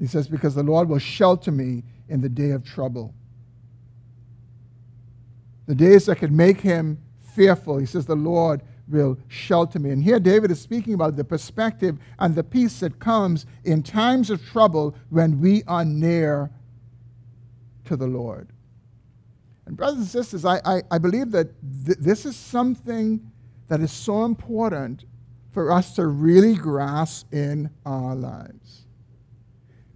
He 0.00 0.08
says, 0.08 0.26
Because 0.26 0.56
the 0.56 0.64
Lord 0.64 0.88
will 0.88 0.98
shelter 0.98 1.52
me 1.52 1.84
in 2.08 2.22
the 2.22 2.28
day 2.28 2.50
of 2.50 2.64
trouble. 2.64 3.14
The 5.66 5.76
days 5.76 6.06
that 6.06 6.16
could 6.16 6.32
make 6.32 6.62
him 6.62 6.98
fearful. 7.36 7.78
He 7.78 7.86
says, 7.86 8.06
The 8.06 8.16
Lord 8.16 8.62
will 8.88 9.18
shelter 9.28 9.78
me. 9.78 9.90
And 9.90 10.02
here 10.02 10.18
David 10.18 10.50
is 10.50 10.60
speaking 10.60 10.94
about 10.94 11.16
the 11.16 11.24
perspective 11.24 11.98
and 12.18 12.34
the 12.34 12.44
peace 12.44 12.80
that 12.80 12.98
comes 12.98 13.46
in 13.64 13.82
times 13.82 14.30
of 14.30 14.44
trouble 14.46 14.94
when 15.10 15.40
we 15.40 15.62
are 15.66 15.84
near 15.84 16.50
to 17.84 17.96
the 17.96 18.06
Lord. 18.06 18.48
And, 19.66 19.76
brothers 19.76 19.98
and 19.98 20.08
sisters, 20.08 20.44
I, 20.44 20.60
I, 20.64 20.82
I 20.90 20.98
believe 20.98 21.30
that 21.32 21.48
th- 21.84 21.98
this 21.98 22.24
is 22.24 22.36
something 22.36 23.30
that 23.68 23.80
is 23.80 23.92
so 23.92 24.24
important 24.24 25.04
for 25.50 25.70
us 25.70 25.94
to 25.96 26.06
really 26.06 26.54
grasp 26.54 27.32
in 27.32 27.70
our 27.84 28.14
lives. 28.14 28.86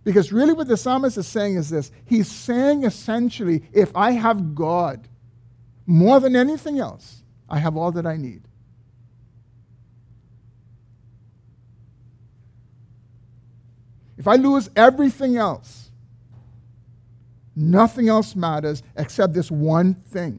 Because 0.05 0.33
really, 0.33 0.52
what 0.52 0.66
the 0.66 0.76
psalmist 0.76 1.16
is 1.16 1.26
saying 1.26 1.57
is 1.57 1.70
this 1.70 1.90
he's 2.05 2.31
saying 2.31 2.85
essentially, 2.85 3.62
if 3.72 3.94
I 3.96 4.12
have 4.12 4.55
God 4.55 5.09
more 5.87 6.18
than 6.20 6.35
anything 6.35 6.78
else, 6.78 7.22
I 7.48 7.59
have 7.59 7.76
all 7.76 7.92
that 7.92 8.07
I 8.07 8.16
need. 8.16 8.42
If 14.22 14.28
I 14.28 14.37
lose 14.37 14.70
everything 14.76 15.37
else, 15.37 15.90
nothing 17.56 18.08
else 18.08 18.37
matters 18.37 18.85
except 18.96 19.32
this 19.32 19.50
one 19.50 19.94
thing. 19.94 20.38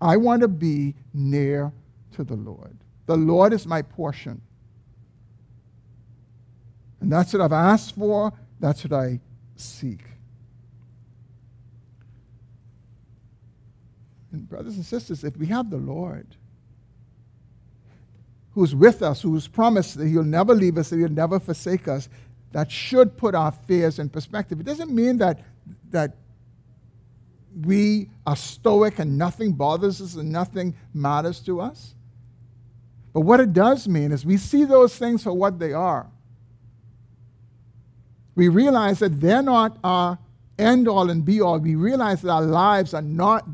I 0.00 0.16
want 0.16 0.42
to 0.42 0.48
be 0.48 0.96
near 1.14 1.70
to 2.14 2.24
the 2.24 2.34
Lord. 2.34 2.76
The 3.06 3.16
Lord 3.16 3.52
is 3.52 3.64
my 3.64 3.82
portion. 3.82 4.40
And 7.00 7.12
that's 7.12 7.32
what 7.32 7.40
I've 7.40 7.52
asked 7.52 7.94
for, 7.94 8.32
that's 8.58 8.82
what 8.82 8.92
I 8.92 9.20
seek. 9.54 10.02
And, 14.32 14.48
brothers 14.48 14.74
and 14.74 14.84
sisters, 14.84 15.22
if 15.22 15.36
we 15.36 15.46
have 15.46 15.70
the 15.70 15.76
Lord, 15.76 16.26
who's 18.52 18.74
with 18.74 19.00
us, 19.00 19.22
who's 19.22 19.46
promised 19.46 19.96
that 19.96 20.08
He'll 20.08 20.24
never 20.24 20.56
leave 20.56 20.76
us, 20.76 20.90
that 20.90 20.98
He'll 20.98 21.08
never 21.08 21.38
forsake 21.38 21.86
us, 21.86 22.08
that 22.52 22.70
should 22.70 23.16
put 23.16 23.34
our 23.34 23.52
fears 23.52 23.98
in 23.98 24.08
perspective. 24.08 24.60
It 24.60 24.66
doesn't 24.66 24.90
mean 24.90 25.18
that, 25.18 25.40
that 25.90 26.16
we 27.64 28.10
are 28.26 28.36
stoic 28.36 28.98
and 28.98 29.16
nothing 29.18 29.52
bothers 29.52 30.00
us 30.00 30.14
and 30.14 30.30
nothing 30.30 30.74
matters 30.94 31.40
to 31.40 31.60
us. 31.60 31.94
But 33.12 33.20
what 33.22 33.40
it 33.40 33.52
does 33.52 33.88
mean 33.88 34.12
is 34.12 34.24
we 34.24 34.36
see 34.36 34.64
those 34.64 34.96
things 34.96 35.24
for 35.24 35.32
what 35.32 35.58
they 35.58 35.72
are. 35.72 36.06
We 38.36 38.48
realize 38.48 39.00
that 39.00 39.20
they're 39.20 39.42
not 39.42 39.78
our 39.82 40.18
end 40.58 40.88
all 40.88 41.10
and 41.10 41.24
be 41.24 41.40
all. 41.40 41.58
We 41.58 41.74
realize 41.74 42.22
that 42.22 42.30
our 42.30 42.42
lives 42.42 42.94
are 42.94 43.02
not 43.02 43.46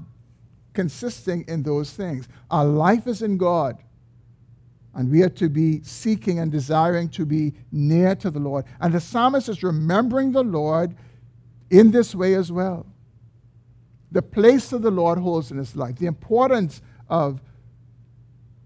consisting 0.75 1.45
in 1.49 1.63
those 1.63 1.91
things. 1.91 2.29
Our 2.51 2.65
life 2.65 3.07
is 3.07 3.23
in 3.23 3.39
God. 3.39 3.79
And 4.97 5.11
we 5.11 5.23
are 5.23 5.29
to 5.29 5.51
be 5.51 5.83
seeking 5.83 6.39
and 6.39 6.51
desiring 6.51 7.11
to 7.11 7.27
be 7.27 7.53
near 7.71 8.17
to 8.17 8.31
the 8.31 8.39
Lord. 8.39 8.65
And 8.81 8.95
the 8.95 9.01
psalmist 9.01 9.49
is 9.51 9.63
remembering 9.63 10.33
the 10.33 10.43
Lord 10.43 10.97
in 11.71 11.91
this 11.91 12.15
way 12.15 12.35
as 12.35 12.51
well. 12.51 12.87
The 14.11 14.23
place 14.23 14.71
that 14.71 14.81
the 14.81 14.91
Lord 14.91 15.19
holds 15.19 15.51
in 15.51 15.59
his 15.59 15.77
life, 15.77 15.97
the 15.97 16.07
importance 16.07 16.81
of 17.11 17.43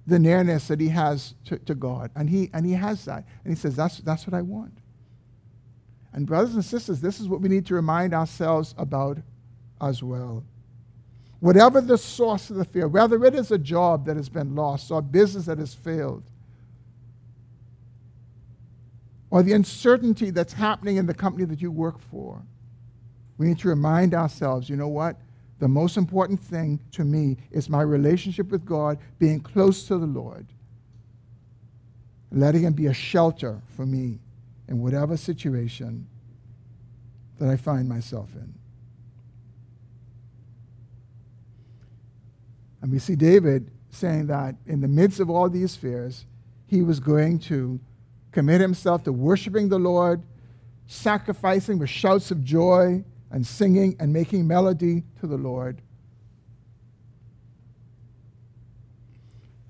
the 0.07 0.21
nearness 0.21 0.69
that 0.69 0.81
he 0.81 0.89
has 0.89 1.35
to, 1.47 1.59
to 1.59 1.75
God. 1.75 2.13
And 2.15 2.31
he, 2.31 2.49
and 2.53 2.65
he 2.65 2.73
has 2.75 3.05
that. 3.07 3.25
And 3.45 3.53
he 3.53 3.61
says, 3.61 3.75
that's, 3.75 3.99
that's 3.99 4.25
what 4.25 4.35
I 4.35 4.43
want. 4.43 4.79
And, 6.13 6.27
brothers 6.27 6.55
and 6.55 6.65
sisters, 6.65 7.01
this 7.01 7.19
is 7.19 7.29
what 7.29 7.41
we 7.41 7.49
need 7.49 7.67
to 7.67 7.75
remind 7.75 8.15
ourselves 8.15 8.73
about 8.79 9.19
as 9.81 10.01
well. 10.01 10.45
Whatever 11.41 11.81
the 11.81 11.99
source 11.99 12.51
of 12.51 12.57
the 12.57 12.65
fear, 12.65 12.87
whether 12.87 13.25
it 13.25 13.35
is 13.35 13.51
a 13.51 13.59
job 13.59 14.05
that 14.07 14.17
has 14.17 14.29
been 14.29 14.55
lost 14.55 14.91
or 14.91 14.99
a 14.99 15.03
business 15.03 15.47
that 15.47 15.59
has 15.59 15.75
failed, 15.75 16.23
or 19.31 19.43
the 19.43 19.53
uncertainty 19.53 20.31
that's 20.31 20.53
happening 20.53 20.97
in 20.97 21.07
the 21.07 21.15
company 21.15 21.45
that 21.47 21.63
you 21.63 21.71
work 21.71 21.99
for, 22.11 22.43
we 23.39 23.47
need 23.47 23.59
to 23.61 23.69
remind 23.69 24.15
ourselves 24.15 24.69
you 24.69 24.77
know 24.77 24.89
what? 24.89 25.17
The 25.61 25.69
most 25.69 25.97
important 25.97 26.41
thing 26.41 26.81
to 26.93 27.05
me 27.05 27.37
is 27.51 27.69
my 27.69 27.83
relationship 27.83 28.51
with 28.51 28.65
God, 28.65 28.99
being 29.19 29.41
close 29.41 29.87
to 29.89 29.99
the 29.99 30.07
Lord, 30.07 30.47
letting 32.31 32.63
Him 32.63 32.73
be 32.75 32.87
a 32.87 32.95
shelter 32.95 33.61
for 33.77 33.87
me 33.87 34.19
in 34.69 34.81
whatever 34.81 35.17
situation 35.17 36.07
that 37.39 37.49
I 37.49 37.57
find 37.57 37.89
myself 37.89 38.35
in. 38.35 38.60
And 42.83 42.91
we 42.91 42.99
see 42.99 43.15
David 43.15 43.71
saying 43.91 44.29
that 44.29 44.55
in 44.67 44.81
the 44.81 44.89
midst 44.89 45.21
of 45.21 45.29
all 45.29 45.49
these 45.49 45.77
fears, 45.77 46.27
he 46.67 46.83
was 46.83 47.01
going 47.01 47.39
to 47.41 47.81
commit 48.33 48.61
himself 48.61 49.03
to 49.05 49.13
worshiping 49.13 49.69
the 49.69 49.79
Lord, 49.79 50.23
sacrificing 50.87 51.79
with 51.79 51.91
shouts 51.91 52.31
of 52.31 52.45
joy 52.45 53.05
and 53.31 53.47
singing 53.47 53.97
and 53.99 54.13
making 54.13 54.47
melody 54.47 55.05
to 55.21 55.27
the 55.27 55.37
Lord. 55.37 55.83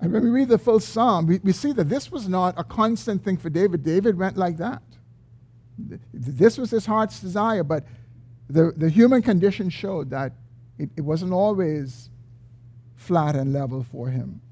And 0.01 0.13
when 0.13 0.23
we 0.23 0.31
read 0.31 0.49
the 0.49 0.59
full 0.59 0.81
psalm, 0.81 1.27
we, 1.27 1.39
we 1.43 1.53
see 1.53 1.73
that 1.73 1.89
this 1.89 2.11
was 2.11 2.29
not 2.29 2.55
a 2.57 2.65
constant 2.65 3.23
thing 3.23 3.37
for 3.37 3.51
David. 3.51 3.83
David 3.83 4.19
went 4.19 4.37
like 4.37 4.57
that. 4.57 4.83
This 6.13 6.57
was 6.57 6.71
his 6.71 6.87
heart's 6.87 7.21
desire, 7.21 7.65
but 7.65 7.85
the, 8.49 8.73
the 8.77 8.89
human 8.89 9.23
condition 9.23 9.69
showed 9.69 10.11
that 10.11 10.33
it, 10.79 10.91
it 10.97 11.03
wasn't 11.03 11.33
always 11.33 12.09
flat 13.01 13.35
and 13.35 13.53
level 13.53 13.83
for 13.91 14.09
him. 14.09 14.43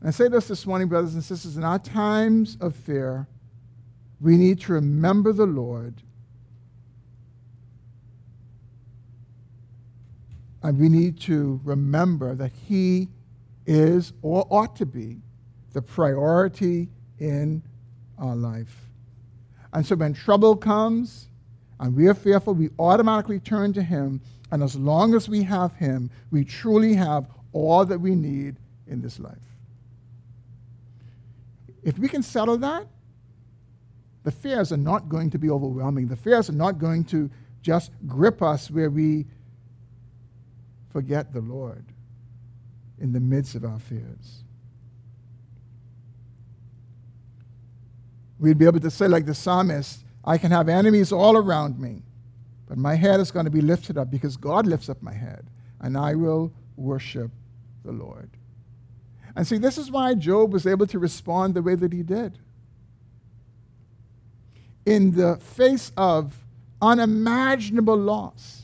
And 0.00 0.08
I 0.08 0.10
say 0.10 0.26
this 0.28 0.48
this 0.48 0.66
morning, 0.66 0.88
brothers 0.88 1.14
and 1.14 1.22
sisters, 1.22 1.56
in 1.56 1.64
our 1.64 1.78
times 1.78 2.56
of 2.60 2.74
fear, 2.74 3.26
we 4.20 4.36
need 4.36 4.58
to 4.62 4.72
remember 4.72 5.32
the 5.32 5.46
Lord. 5.46 5.94
And 10.62 10.78
we 10.78 10.88
need 10.88 11.20
to 11.20 11.60
remember 11.62 12.34
that 12.36 12.52
He 12.66 13.08
is 13.66 14.12
or 14.22 14.46
ought 14.48 14.74
to 14.76 14.86
be 14.86 15.18
the 15.72 15.82
priority 15.82 16.88
in 17.18 17.62
our 18.18 18.34
life. 18.34 18.88
And 19.72 19.86
so 19.86 19.94
when 19.94 20.14
trouble 20.14 20.56
comes 20.56 21.28
and 21.78 21.94
we 21.94 22.08
are 22.08 22.14
fearful, 22.14 22.54
we 22.54 22.70
automatically 22.78 23.40
turn 23.40 23.72
to 23.74 23.82
Him. 23.82 24.20
And 24.52 24.62
as 24.62 24.76
long 24.76 25.14
as 25.14 25.30
we 25.30 25.42
have 25.44 25.74
Him, 25.76 26.10
we 26.30 26.44
truly 26.44 26.94
have 26.94 27.26
all 27.52 27.86
that 27.86 27.98
we 27.98 28.14
need 28.14 28.56
in 28.86 29.00
this 29.00 29.18
life. 29.18 29.34
If 31.82 31.98
we 31.98 32.06
can 32.06 32.22
settle 32.22 32.58
that, 32.58 32.86
the 34.24 34.30
fears 34.30 34.70
are 34.70 34.76
not 34.76 35.08
going 35.08 35.30
to 35.30 35.38
be 35.38 35.50
overwhelming. 35.50 36.06
The 36.06 36.16
fears 36.16 36.50
are 36.50 36.54
not 36.54 36.78
going 36.78 37.04
to 37.06 37.30
just 37.62 37.92
grip 38.06 38.42
us 38.42 38.70
where 38.70 38.90
we 38.90 39.24
forget 40.90 41.32
the 41.32 41.40
Lord 41.40 41.86
in 43.00 43.12
the 43.12 43.20
midst 43.20 43.54
of 43.54 43.64
our 43.64 43.78
fears. 43.78 44.44
We'd 48.38 48.58
be 48.58 48.66
able 48.66 48.80
to 48.80 48.90
say, 48.90 49.08
like 49.08 49.24
the 49.24 49.34
psalmist, 49.34 50.04
I 50.24 50.36
can 50.36 50.50
have 50.50 50.68
enemies 50.68 51.10
all 51.10 51.38
around 51.38 51.80
me, 51.80 52.02
but 52.72 52.78
my 52.78 52.94
head 52.94 53.20
is 53.20 53.30
going 53.30 53.44
to 53.44 53.50
be 53.50 53.60
lifted 53.60 53.98
up 53.98 54.10
because 54.10 54.38
God 54.38 54.66
lifts 54.66 54.88
up 54.88 55.02
my 55.02 55.12
head, 55.12 55.44
and 55.82 55.94
I 55.94 56.14
will 56.14 56.50
worship 56.74 57.30
the 57.84 57.92
Lord. 57.92 58.30
And 59.36 59.46
see, 59.46 59.58
this 59.58 59.76
is 59.76 59.90
why 59.90 60.14
Job 60.14 60.54
was 60.54 60.66
able 60.66 60.86
to 60.86 60.98
respond 60.98 61.52
the 61.52 61.60
way 61.60 61.74
that 61.74 61.92
he 61.92 62.02
did. 62.02 62.38
In 64.86 65.14
the 65.14 65.36
face 65.36 65.92
of 65.98 66.34
unimaginable 66.80 67.98
loss, 67.98 68.62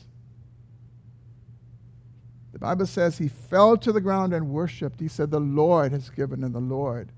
the 2.51 2.57
Bible 2.57 2.87
says 2.87 3.19
he 3.19 3.27
fell 3.27 3.77
to 3.77 3.91
the 3.91 4.01
ground 4.01 4.33
and 4.33 4.49
worshiped. 4.49 4.99
He 4.99 5.07
said, 5.07 5.29
The 5.29 5.39
Lord 5.39 5.91
has 5.91 6.09
given 6.09 6.43
and 6.43 6.55
the 6.55 6.59
Lord 6.59 7.11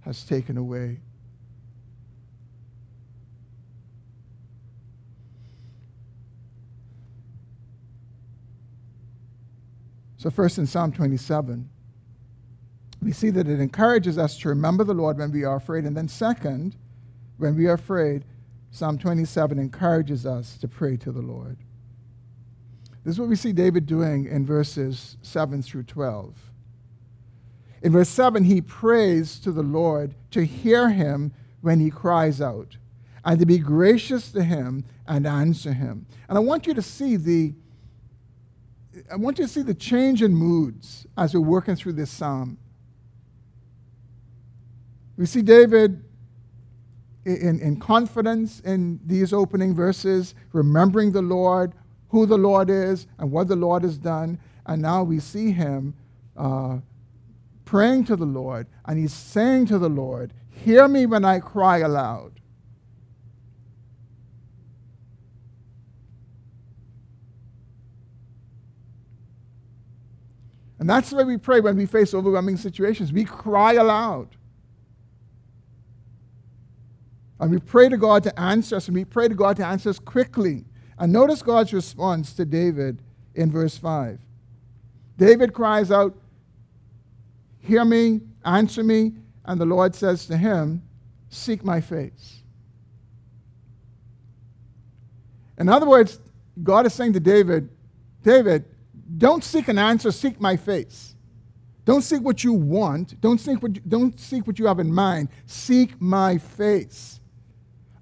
has 0.00 0.24
taken 0.24 0.56
away. 0.56 0.98
So, 10.22 10.30
first 10.30 10.56
in 10.56 10.68
Psalm 10.68 10.92
27, 10.92 11.68
we 13.02 13.10
see 13.10 13.30
that 13.30 13.48
it 13.48 13.58
encourages 13.58 14.18
us 14.18 14.38
to 14.38 14.50
remember 14.50 14.84
the 14.84 14.94
Lord 14.94 15.18
when 15.18 15.32
we 15.32 15.42
are 15.42 15.56
afraid. 15.56 15.82
And 15.82 15.96
then, 15.96 16.06
second, 16.06 16.76
when 17.38 17.56
we 17.56 17.66
are 17.66 17.72
afraid, 17.72 18.24
Psalm 18.70 18.98
27 18.98 19.58
encourages 19.58 20.24
us 20.24 20.56
to 20.58 20.68
pray 20.68 20.96
to 20.98 21.10
the 21.10 21.20
Lord. 21.20 21.58
This 23.02 23.16
is 23.16 23.18
what 23.18 23.30
we 23.30 23.34
see 23.34 23.52
David 23.52 23.84
doing 23.86 24.26
in 24.26 24.46
verses 24.46 25.16
7 25.22 25.60
through 25.60 25.82
12. 25.82 26.36
In 27.82 27.90
verse 27.90 28.08
7, 28.08 28.44
he 28.44 28.60
prays 28.60 29.40
to 29.40 29.50
the 29.50 29.64
Lord 29.64 30.14
to 30.30 30.44
hear 30.44 30.90
him 30.90 31.32
when 31.62 31.80
he 31.80 31.90
cries 31.90 32.40
out 32.40 32.76
and 33.24 33.40
to 33.40 33.46
be 33.46 33.58
gracious 33.58 34.30
to 34.30 34.44
him 34.44 34.84
and 35.04 35.26
answer 35.26 35.72
him. 35.72 36.06
And 36.28 36.38
I 36.38 36.40
want 36.42 36.68
you 36.68 36.74
to 36.74 36.82
see 36.82 37.16
the 37.16 37.54
I 39.10 39.16
want 39.16 39.38
you 39.38 39.46
to 39.46 39.50
see 39.50 39.62
the 39.62 39.74
change 39.74 40.22
in 40.22 40.34
moods 40.34 41.06
as 41.16 41.34
we're 41.34 41.40
working 41.40 41.76
through 41.76 41.94
this 41.94 42.10
psalm. 42.10 42.58
We 45.16 45.26
see 45.26 45.42
David 45.42 46.02
in, 47.24 47.60
in 47.60 47.78
confidence 47.78 48.60
in 48.60 49.00
these 49.04 49.32
opening 49.32 49.74
verses, 49.74 50.34
remembering 50.52 51.12
the 51.12 51.22
Lord, 51.22 51.72
who 52.10 52.26
the 52.26 52.36
Lord 52.36 52.68
is, 52.68 53.06
and 53.18 53.30
what 53.30 53.48
the 53.48 53.56
Lord 53.56 53.82
has 53.82 53.96
done. 53.96 54.38
And 54.66 54.82
now 54.82 55.02
we 55.02 55.20
see 55.20 55.52
him 55.52 55.94
uh, 56.36 56.78
praying 57.64 58.04
to 58.06 58.16
the 58.16 58.26
Lord, 58.26 58.66
and 58.84 58.98
he's 58.98 59.12
saying 59.12 59.66
to 59.66 59.78
the 59.78 59.88
Lord, 59.88 60.32
Hear 60.50 60.86
me 60.88 61.06
when 61.06 61.24
I 61.24 61.40
cry 61.40 61.78
aloud. 61.78 62.32
And 70.82 70.90
that's 70.90 71.10
the 71.10 71.16
way 71.16 71.22
we 71.22 71.36
pray 71.36 71.60
when 71.60 71.76
we 71.76 71.86
face 71.86 72.12
overwhelming 72.12 72.56
situations. 72.56 73.12
We 73.12 73.24
cry 73.24 73.74
aloud. 73.74 74.26
And 77.38 77.52
we 77.52 77.60
pray 77.60 77.88
to 77.88 77.96
God 77.96 78.24
to 78.24 78.36
answer 78.36 78.74
us, 78.74 78.88
and 78.88 78.96
we 78.96 79.04
pray 79.04 79.28
to 79.28 79.34
God 79.36 79.56
to 79.58 79.64
answer 79.64 79.90
us 79.90 80.00
quickly. 80.00 80.64
And 80.98 81.12
notice 81.12 81.40
God's 81.40 81.72
response 81.72 82.32
to 82.32 82.44
David 82.44 83.00
in 83.36 83.52
verse 83.52 83.76
5. 83.76 84.18
David 85.18 85.52
cries 85.52 85.92
out, 85.92 86.16
Hear 87.60 87.84
me, 87.84 88.22
answer 88.44 88.82
me. 88.82 89.12
And 89.44 89.60
the 89.60 89.66
Lord 89.66 89.94
says 89.94 90.26
to 90.26 90.36
him, 90.36 90.82
Seek 91.28 91.64
my 91.64 91.80
face. 91.80 92.42
In 95.58 95.68
other 95.68 95.86
words, 95.86 96.18
God 96.60 96.86
is 96.86 96.92
saying 96.92 97.12
to 97.12 97.20
David, 97.20 97.68
David, 98.24 98.64
don't 99.22 99.44
seek 99.44 99.68
an 99.68 99.78
answer, 99.78 100.10
seek 100.10 100.40
my 100.40 100.56
face. 100.56 101.14
Don't 101.84 102.02
seek 102.02 102.22
what 102.22 102.42
you 102.42 102.52
want. 102.52 103.20
Don't 103.20 103.38
seek 103.38 103.62
what 103.62 103.76
you, 103.76 103.82
don't 103.86 104.18
seek 104.18 104.48
what 104.48 104.58
you 104.58 104.66
have 104.66 104.80
in 104.80 104.92
mind. 104.92 105.28
Seek 105.46 106.00
my 106.00 106.38
face. 106.38 107.20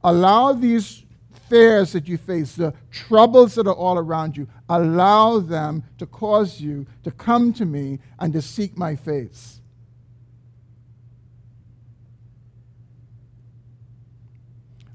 Allow 0.03 0.55
these 0.55 1.05
fears 1.47 1.93
that 1.93 2.09
you 2.09 2.17
face, 2.17 2.55
the 2.57 2.73
troubles 2.91 3.55
that 3.57 3.67
are 3.67 3.75
all 3.75 3.99
around 3.99 4.35
you, 4.35 4.49
allow 4.71 5.41
them 5.41 5.85
to 5.99 6.07
cause 6.07 6.59
you 6.59 6.87
to 7.03 7.11
come 7.11 7.53
to 7.53 7.67
me 7.67 7.99
and 8.19 8.33
to 8.33 8.41
seek 8.41 8.79
my 8.79 8.97
face. 8.97 9.61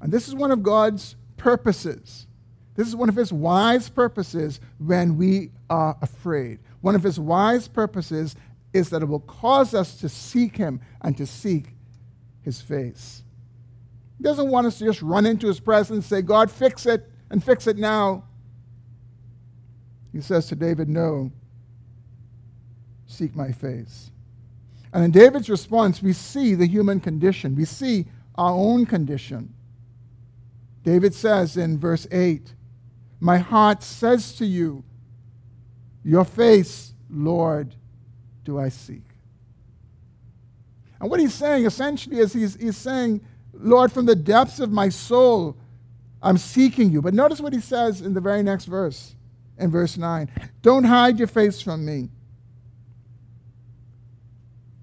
And 0.01 0.11
this 0.11 0.27
is 0.27 0.33
one 0.33 0.49
of 0.49 0.63
God's 0.63 1.15
purposes. 1.37 2.25
This 2.73 2.87
is 2.87 2.95
one 2.95 3.09
of 3.09 3.15
his 3.15 3.31
wise 3.31 3.89
purposes 3.89 4.59
when 4.79 5.17
we 5.17 5.51
are 5.69 5.97
afraid. 6.01 6.59
One 6.81 6.95
of 6.95 7.03
his 7.03 7.19
wise 7.19 7.67
purposes 7.67 8.35
is 8.73 8.89
that 8.89 9.01
it 9.01 9.05
will 9.05 9.19
cause 9.21 9.73
us 9.73 9.99
to 10.01 10.09
seek 10.09 10.57
him 10.57 10.81
and 11.01 11.15
to 11.17 11.25
seek 11.25 11.75
his 12.41 12.61
face. 12.61 13.23
He 14.17 14.23
doesn't 14.23 14.49
want 14.49 14.67
us 14.67 14.77
to 14.79 14.85
just 14.85 15.01
run 15.01 15.25
into 15.25 15.47
his 15.47 15.59
presence 15.59 16.05
say, 16.05 16.21
God, 16.21 16.51
fix 16.51 16.85
it 16.85 17.09
and 17.29 17.43
fix 17.43 17.67
it 17.67 17.77
now. 17.77 18.23
He 20.13 20.21
says 20.21 20.47
to 20.47 20.55
David, 20.55 20.87
No, 20.87 21.31
seek 23.07 23.35
my 23.35 23.51
face. 23.51 24.11
And 24.93 25.03
in 25.03 25.11
David's 25.11 25.49
response, 25.49 26.01
we 26.01 26.13
see 26.13 26.55
the 26.55 26.67
human 26.67 27.01
condition, 27.01 27.55
we 27.55 27.65
see 27.65 28.05
our 28.35 28.53
own 28.53 28.85
condition. 28.85 29.53
David 30.83 31.13
says 31.13 31.57
in 31.57 31.79
verse 31.79 32.07
8, 32.11 32.53
My 33.19 33.39
heart 33.39 33.83
says 33.83 34.33
to 34.35 34.45
you, 34.45 34.83
Your 36.05 36.23
face, 36.23 36.93
Lord, 37.09 37.75
do 38.43 38.59
I 38.59 38.69
seek. 38.69 39.01
And 41.01 41.09
what 41.09 41.19
he's 41.19 41.33
saying 41.33 41.65
essentially 41.65 42.19
is 42.19 42.31
he's, 42.31 42.55
he's 42.55 42.77
saying, 42.77 43.21
Lord, 43.53 43.91
from 43.91 44.05
the 44.05 44.15
depths 44.15 44.59
of 44.59 44.71
my 44.71 44.89
soul, 44.89 45.57
I'm 46.21 46.37
seeking 46.37 46.91
you. 46.91 47.01
But 47.01 47.15
notice 47.15 47.41
what 47.41 47.53
he 47.53 47.59
says 47.59 48.01
in 48.01 48.13
the 48.13 48.21
very 48.21 48.43
next 48.43 48.65
verse, 48.65 49.15
in 49.57 49.71
verse 49.71 49.97
9 49.97 50.29
Don't 50.61 50.83
hide 50.83 51.17
your 51.17 51.27
face 51.27 51.59
from 51.59 51.83
me. 51.83 52.09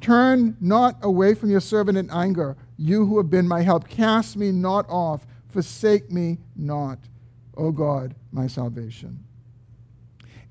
Turn 0.00 0.56
not 0.60 0.96
away 1.02 1.34
from 1.34 1.52
your 1.52 1.60
servant 1.60 1.96
in 1.96 2.10
anger, 2.10 2.56
you 2.76 3.06
who 3.06 3.18
have 3.18 3.30
been 3.30 3.46
my 3.46 3.62
help. 3.62 3.88
Cast 3.88 4.36
me 4.36 4.50
not 4.50 4.86
off, 4.88 5.24
forsake 5.50 6.10
me 6.10 6.38
not, 6.56 6.98
O 7.56 7.70
God, 7.70 8.16
my 8.32 8.48
salvation. 8.48 9.24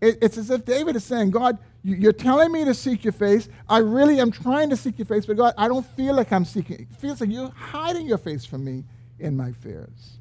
It, 0.01 0.17
it's 0.21 0.37
as 0.37 0.49
if 0.49 0.65
David 0.65 0.95
is 0.95 1.03
saying, 1.03 1.31
God, 1.31 1.59
you're 1.83 2.13
telling 2.13 2.51
me 2.51 2.65
to 2.65 2.73
seek 2.73 3.03
your 3.03 3.13
face. 3.13 3.47
I 3.69 3.77
really 3.77 4.19
am 4.19 4.31
trying 4.31 4.69
to 4.71 4.77
seek 4.77 4.99
your 4.99 5.05
face, 5.05 5.25
but 5.25 5.37
God, 5.37 5.53
I 5.57 5.67
don't 5.67 5.85
feel 5.85 6.15
like 6.15 6.31
I'm 6.31 6.45
seeking. 6.45 6.81
It 6.81 6.95
feels 6.99 7.21
like 7.21 7.29
you're 7.29 7.49
hiding 7.49 8.07
your 8.07 8.17
face 8.17 8.45
from 8.45 8.63
me 8.63 8.83
in 9.19 9.37
my 9.37 9.51
fears. 9.51 10.17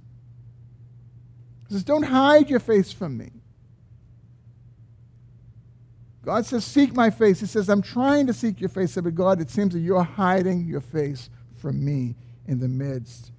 He 1.69 1.75
says, 1.75 1.85
Don't 1.85 2.03
hide 2.03 2.51
your 2.51 2.61
face 2.61 2.93
from 2.93 3.17
me. 3.17 3.31
God 6.25 6.45
says, 6.45 6.65
Seek 6.65 6.95
my 6.95 7.11
face. 7.11 7.41
He 7.41 7.47
says, 7.47 7.69
I'm 7.69 7.83
trying 7.83 8.27
to 8.27 8.35
seek 8.35 8.61
your 8.61 8.69
face. 8.69 8.97
But 8.97 9.15
God, 9.15 9.41
it 9.41 9.51
seems 9.51 9.73
that 9.73 9.81
you're 9.81 10.03
hiding 10.03 10.67
your 10.67 10.81
face 10.81 11.31
from 11.57 11.83
me 11.85 12.17
in 12.47 12.59
the 12.59 12.69
midst 12.69 13.33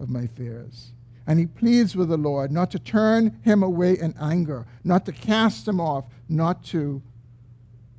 of 0.00 0.10
my 0.10 0.26
fears. 0.26 0.93
And 1.26 1.38
he 1.38 1.46
pleads 1.46 1.96
with 1.96 2.08
the 2.08 2.16
Lord 2.16 2.52
not 2.52 2.70
to 2.72 2.78
turn 2.78 3.38
him 3.42 3.62
away 3.62 3.98
in 3.98 4.14
anger, 4.20 4.66
not 4.82 5.06
to 5.06 5.12
cast 5.12 5.66
him 5.66 5.80
off, 5.80 6.04
not 6.28 6.62
to 6.64 7.02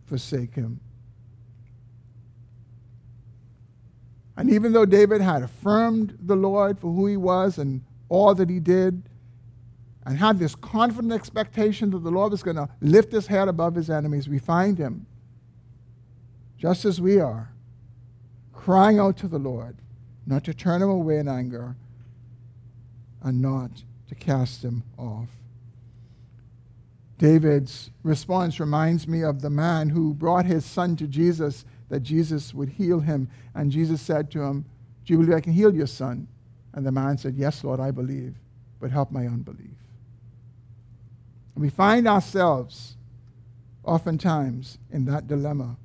forsake 0.05 0.53
him. 0.53 0.79
And 4.38 4.49
even 4.49 4.73
though 4.73 4.85
David 4.85 5.21
had 5.21 5.41
affirmed 5.41 6.17
the 6.21 6.35
Lord 6.35 6.79
for 6.79 6.93
who 6.93 7.07
he 7.07 7.17
was 7.17 7.57
and 7.57 7.81
all 8.09 8.35
that 8.35 8.49
he 8.49 8.59
did, 8.59 9.09
and 10.05 10.19
had 10.19 10.38
this 10.38 10.53
confident 10.53 11.13
expectation 11.13 11.89
that 11.89 12.03
the 12.03 12.11
Lord 12.11 12.31
was 12.31 12.43
going 12.43 12.57
to 12.57 12.69
lift 12.79 13.11
his 13.11 13.27
head 13.27 13.47
above 13.47 13.73
his 13.73 13.89
enemies, 13.89 14.29
we 14.29 14.38
find 14.38 14.77
him, 14.77 15.07
just 16.57 16.85
as 16.85 17.01
we 17.01 17.19
are, 17.19 17.51
crying 18.53 18.99
out 18.99 19.17
to 19.17 19.27
the 19.27 19.39
Lord, 19.39 19.77
not 20.27 20.43
to 20.43 20.53
turn 20.53 20.81
him 20.81 20.89
away 20.89 21.17
in 21.17 21.27
anger, 21.27 21.75
and 23.25 23.41
not 23.41 23.83
to 24.07 24.15
cast 24.15 24.63
him 24.63 24.83
off. 24.97 25.27
David's 27.17 27.89
response 28.03 28.59
reminds 28.59 29.07
me 29.07 29.23
of 29.23 29.41
the 29.41 29.49
man 29.49 29.89
who 29.89 30.13
brought 30.13 30.45
his 30.45 30.63
son 30.63 30.95
to 30.97 31.07
Jesus 31.07 31.65
that 31.89 32.01
Jesus 32.01 32.53
would 32.53 32.69
heal 32.69 32.99
him. 32.99 33.29
And 33.55 33.71
Jesus 33.71 33.99
said 33.99 34.29
to 34.31 34.41
him, 34.41 34.65
Do 35.05 35.13
you 35.13 35.19
believe 35.19 35.35
I 35.35 35.41
can 35.41 35.53
heal 35.53 35.73
your 35.73 35.88
son? 35.88 36.27
And 36.73 36.85
the 36.85 36.91
man 36.91 37.17
said, 37.17 37.35
Yes, 37.35 37.63
Lord, 37.63 37.79
I 37.79 37.89
believe, 37.89 38.35
but 38.79 38.91
help 38.91 39.11
my 39.11 39.25
unbelief. 39.25 39.77
And 41.55 41.63
we 41.63 41.69
find 41.69 42.07
ourselves 42.07 42.95
oftentimes 43.83 44.77
in 44.91 45.05
that 45.05 45.27
dilemma, 45.27 45.77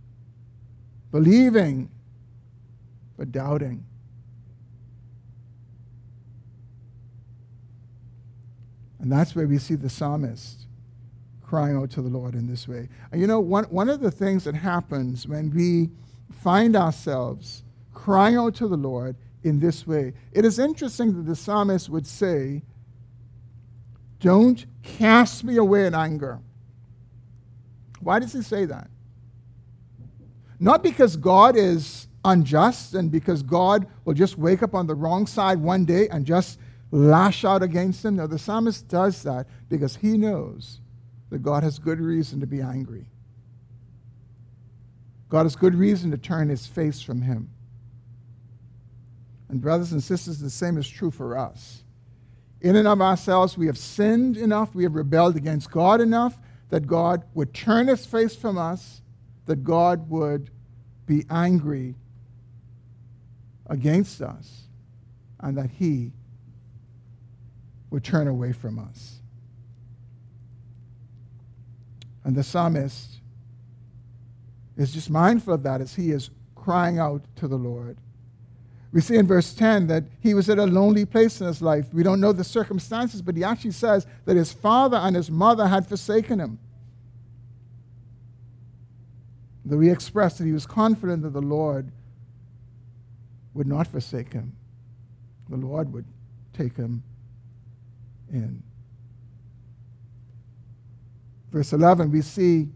believing 1.10 1.90
but 3.16 3.32
doubting. 3.32 3.86
And 9.00 9.10
that's 9.10 9.34
where 9.34 9.46
we 9.46 9.58
see 9.58 9.74
the 9.74 9.88
psalmist 9.88 10.66
crying 11.42 11.76
out 11.76 11.90
to 11.90 12.02
the 12.02 12.08
Lord 12.08 12.34
in 12.34 12.46
this 12.46 12.68
way. 12.68 12.88
And 13.10 13.20
you 13.20 13.26
know, 13.26 13.40
one, 13.40 13.64
one 13.64 13.88
of 13.88 14.00
the 14.00 14.10
things 14.10 14.44
that 14.44 14.54
happens 14.54 15.26
when 15.26 15.50
we 15.50 15.90
find 16.30 16.76
ourselves 16.76 17.64
crying 17.92 18.36
out 18.36 18.54
to 18.56 18.68
the 18.68 18.76
Lord 18.76 19.16
in 19.42 19.58
this 19.58 19.86
way, 19.86 20.12
it 20.32 20.44
is 20.44 20.58
interesting 20.58 21.16
that 21.16 21.26
the 21.26 21.34
psalmist 21.34 21.88
would 21.88 22.06
say, 22.06 22.62
Don't 24.20 24.64
cast 24.82 25.42
me 25.42 25.56
away 25.56 25.86
in 25.86 25.94
anger. 25.94 26.38
Why 28.00 28.18
does 28.18 28.32
he 28.32 28.42
say 28.42 28.64
that? 28.66 28.88
Not 30.58 30.82
because 30.82 31.16
God 31.16 31.56
is 31.56 32.06
unjust 32.24 32.94
and 32.94 33.10
because 33.10 33.42
God 33.42 33.86
will 34.04 34.14
just 34.14 34.36
wake 34.36 34.62
up 34.62 34.74
on 34.74 34.86
the 34.86 34.94
wrong 34.94 35.26
side 35.26 35.58
one 35.58 35.84
day 35.84 36.06
and 36.08 36.26
just 36.26 36.58
lash 36.90 37.44
out 37.44 37.62
against 37.62 38.04
him. 38.04 38.16
No, 38.16 38.26
the 38.26 38.38
psalmist 38.38 38.88
does 38.88 39.22
that 39.22 39.46
because 39.68 39.96
he 39.96 40.16
knows 40.16 40.80
that 41.30 41.42
God 41.42 41.62
has 41.62 41.78
good 41.78 42.00
reason 42.00 42.40
to 42.40 42.46
be 42.46 42.60
angry. 42.60 43.06
God 45.28 45.44
has 45.44 45.54
good 45.54 45.74
reason 45.74 46.10
to 46.10 46.18
turn 46.18 46.48
his 46.48 46.66
face 46.66 47.00
from 47.00 47.22
him. 47.22 47.48
And, 49.48 49.60
brothers 49.60 49.92
and 49.92 50.02
sisters, 50.02 50.38
the 50.38 50.50
same 50.50 50.76
is 50.76 50.88
true 50.88 51.10
for 51.10 51.38
us. 51.38 51.82
In 52.60 52.76
and 52.76 52.86
of 52.86 53.00
ourselves, 53.00 53.56
we 53.56 53.66
have 53.66 53.78
sinned 53.78 54.36
enough, 54.36 54.74
we 54.74 54.82
have 54.82 54.94
rebelled 54.94 55.36
against 55.36 55.70
God 55.70 56.00
enough 56.00 56.38
that 56.68 56.86
God 56.86 57.24
would 57.34 57.54
turn 57.54 57.88
his 57.88 58.06
face 58.06 58.36
from 58.36 58.58
us, 58.58 59.02
that 59.46 59.64
God 59.64 60.08
would 60.08 60.50
be 61.06 61.24
angry 61.30 61.96
against 63.66 64.20
us, 64.20 64.62
and 65.40 65.56
that 65.56 65.70
he 65.70 66.12
would 67.90 68.04
turn 68.04 68.28
away 68.28 68.52
from 68.52 68.78
us. 68.78 69.20
And 72.24 72.36
the 72.36 72.42
psalmist 72.42 73.16
is 74.76 74.92
just 74.92 75.10
mindful 75.10 75.54
of 75.54 75.62
that 75.64 75.80
as 75.80 75.94
he 75.94 76.10
is 76.10 76.30
crying 76.54 76.98
out 76.98 77.22
to 77.36 77.48
the 77.48 77.56
Lord. 77.56 77.96
We 78.92 79.00
see 79.00 79.16
in 79.16 79.26
verse 79.26 79.54
10 79.54 79.86
that 79.86 80.04
he 80.20 80.34
was 80.34 80.50
at 80.50 80.58
a 80.58 80.64
lonely 80.64 81.04
place 81.04 81.40
in 81.40 81.46
his 81.46 81.62
life. 81.62 81.92
We 81.92 82.02
don't 82.02 82.20
know 82.20 82.32
the 82.32 82.44
circumstances, 82.44 83.22
but 83.22 83.36
he 83.36 83.44
actually 83.44 83.70
says 83.70 84.06
that 84.24 84.36
his 84.36 84.52
father 84.52 84.96
and 84.96 85.14
his 85.14 85.30
mother 85.30 85.68
had 85.68 85.86
forsaken 85.86 86.40
him. 86.40 86.58
Though 89.64 89.80
he 89.80 89.90
expressed 89.90 90.38
that 90.38 90.44
he 90.44 90.52
was 90.52 90.66
confident 90.66 91.22
that 91.22 91.32
the 91.32 91.42
Lord 91.42 91.92
would 93.54 93.66
not 93.66 93.86
forsake 93.86 94.32
him, 94.32 94.56
the 95.48 95.56
Lord 95.56 95.92
would 95.92 96.06
take 96.52 96.76
him 96.76 97.02
in. 98.30 98.62
Verse 101.50 101.72
11, 101.72 102.10
we 102.10 102.22
see 102.22 102.68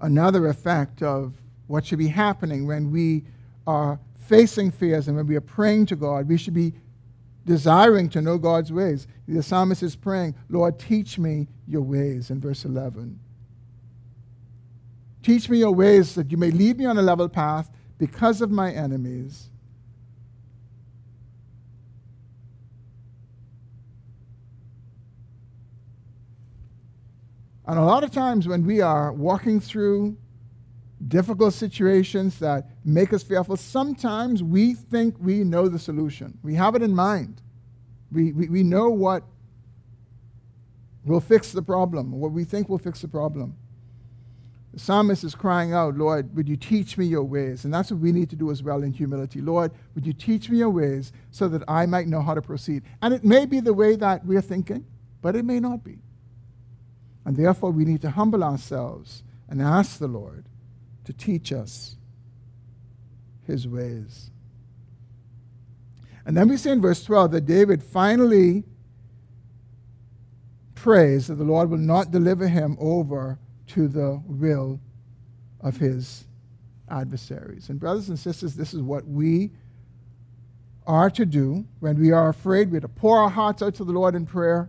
another 0.00 0.48
effect 0.48 1.02
of 1.02 1.34
what 1.66 1.86
should 1.86 1.98
be 1.98 2.08
happening 2.08 2.66
when 2.66 2.90
we 2.90 3.24
are 3.66 3.98
facing 4.16 4.70
fears 4.70 5.08
and 5.08 5.16
when 5.16 5.26
we 5.26 5.36
are 5.36 5.40
praying 5.40 5.86
to 5.86 5.96
God. 5.96 6.28
We 6.28 6.36
should 6.36 6.54
be 6.54 6.74
desiring 7.46 8.08
to 8.10 8.20
know 8.20 8.38
God's 8.38 8.72
ways. 8.72 9.06
The 9.28 9.42
psalmist 9.42 9.82
is 9.82 9.96
praying, 9.96 10.34
Lord, 10.48 10.78
teach 10.78 11.18
me 11.18 11.46
your 11.66 11.82
ways, 11.82 12.30
in 12.30 12.40
verse 12.40 12.64
11. 12.64 13.18
Teach 15.22 15.48
me 15.48 15.58
your 15.58 15.72
ways 15.72 16.14
that 16.16 16.30
you 16.30 16.36
may 16.36 16.50
lead 16.50 16.78
me 16.78 16.84
on 16.84 16.98
a 16.98 17.02
level 17.02 17.28
path 17.28 17.70
because 17.98 18.40
of 18.40 18.50
my 18.50 18.72
enemies. 18.72 19.48
And 27.66 27.78
a 27.78 27.82
lot 27.82 28.04
of 28.04 28.10
times 28.10 28.46
when 28.46 28.66
we 28.66 28.80
are 28.80 29.12
walking 29.12 29.60
through 29.60 30.16
difficult 31.08 31.54
situations 31.54 32.38
that 32.38 32.68
make 32.84 33.12
us 33.12 33.22
fearful, 33.22 33.56
sometimes 33.56 34.42
we 34.42 34.74
think 34.74 35.16
we 35.18 35.44
know 35.44 35.68
the 35.68 35.78
solution. 35.78 36.38
We 36.42 36.54
have 36.54 36.74
it 36.74 36.82
in 36.82 36.94
mind. 36.94 37.40
We, 38.12 38.32
we, 38.32 38.48
we 38.48 38.62
know 38.62 38.90
what 38.90 39.22
will 41.04 41.20
fix 41.20 41.52
the 41.52 41.62
problem, 41.62 42.12
what 42.12 42.32
we 42.32 42.44
think 42.44 42.68
will 42.68 42.78
fix 42.78 43.00
the 43.00 43.08
problem. 43.08 43.56
The 44.72 44.80
psalmist 44.80 45.22
is 45.22 45.34
crying 45.34 45.72
out, 45.72 45.96
Lord, 45.96 46.34
would 46.34 46.48
you 46.48 46.56
teach 46.56 46.98
me 46.98 47.06
your 47.06 47.22
ways? 47.22 47.64
And 47.64 47.72
that's 47.72 47.92
what 47.92 48.00
we 48.00 48.10
need 48.10 48.28
to 48.30 48.36
do 48.36 48.50
as 48.50 48.62
well 48.62 48.82
in 48.82 48.92
humility. 48.92 49.40
Lord, 49.40 49.70
would 49.94 50.04
you 50.04 50.12
teach 50.12 50.50
me 50.50 50.58
your 50.58 50.70
ways 50.70 51.12
so 51.30 51.46
that 51.48 51.62
I 51.68 51.86
might 51.86 52.08
know 52.08 52.20
how 52.20 52.34
to 52.34 52.42
proceed? 52.42 52.82
And 53.00 53.14
it 53.14 53.24
may 53.24 53.46
be 53.46 53.60
the 53.60 53.72
way 53.72 53.94
that 53.96 54.26
we're 54.26 54.40
thinking, 54.40 54.84
but 55.22 55.36
it 55.36 55.44
may 55.44 55.60
not 55.60 55.84
be. 55.84 55.98
And 57.24 57.36
therefore, 57.36 57.70
we 57.70 57.84
need 57.84 58.02
to 58.02 58.10
humble 58.10 58.44
ourselves 58.44 59.22
and 59.48 59.62
ask 59.62 59.98
the 59.98 60.08
Lord 60.08 60.44
to 61.04 61.12
teach 61.12 61.52
us 61.52 61.96
his 63.46 63.68
ways. 63.68 64.30
And 66.26 66.36
then 66.36 66.48
we 66.48 66.56
see 66.56 66.70
in 66.70 66.80
verse 66.80 67.04
12 67.04 67.32
that 67.32 67.46
David 67.46 67.82
finally 67.82 68.64
prays 70.74 71.28
that 71.28 71.34
the 71.34 71.44
Lord 71.44 71.70
will 71.70 71.78
not 71.78 72.10
deliver 72.10 72.48
him 72.48 72.76
over 72.80 73.38
to 73.68 73.88
the 73.88 74.22
will 74.26 74.80
of 75.60 75.78
his 75.78 76.24
adversaries. 76.88 77.68
And, 77.68 77.80
brothers 77.80 78.08
and 78.08 78.18
sisters, 78.18 78.54
this 78.54 78.74
is 78.74 78.82
what 78.82 79.06
we 79.06 79.50
are 80.86 81.10
to 81.10 81.24
do 81.24 81.64
when 81.80 81.98
we 81.98 82.12
are 82.12 82.28
afraid. 82.28 82.70
We 82.70 82.78
are 82.78 82.82
to 82.82 82.88
pour 82.88 83.18
our 83.18 83.30
hearts 83.30 83.62
out 83.62 83.74
to 83.76 83.84
the 83.84 83.92
Lord 83.92 84.14
in 84.14 84.26
prayer 84.26 84.68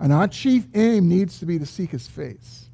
And 0.00 0.14
our 0.14 0.26
chief 0.26 0.66
aim 0.74 1.08
needs 1.08 1.38
to 1.40 1.46
be 1.46 1.58
to 1.58 1.66
seek 1.66 1.90
his 1.90 2.08
face. 2.08 2.70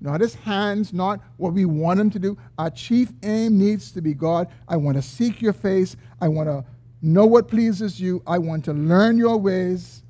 Not 0.00 0.20
his 0.20 0.34
hands, 0.34 0.92
not 0.92 1.20
what 1.36 1.52
we 1.52 1.64
want 1.64 2.00
him 2.00 2.10
to 2.10 2.18
do. 2.18 2.36
Our 2.58 2.70
chief 2.70 3.12
aim 3.22 3.58
needs 3.58 3.92
to 3.92 4.02
be 4.02 4.12
God, 4.12 4.48
I 4.66 4.76
want 4.76 4.96
to 4.96 5.02
seek 5.02 5.40
your 5.40 5.52
face. 5.52 5.94
I 6.20 6.28
want 6.28 6.48
to 6.48 6.64
know 7.00 7.26
what 7.26 7.48
pleases 7.48 8.00
you. 8.00 8.22
I 8.26 8.38
want 8.38 8.64
to 8.64 8.72
learn 8.72 9.18
your 9.18 9.36
ways. 9.36 10.02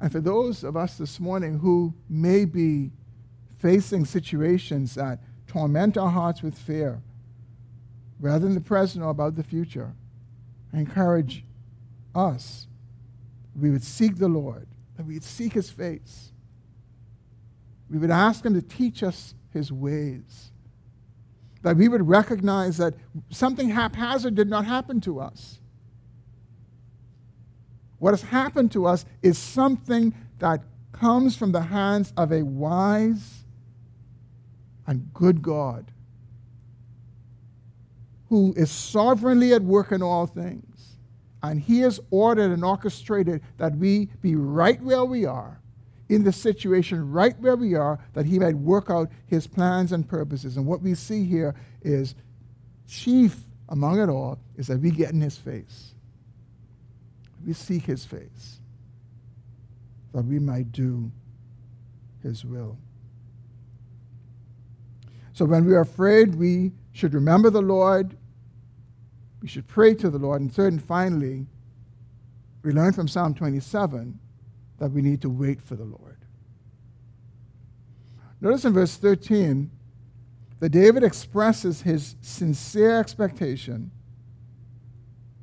And 0.00 0.10
for 0.10 0.20
those 0.20 0.64
of 0.64 0.76
us 0.76 0.98
this 0.98 1.20
morning 1.20 1.60
who 1.60 1.94
may 2.08 2.44
be 2.44 2.90
facing 3.58 4.04
situations 4.04 4.96
that 4.96 5.20
torment 5.46 5.96
our 5.96 6.10
hearts 6.10 6.42
with 6.42 6.58
fear, 6.58 7.00
rather 8.24 8.46
than 8.46 8.54
the 8.54 8.60
present 8.60 9.04
or 9.04 9.10
about 9.10 9.34
the 9.36 9.42
future. 9.42 9.92
I 10.72 10.78
encourage 10.78 11.44
us 12.14 12.66
that 13.52 13.60
we 13.60 13.70
would 13.70 13.84
seek 13.84 14.16
the 14.16 14.28
Lord, 14.28 14.66
that 14.96 15.04
we 15.04 15.12
would 15.12 15.24
seek 15.24 15.52
his 15.52 15.68
face. 15.68 16.32
We 17.90 17.98
would 17.98 18.10
ask 18.10 18.42
him 18.42 18.54
to 18.54 18.62
teach 18.62 19.02
us 19.02 19.34
his 19.52 19.70
ways. 19.70 20.52
That 21.60 21.76
we 21.76 21.86
would 21.86 22.08
recognize 22.08 22.78
that 22.78 22.94
something 23.28 23.68
haphazard 23.68 24.34
did 24.34 24.48
not 24.48 24.64
happen 24.64 25.02
to 25.02 25.20
us. 25.20 25.60
What 27.98 28.12
has 28.12 28.22
happened 28.22 28.72
to 28.72 28.86
us 28.86 29.04
is 29.20 29.36
something 29.36 30.14
that 30.38 30.62
comes 30.92 31.36
from 31.36 31.52
the 31.52 31.60
hands 31.60 32.14
of 32.16 32.32
a 32.32 32.42
wise 32.42 33.44
and 34.86 35.12
good 35.12 35.42
God 35.42 35.90
who 38.34 38.52
is 38.56 38.68
sovereignly 38.68 39.52
at 39.52 39.62
work 39.62 39.92
in 39.92 40.02
all 40.02 40.26
things. 40.26 40.96
And 41.40 41.60
he 41.60 41.78
has 41.82 42.00
ordered 42.10 42.50
and 42.50 42.64
orchestrated 42.64 43.40
that 43.58 43.76
we 43.76 44.06
be 44.22 44.34
right 44.34 44.82
where 44.82 45.04
we 45.04 45.24
are, 45.24 45.60
in 46.08 46.24
the 46.24 46.32
situation 46.32 47.12
right 47.12 47.38
where 47.38 47.54
we 47.54 47.76
are, 47.76 48.00
that 48.14 48.26
he 48.26 48.40
might 48.40 48.56
work 48.56 48.90
out 48.90 49.08
his 49.28 49.46
plans 49.46 49.92
and 49.92 50.08
purposes. 50.08 50.56
And 50.56 50.66
what 50.66 50.82
we 50.82 50.96
see 50.96 51.24
here 51.24 51.54
is 51.80 52.16
chief 52.88 53.36
among 53.68 54.00
it 54.00 54.08
all 54.08 54.40
is 54.56 54.66
that 54.66 54.80
we 54.80 54.90
get 54.90 55.12
in 55.12 55.20
his 55.20 55.38
face. 55.38 55.94
We 57.46 57.52
seek 57.52 57.84
his 57.84 58.04
face, 58.04 58.58
that 60.12 60.24
we 60.24 60.40
might 60.40 60.72
do 60.72 61.12
his 62.20 62.44
will. 62.44 62.78
So 65.34 65.44
when 65.44 65.64
we 65.64 65.74
are 65.74 65.82
afraid, 65.82 66.34
we 66.34 66.72
should 66.90 67.14
remember 67.14 67.48
the 67.48 67.62
Lord 67.62 68.16
we 69.44 69.48
should 69.48 69.68
pray 69.68 69.92
to 69.92 70.08
the 70.08 70.16
Lord. 70.16 70.40
And 70.40 70.50
third 70.50 70.72
and 70.72 70.82
finally, 70.82 71.44
we 72.62 72.72
learn 72.72 72.94
from 72.94 73.06
Psalm 73.06 73.34
27 73.34 74.18
that 74.78 74.90
we 74.90 75.02
need 75.02 75.20
to 75.20 75.28
wait 75.28 75.60
for 75.60 75.76
the 75.76 75.84
Lord. 75.84 76.16
Notice 78.40 78.64
in 78.64 78.72
verse 78.72 78.96
13 78.96 79.70
that 80.60 80.70
David 80.70 81.04
expresses 81.04 81.82
his 81.82 82.16
sincere 82.22 82.98
expectation 82.98 83.90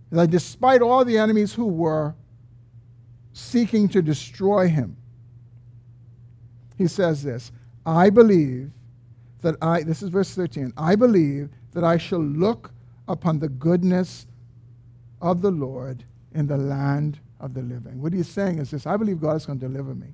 that 0.09 0.31
despite 0.31 0.81
all 0.81 1.05
the 1.05 1.19
enemies 1.19 1.53
who 1.53 1.67
were 1.67 2.15
seeking 3.33 3.87
to 3.89 4.01
destroy 4.01 4.67
him, 4.67 4.97
he 6.75 6.87
says 6.87 7.21
this 7.21 7.51
I 7.85 8.09
believe 8.09 8.71
that 9.43 9.57
I, 9.61 9.83
this 9.83 10.01
is 10.01 10.09
verse 10.09 10.33
13, 10.33 10.73
I 10.75 10.95
believe 10.95 11.49
that 11.73 11.83
I 11.83 11.97
shall 11.97 12.23
look 12.23 12.71
upon 13.11 13.39
the 13.39 13.49
goodness 13.49 14.27
of 15.21 15.41
the 15.41 15.51
Lord 15.51 16.03
in 16.33 16.47
the 16.47 16.57
land 16.57 17.19
of 17.39 17.53
the 17.53 17.61
living. 17.61 18.01
What 18.01 18.13
he's 18.13 18.27
saying 18.27 18.59
is 18.59 18.71
this 18.71 18.85
I 18.85 18.97
believe 18.97 19.21
God 19.21 19.35
is 19.35 19.45
going 19.45 19.59
to 19.59 19.67
deliver 19.67 19.93
me. 19.93 20.13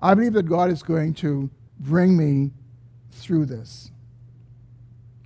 I 0.00 0.14
believe 0.14 0.34
that 0.34 0.44
God 0.44 0.70
is 0.70 0.82
going 0.82 1.14
to 1.14 1.50
bring 1.80 2.16
me 2.16 2.52
through 3.10 3.46
this. 3.46 3.90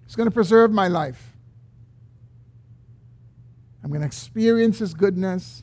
He's 0.05 0.15
going 0.15 0.29
to 0.29 0.35
preserve 0.35 0.73
my 0.73 0.89
life. 0.89 1.37
I'm 3.83 3.91
going 3.91 4.01
to 4.01 4.07
experience 4.07 4.79
His 4.79 4.95
goodness. 4.95 5.63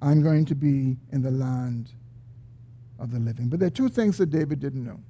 I'm 0.00 0.22
going 0.22 0.44
to 0.46 0.54
be 0.54 0.96
in 1.12 1.22
the 1.22 1.30
land 1.30 1.90
of 2.98 3.10
the 3.10 3.18
living. 3.18 3.48
But 3.48 3.60
there 3.60 3.68
are 3.68 3.70
two 3.70 3.88
things 3.88 4.18
that 4.18 4.26
David 4.30 4.60
didn't 4.60 4.84
know. 4.84 5.00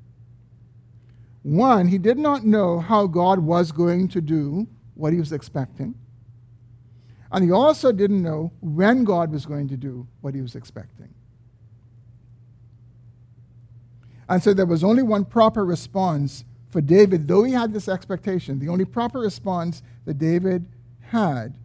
One, 1.43 1.89
he 1.89 1.99
did 1.99 2.17
not 2.17 2.45
know 2.45 2.81
how 2.81 3.07
God 3.07 3.39
was 3.39 3.71
going 3.71 4.09
to 4.09 4.21
do 4.21 4.67
what 4.95 5.13
he 5.13 5.19
was 5.19 5.33
expecting. 5.33 5.95
And 7.31 7.45
he 7.45 7.51
also 7.51 7.91
didn't 7.91 8.23
know 8.23 8.53
when 8.61 9.05
God 9.05 9.33
was 9.33 9.45
going 9.45 9.69
to 9.69 9.77
do 9.77 10.07
what 10.21 10.35
he 10.35 10.41
was 10.41 10.55
expecting. 10.55 11.13
And 14.29 14.43
so 14.43 14.55
there 14.55 14.67
was 14.67 14.85
only 14.85 15.03
one 15.03 15.25
proper 15.25 15.65
response 15.65 16.45
for 16.71 16.81
David, 16.81 17.29
though 17.29 17.45
he 17.45 17.53
had 17.53 17.73
this 17.73 17.89
expectation. 17.89 18.59
The 18.59 18.69
only 18.69 18.85
proper 18.85 19.21
response 19.21 19.83
that 20.07 20.19
David 20.19 20.67
had 21.01 21.57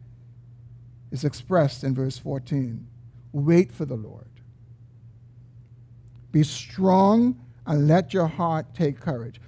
is 1.12 1.24
expressed 1.24 1.84
in 1.84 1.96
verse 1.96 2.18
14 2.18 2.86
Wait 3.32 3.72
for 3.72 3.86
the 3.86 3.96
Lord. 3.96 4.28
Be 6.32 6.44
strong 6.44 7.40
and 7.66 7.88
let 7.88 8.14
your 8.14 8.28
heart 8.28 8.74
take 8.74 9.00
courage 9.00 9.40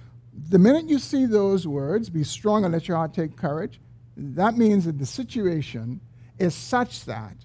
the 0.48 0.58
minute 0.58 0.88
you 0.88 0.98
see 0.98 1.26
those 1.26 1.66
words, 1.66 2.10
be 2.10 2.24
strong 2.24 2.64
and 2.64 2.72
let 2.72 2.88
your 2.88 2.96
heart 2.96 3.14
take 3.14 3.36
courage, 3.36 3.80
that 4.16 4.56
means 4.56 4.84
that 4.84 4.98
the 4.98 5.06
situation 5.06 6.00
is 6.38 6.54
such 6.54 7.04
that 7.04 7.36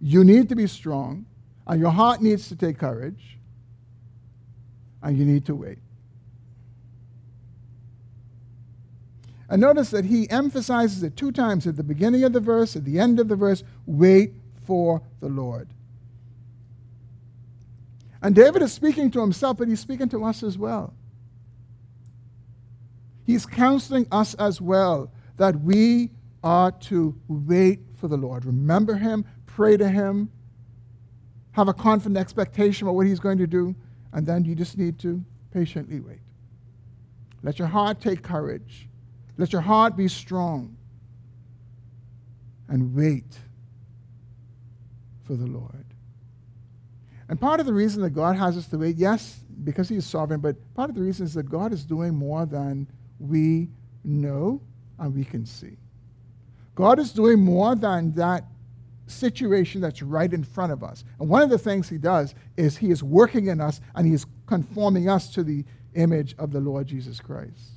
you 0.00 0.24
need 0.24 0.48
to 0.48 0.56
be 0.56 0.66
strong 0.66 1.26
and 1.66 1.80
your 1.80 1.90
heart 1.90 2.20
needs 2.20 2.48
to 2.48 2.56
take 2.56 2.78
courage 2.78 3.38
and 5.02 5.16
you 5.16 5.24
need 5.24 5.46
to 5.46 5.54
wait. 5.54 5.78
And 9.48 9.60
notice 9.60 9.90
that 9.90 10.06
he 10.06 10.28
emphasizes 10.30 11.02
it 11.02 11.16
two 11.16 11.30
times 11.30 11.66
at 11.66 11.76
the 11.76 11.82
beginning 11.82 12.24
of 12.24 12.32
the 12.32 12.40
verse, 12.40 12.74
at 12.74 12.84
the 12.84 12.98
end 12.98 13.20
of 13.20 13.28
the 13.28 13.36
verse 13.36 13.62
wait 13.86 14.32
for 14.66 15.02
the 15.20 15.28
Lord. 15.28 15.68
And 18.22 18.34
David 18.34 18.62
is 18.62 18.72
speaking 18.72 19.10
to 19.10 19.20
himself, 19.20 19.58
but 19.58 19.68
he's 19.68 19.80
speaking 19.80 20.08
to 20.10 20.24
us 20.24 20.42
as 20.42 20.56
well. 20.56 20.94
He's 23.24 23.46
counseling 23.46 24.06
us 24.10 24.34
as 24.34 24.60
well 24.60 25.12
that 25.36 25.60
we 25.60 26.10
are 26.42 26.72
to 26.72 27.18
wait 27.28 27.80
for 27.98 28.08
the 28.08 28.16
Lord. 28.16 28.44
Remember 28.44 28.94
Him, 28.94 29.24
pray 29.46 29.76
to 29.76 29.88
Him, 29.88 30.30
have 31.52 31.68
a 31.68 31.74
confident 31.74 32.16
expectation 32.16 32.86
about 32.86 32.94
what 32.94 33.06
He's 33.06 33.20
going 33.20 33.38
to 33.38 33.46
do, 33.46 33.74
and 34.12 34.26
then 34.26 34.44
you 34.44 34.54
just 34.54 34.76
need 34.76 34.98
to 35.00 35.24
patiently 35.52 36.00
wait. 36.00 36.20
Let 37.42 37.58
your 37.58 37.68
heart 37.68 38.00
take 38.00 38.22
courage. 38.22 38.88
Let 39.36 39.52
your 39.52 39.62
heart 39.62 39.96
be 39.96 40.08
strong. 40.08 40.76
And 42.68 42.94
wait 42.94 43.38
for 45.26 45.34
the 45.34 45.46
Lord. 45.46 45.84
And 47.28 47.40
part 47.40 47.60
of 47.60 47.66
the 47.66 47.72
reason 47.72 48.02
that 48.02 48.10
God 48.10 48.36
has 48.36 48.56
us 48.56 48.66
to 48.68 48.78
wait, 48.78 48.96
yes, 48.96 49.40
because 49.64 49.88
He 49.88 49.96
is 49.96 50.06
sovereign, 50.06 50.40
but 50.40 50.56
part 50.74 50.90
of 50.90 50.96
the 50.96 51.02
reason 51.02 51.26
is 51.26 51.34
that 51.34 51.48
God 51.48 51.72
is 51.72 51.84
doing 51.84 52.14
more 52.14 52.46
than 52.46 52.86
we 53.22 53.68
know 54.04 54.60
and 54.98 55.14
we 55.14 55.24
can 55.24 55.46
see. 55.46 55.76
God 56.74 56.98
is 56.98 57.12
doing 57.12 57.40
more 57.40 57.74
than 57.74 58.12
that 58.14 58.44
situation 59.06 59.80
that's 59.80 60.02
right 60.02 60.32
in 60.32 60.42
front 60.42 60.72
of 60.72 60.82
us. 60.82 61.04
And 61.20 61.28
one 61.28 61.42
of 61.42 61.50
the 61.50 61.58
things 61.58 61.88
He 61.88 61.98
does 61.98 62.34
is 62.56 62.76
He 62.76 62.90
is 62.90 63.02
working 63.02 63.46
in 63.46 63.60
us 63.60 63.80
and 63.94 64.06
He 64.06 64.14
is 64.14 64.26
conforming 64.46 65.08
us 65.08 65.32
to 65.34 65.42
the 65.42 65.64
image 65.94 66.34
of 66.38 66.52
the 66.52 66.60
Lord 66.60 66.86
Jesus 66.86 67.20
Christ. 67.20 67.70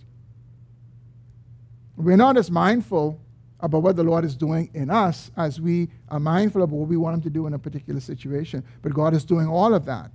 We're 1.97 2.17
not 2.17 2.37
as 2.37 2.49
mindful 2.49 3.19
about 3.59 3.83
what 3.83 3.95
the 3.95 4.03
Lord 4.03 4.25
is 4.25 4.35
doing 4.35 4.69
in 4.73 4.89
us 4.89 5.31
as 5.37 5.61
we 5.61 5.89
are 6.09 6.19
mindful 6.19 6.61
of 6.61 6.71
what 6.71 6.87
we 6.87 6.97
want 6.97 7.15
Him 7.15 7.21
to 7.21 7.29
do 7.29 7.47
in 7.47 7.53
a 7.53 7.59
particular 7.59 7.99
situation. 7.99 8.63
But 8.81 8.93
God 8.93 9.13
is 9.13 9.25
doing 9.25 9.47
all 9.47 9.73
of 9.73 9.85
that, 9.85 10.11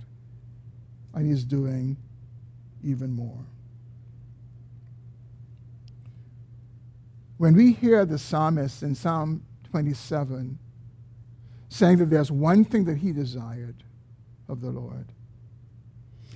and 1.13 1.25
He's 1.25 1.43
doing 1.43 1.97
even 2.83 3.11
more. 3.13 3.37
When 7.41 7.55
we 7.55 7.71
hear 7.71 8.05
the 8.05 8.19
psalmist 8.19 8.83
in 8.83 8.93
Psalm 8.93 9.41
27 9.71 10.59
saying 11.69 11.97
that 11.97 12.11
there's 12.11 12.31
one 12.31 12.63
thing 12.63 12.83
that 12.83 12.97
he 12.97 13.11
desired 13.11 13.83
of 14.47 14.61
the 14.61 14.69
Lord, 14.69 15.11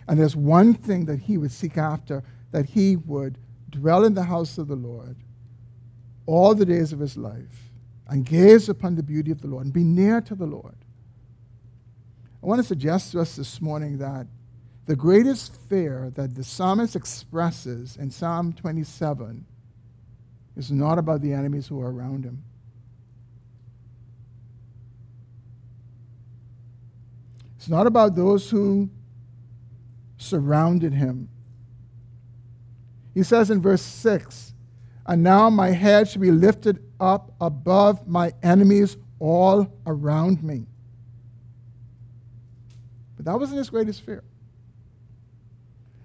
and 0.08 0.18
there's 0.18 0.36
one 0.36 0.74
thing 0.74 1.06
that 1.06 1.20
he 1.20 1.38
would 1.38 1.52
seek 1.52 1.78
after, 1.78 2.24
that 2.50 2.66
he 2.66 2.96
would 2.96 3.38
dwell 3.70 4.04
in 4.04 4.16
the 4.16 4.24
house 4.24 4.58
of 4.58 4.68
the 4.68 4.76
Lord 4.76 5.18
all 6.26 6.56
the 6.56 6.66
days 6.66 6.92
of 6.92 6.98
his 6.98 7.16
life 7.16 7.70
and 8.08 8.26
gaze 8.26 8.68
upon 8.68 8.96
the 8.96 9.04
beauty 9.04 9.30
of 9.30 9.42
the 9.42 9.48
Lord 9.48 9.66
and 9.66 9.74
be 9.76 9.84
near 9.84 10.22
to 10.22 10.34
the 10.34 10.48
Lord. 10.48 10.78
I 12.42 12.48
want 12.48 12.60
to 12.62 12.68
suggest 12.68 13.12
to 13.12 13.20
us 13.22 13.36
this 13.36 13.62
morning 13.62 14.00
that 14.00 14.26
the 14.88 14.96
greatest 14.96 15.56
fear 15.70 16.12
that 16.16 16.34
the 16.34 16.44
psalmist 16.44 16.96
expresses 16.96 17.96
in 17.96 18.10
Psalm 18.10 18.54
27 18.54 19.46
it's 20.58 20.72
not 20.72 20.98
about 20.98 21.22
the 21.22 21.34
enemies 21.34 21.68
who 21.68 21.82
are 21.82 21.92
around 21.92 22.24
him. 22.24 22.44
It's 27.58 27.68
not 27.68 27.88
about 27.88 28.16
those 28.16 28.50
who 28.50 28.90
surrounded 30.18 30.94
him. 30.94 31.30
He 33.14 33.24
says 33.24 33.50
in 33.50 33.62
verse 33.62 33.82
6 33.82 34.54
And 35.06 35.24
now 35.24 35.50
my 35.50 35.72
head 35.72 36.08
shall 36.08 36.22
be 36.22 36.32
lifted 36.32 36.80
up 37.00 37.34
above 37.42 38.08
my 38.08 38.34
enemies 38.44 38.98
all 39.20 39.74
around 39.86 40.44
me. 40.44 40.68
But 43.16 43.26
that 43.26 43.40
wasn't 43.40 43.58
his 43.58 43.70
greatest 43.70 44.02
fear. 44.04 44.24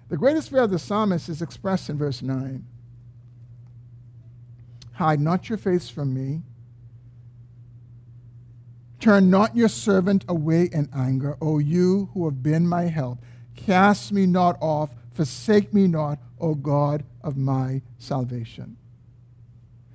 The 0.08 0.16
greatest 0.16 0.50
fear 0.50 0.62
of 0.62 0.70
the 0.70 0.78
psalmist 0.78 1.28
is 1.28 1.40
expressed 1.42 1.88
in 1.88 1.98
verse 1.98 2.22
9 2.22 2.64
Hide 5.00 5.18
not 5.18 5.48
your 5.48 5.56
face 5.56 5.88
from 5.88 6.12
me. 6.12 6.42
Turn 9.00 9.30
not 9.30 9.56
your 9.56 9.70
servant 9.70 10.26
away 10.28 10.64
in 10.64 10.90
anger, 10.94 11.38
O 11.40 11.58
you 11.58 12.10
who 12.12 12.26
have 12.26 12.42
been 12.42 12.68
my 12.68 12.82
help. 12.82 13.24
Cast 13.56 14.12
me 14.12 14.26
not 14.26 14.58
off, 14.60 14.90
forsake 15.10 15.72
me 15.72 15.86
not, 15.86 16.18
O 16.38 16.54
God 16.54 17.02
of 17.22 17.38
my 17.38 17.80
salvation. 17.96 18.76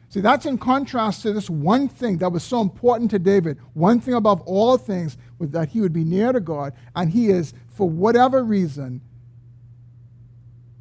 See, 0.10 0.22
that's 0.22 0.47
in 0.47 0.58
contrast 0.58 1.22
to 1.22 1.34
this 1.34 1.51
one 1.51 1.88
thing 1.88 2.18
that 2.18 2.32
was 2.32 2.43
so 2.43 2.60
important 2.62 3.12
to 3.12 3.20
David. 3.20 3.60
One 3.74 3.99
thing 3.99 4.16
above 4.16 4.41
all 4.41 4.76
things 4.76 5.18
was 5.38 5.51
that 5.51 5.70
he 5.70 5.82
would 5.82 5.93
be 5.93 6.03
near 6.03 6.32
to 6.32 6.39
God, 6.39 6.74
and 6.95 7.12
he 7.12 7.28
is, 7.28 7.53
for 7.68 7.88
whatever 7.88 8.43
reason, 8.43 9.01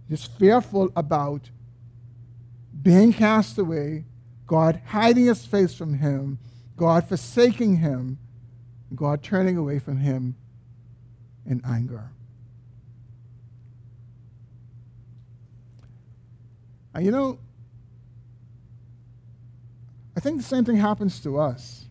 just 0.09 0.33
fearful 0.39 0.91
about 0.97 1.51
being 2.83 3.13
cast 3.13 3.59
away, 3.59 4.07
God 4.47 4.81
hiding 4.87 5.27
his 5.27 5.45
face 5.45 5.75
from 5.75 5.95
him, 5.95 6.39
God 6.77 7.09
forsaking 7.09 7.77
him, 7.79 8.19
God 8.95 9.23
turning 9.23 9.57
away 9.57 9.79
from 9.79 9.99
him 9.99 10.37
in 11.47 11.63
anger. 11.67 12.11
And 16.95 17.05
you 17.05 17.11
know, 17.11 17.39
I 20.17 20.21
think 20.21 20.37
the 20.37 20.45
same 20.45 20.65
thing 20.65 20.77
happens 20.77 21.21
to 21.21 21.39
us 21.39 21.87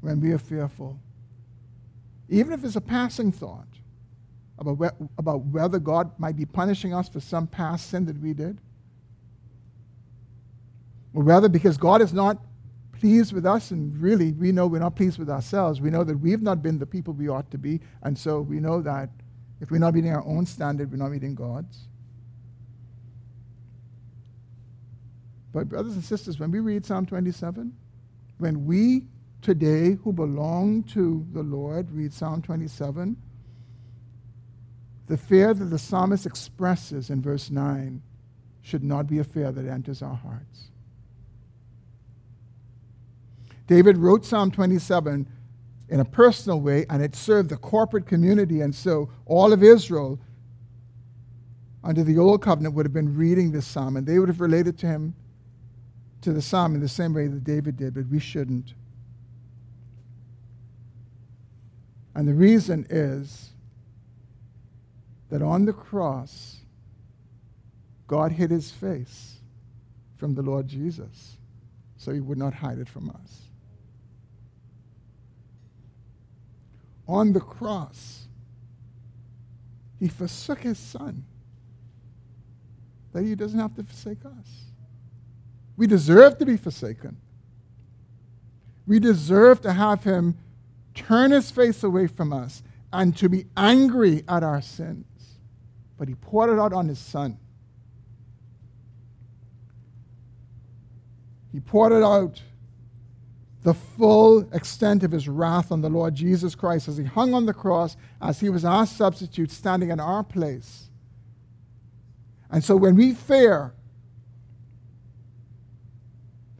when 0.00 0.20
we 0.20 0.32
are 0.32 0.38
fearful. 0.38 0.98
Even 2.28 2.52
if 2.52 2.64
it's 2.64 2.76
a 2.76 2.80
passing 2.80 3.30
thought 3.30 3.68
about, 4.58 4.96
about 5.16 5.44
whether 5.46 5.78
God 5.78 6.10
might 6.18 6.36
be 6.36 6.44
punishing 6.44 6.92
us 6.92 7.08
for 7.08 7.20
some 7.20 7.46
past 7.46 7.88
sin 7.90 8.06
that 8.06 8.18
we 8.18 8.32
did, 8.32 8.58
or 11.16 11.22
rather 11.22 11.48
because 11.48 11.78
God 11.78 12.02
is 12.02 12.12
not 12.12 12.36
pleased 12.92 13.32
with 13.32 13.46
us, 13.46 13.70
and 13.70 13.98
really 13.98 14.32
we 14.32 14.52
know 14.52 14.66
we're 14.66 14.78
not 14.78 14.96
pleased 14.96 15.18
with 15.18 15.30
ourselves. 15.30 15.80
We 15.80 15.88
know 15.88 16.04
that 16.04 16.18
we've 16.18 16.42
not 16.42 16.62
been 16.62 16.78
the 16.78 16.84
people 16.84 17.14
we 17.14 17.26
ought 17.28 17.50
to 17.52 17.58
be, 17.58 17.80
and 18.02 18.16
so 18.18 18.42
we 18.42 18.60
know 18.60 18.82
that 18.82 19.08
if 19.62 19.70
we're 19.70 19.78
not 19.78 19.94
meeting 19.94 20.12
our 20.12 20.24
own 20.26 20.44
standard, 20.44 20.90
we're 20.90 20.98
not 20.98 21.10
meeting 21.10 21.34
God's. 21.34 21.88
But, 25.54 25.70
brothers 25.70 25.94
and 25.94 26.04
sisters, 26.04 26.38
when 26.38 26.50
we 26.50 26.60
read 26.60 26.84
Psalm 26.84 27.06
27, 27.06 27.74
when 28.36 28.66
we 28.66 29.06
today 29.40 29.92
who 30.04 30.12
belong 30.12 30.82
to 30.82 31.26
the 31.32 31.42
Lord 31.42 31.90
read 31.92 32.12
Psalm 32.12 32.42
27, 32.42 33.16
the 35.06 35.16
fear 35.16 35.54
that 35.54 35.64
the 35.64 35.78
psalmist 35.78 36.26
expresses 36.26 37.08
in 37.08 37.22
verse 37.22 37.48
9 37.48 38.02
should 38.60 38.84
not 38.84 39.06
be 39.06 39.18
a 39.18 39.24
fear 39.24 39.50
that 39.50 39.66
enters 39.66 40.02
our 40.02 40.16
hearts. 40.16 40.68
David 43.66 43.98
wrote 43.98 44.24
Psalm 44.24 44.50
27 44.50 45.26
in 45.88 46.00
a 46.00 46.04
personal 46.04 46.60
way, 46.60 46.86
and 46.90 47.02
it 47.02 47.14
served 47.14 47.48
the 47.48 47.56
corporate 47.56 48.06
community. 48.06 48.60
And 48.60 48.74
so 48.74 49.10
all 49.24 49.52
of 49.52 49.62
Israel, 49.62 50.18
under 51.82 52.02
the 52.02 52.18
Old 52.18 52.42
Covenant, 52.42 52.74
would 52.74 52.86
have 52.86 52.92
been 52.92 53.16
reading 53.16 53.52
this 53.52 53.66
psalm, 53.66 53.96
and 53.96 54.06
they 54.06 54.18
would 54.18 54.28
have 54.28 54.40
related 54.40 54.78
to 54.78 54.86
him, 54.86 55.14
to 56.22 56.32
the 56.32 56.42
psalm, 56.42 56.74
in 56.74 56.80
the 56.80 56.88
same 56.88 57.14
way 57.14 57.26
that 57.28 57.44
David 57.44 57.76
did, 57.76 57.94
but 57.94 58.06
we 58.06 58.18
shouldn't. 58.18 58.74
And 62.14 62.26
the 62.26 62.34
reason 62.34 62.86
is 62.88 63.50
that 65.28 65.42
on 65.42 65.66
the 65.66 65.72
cross, 65.72 66.56
God 68.06 68.32
hid 68.32 68.50
his 68.50 68.70
face 68.70 69.36
from 70.16 70.34
the 70.34 70.42
Lord 70.42 70.66
Jesus 70.66 71.36
so 71.96 72.12
he 72.12 72.20
would 72.20 72.38
not 72.38 72.54
hide 72.54 72.78
it 72.78 72.88
from 72.88 73.10
us. 73.10 73.45
On 77.08 77.32
the 77.32 77.40
cross, 77.40 78.26
he 79.98 80.08
forsook 80.08 80.60
his 80.60 80.78
son 80.78 81.24
that 83.12 83.24
he 83.24 83.34
doesn't 83.34 83.58
have 83.58 83.74
to 83.76 83.82
forsake 83.82 84.24
us. 84.24 84.64
We 85.76 85.86
deserve 85.86 86.38
to 86.38 86.46
be 86.46 86.56
forsaken. 86.56 87.16
We 88.86 88.98
deserve 88.98 89.60
to 89.62 89.72
have 89.72 90.04
him 90.04 90.36
turn 90.94 91.30
his 91.30 91.50
face 91.50 91.82
away 91.82 92.06
from 92.06 92.32
us 92.32 92.62
and 92.92 93.16
to 93.16 93.28
be 93.28 93.46
angry 93.56 94.22
at 94.28 94.42
our 94.42 94.60
sins. 94.60 95.04
But 95.98 96.08
he 96.08 96.14
poured 96.14 96.50
it 96.50 96.58
out 96.58 96.72
on 96.72 96.88
his 96.88 96.98
son. 96.98 97.38
He 101.52 101.60
poured 101.60 101.92
it 101.92 102.02
out 102.02 102.42
the 103.66 103.74
full 103.74 104.48
extent 104.54 105.02
of 105.02 105.10
his 105.10 105.26
wrath 105.26 105.72
on 105.72 105.80
the 105.80 105.88
Lord 105.88 106.14
Jesus 106.14 106.54
Christ 106.54 106.86
as 106.86 106.98
he 106.98 107.02
hung 107.02 107.34
on 107.34 107.46
the 107.46 107.52
cross, 107.52 107.96
as 108.22 108.38
he 108.38 108.48
was 108.48 108.64
our 108.64 108.86
substitute 108.86 109.50
standing 109.50 109.90
in 109.90 109.98
our 109.98 110.22
place. 110.22 110.88
And 112.48 112.62
so 112.62 112.76
when 112.76 112.94
we 112.94 113.12
fear, 113.12 113.74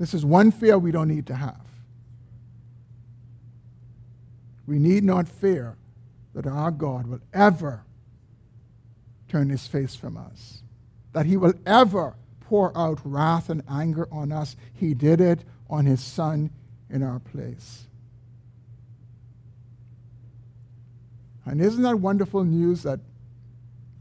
this 0.00 0.14
is 0.14 0.24
one 0.24 0.50
fear 0.50 0.80
we 0.80 0.90
don't 0.90 1.06
need 1.06 1.28
to 1.28 1.36
have. 1.36 1.64
We 4.66 4.80
need 4.80 5.04
not 5.04 5.28
fear 5.28 5.76
that 6.34 6.44
our 6.44 6.72
God 6.72 7.06
will 7.06 7.20
ever 7.32 7.84
turn 9.28 9.48
his 9.48 9.64
face 9.64 9.94
from 9.94 10.16
us, 10.16 10.60
that 11.12 11.26
he 11.26 11.36
will 11.36 11.54
ever 11.64 12.16
pour 12.40 12.76
out 12.76 12.98
wrath 13.04 13.48
and 13.48 13.62
anger 13.70 14.08
on 14.10 14.32
us. 14.32 14.56
He 14.74 14.92
did 14.92 15.20
it 15.20 15.44
on 15.70 15.86
his 15.86 16.02
Son 16.02 16.50
in 16.90 17.02
our 17.02 17.18
place. 17.18 17.86
And 21.44 21.60
isn't 21.60 21.82
that 21.82 22.00
wonderful 22.00 22.44
news 22.44 22.82
that 22.82 23.00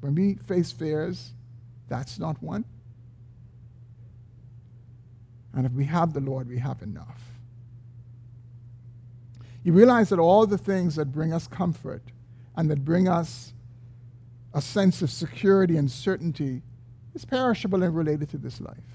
when 0.01 0.15
we 0.15 0.36
face 0.36 0.71
fears, 0.71 1.31
that's 1.88 2.17
not 2.19 2.41
one? 2.41 2.65
And 5.53 5.65
if 5.65 5.71
we 5.71 5.86
have 5.86 6.13
the 6.13 6.19
Lord, 6.19 6.49
we 6.49 6.57
have 6.59 6.81
enough. 6.81 7.21
You 9.63 9.73
realize 9.73 10.09
that 10.09 10.19
all 10.19 10.45
the 10.45 10.57
things 10.57 10.95
that 10.95 11.05
bring 11.05 11.33
us 11.33 11.47
comfort 11.47 12.03
and 12.55 12.69
that 12.69 12.83
bring 12.83 13.07
us 13.07 13.53
a 14.53 14.61
sense 14.61 15.01
of 15.01 15.09
security 15.09 15.77
and 15.77 15.89
certainty 15.89 16.61
is 17.13 17.25
perishable 17.25 17.83
and 17.83 17.95
related 17.95 18.29
to 18.29 18.38
this 18.38 18.59
life. 18.61 18.94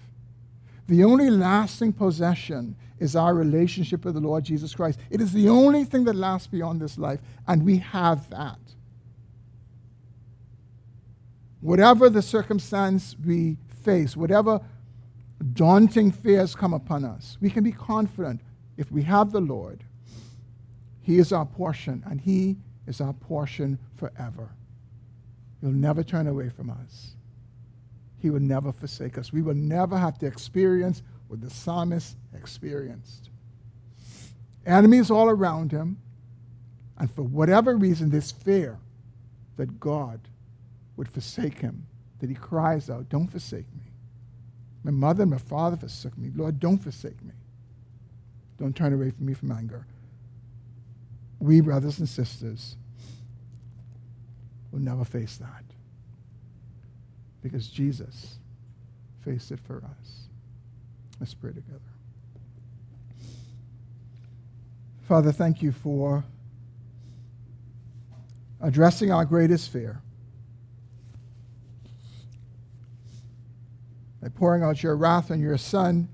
The 0.90 1.04
only 1.04 1.30
lasting 1.30 1.92
possession 1.92 2.74
is 2.98 3.14
our 3.14 3.32
relationship 3.32 4.04
with 4.04 4.14
the 4.14 4.20
Lord 4.20 4.42
Jesus 4.42 4.74
Christ. 4.74 4.98
It 5.08 5.20
is 5.20 5.32
the 5.32 5.48
only 5.48 5.84
thing 5.84 6.02
that 6.02 6.16
lasts 6.16 6.48
beyond 6.48 6.80
this 6.80 6.98
life, 6.98 7.20
and 7.46 7.64
we 7.64 7.78
have 7.78 8.28
that. 8.30 8.58
Whatever 11.60 12.10
the 12.10 12.22
circumstance 12.22 13.14
we 13.24 13.56
face, 13.84 14.16
whatever 14.16 14.60
daunting 15.52 16.10
fears 16.10 16.56
come 16.56 16.74
upon 16.74 17.04
us, 17.04 17.38
we 17.40 17.50
can 17.50 17.62
be 17.62 17.70
confident 17.70 18.40
if 18.76 18.90
we 18.90 19.04
have 19.04 19.30
the 19.30 19.40
Lord, 19.40 19.84
He 21.02 21.20
is 21.20 21.32
our 21.32 21.46
portion, 21.46 22.02
and 22.04 22.20
He 22.20 22.56
is 22.88 23.00
our 23.00 23.12
portion 23.12 23.78
forever. 23.94 24.48
He'll 25.60 25.70
never 25.70 26.02
turn 26.02 26.26
away 26.26 26.48
from 26.48 26.68
us. 26.68 27.14
He 28.20 28.30
will 28.30 28.40
never 28.40 28.70
forsake 28.70 29.16
us. 29.18 29.32
We 29.32 29.42
will 29.42 29.54
never 29.54 29.96
have 29.96 30.18
to 30.18 30.26
experience 30.26 31.02
what 31.28 31.40
the 31.40 31.50
psalmist 31.50 32.16
experienced. 32.34 33.30
Enemies 34.66 35.10
all 35.10 35.28
around 35.28 35.72
him, 35.72 35.98
and 36.98 37.10
for 37.10 37.22
whatever 37.22 37.76
reason, 37.76 38.10
this 38.10 38.30
fear 38.30 38.78
that 39.56 39.80
God 39.80 40.20
would 40.96 41.08
forsake 41.08 41.60
him, 41.60 41.86
that 42.18 42.28
he 42.28 42.34
cries 42.34 42.90
out, 42.90 43.08
Don't 43.08 43.28
forsake 43.28 43.72
me. 43.74 43.92
My 44.84 44.90
mother 44.90 45.22
and 45.22 45.30
my 45.30 45.38
father 45.38 45.76
forsook 45.76 46.16
me. 46.18 46.30
Lord, 46.34 46.60
don't 46.60 46.78
forsake 46.78 47.22
me. 47.22 47.32
Don't 48.58 48.76
turn 48.76 48.92
away 48.92 49.10
from 49.10 49.26
me 49.26 49.34
from 49.34 49.50
anger. 49.52 49.86
We, 51.38 51.62
brothers 51.62 51.98
and 51.98 52.08
sisters, 52.08 52.76
will 54.70 54.80
never 54.80 55.04
face 55.04 55.38
that 55.38 55.69
because 57.42 57.68
Jesus 57.68 58.36
faced 59.24 59.50
it 59.50 59.60
for 59.60 59.78
us. 59.78 60.28
Let's 61.18 61.34
pray 61.34 61.52
together. 61.52 61.80
Father, 65.06 65.32
thank 65.32 65.60
you 65.62 65.72
for 65.72 66.24
addressing 68.60 69.10
our 69.10 69.24
greatest 69.24 69.70
fear. 69.70 70.00
By 74.22 74.28
pouring 74.28 74.62
out 74.62 74.82
your 74.82 74.96
wrath 74.96 75.30
on 75.30 75.40
your 75.40 75.58
Son, 75.58 76.08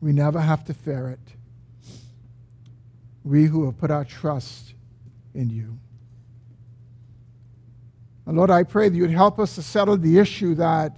we 0.00 0.12
never 0.12 0.40
have 0.40 0.64
to 0.66 0.74
fear 0.74 1.10
it. 1.10 1.36
We 3.24 3.46
who 3.46 3.66
have 3.66 3.78
put 3.78 3.90
our 3.90 4.04
trust 4.04 4.74
in 5.34 5.50
you. 5.50 5.78
And 8.26 8.36
Lord, 8.36 8.50
I 8.50 8.62
pray 8.62 8.88
that 8.88 8.96
you'd 8.96 9.10
help 9.10 9.38
us 9.38 9.54
to 9.56 9.62
settle 9.62 9.96
the 9.96 10.18
issue 10.18 10.54
that 10.54 10.96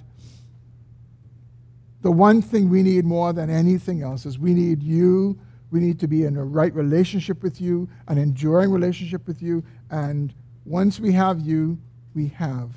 the 2.02 2.12
one 2.12 2.42
thing 2.42 2.68
we 2.68 2.82
need 2.82 3.06
more 3.06 3.32
than 3.32 3.48
anything 3.48 4.02
else 4.02 4.26
is 4.26 4.38
we 4.38 4.52
need 4.52 4.82
you. 4.82 5.38
We 5.70 5.80
need 5.80 5.98
to 6.00 6.06
be 6.06 6.24
in 6.24 6.36
a 6.36 6.44
right 6.44 6.72
relationship 6.74 7.42
with 7.42 7.60
you, 7.60 7.88
an 8.08 8.18
enduring 8.18 8.70
relationship 8.70 9.26
with 9.26 9.40
you. 9.40 9.64
And 9.90 10.34
once 10.66 11.00
we 11.00 11.12
have 11.12 11.40
you, 11.40 11.78
we 12.14 12.28
have 12.28 12.70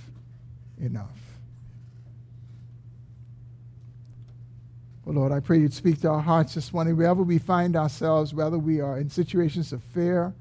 enough. 0.79 1.19
Oh 5.05 5.11
Lord, 5.11 5.31
I 5.31 5.41
pray 5.41 5.59
you'd 5.59 5.73
speak 5.73 6.01
to 6.01 6.09
our 6.09 6.21
hearts 6.21 6.53
this 6.55 6.73
morning, 6.73 6.97
wherever 6.97 7.23
we 7.23 7.37
find 7.37 7.75
ourselves, 7.75 8.33
whether 8.33 8.57
we 8.57 8.81
are 8.81 8.97
in 8.97 9.09
situations 9.09 9.71
of 9.71 9.81
fear, 9.83 10.33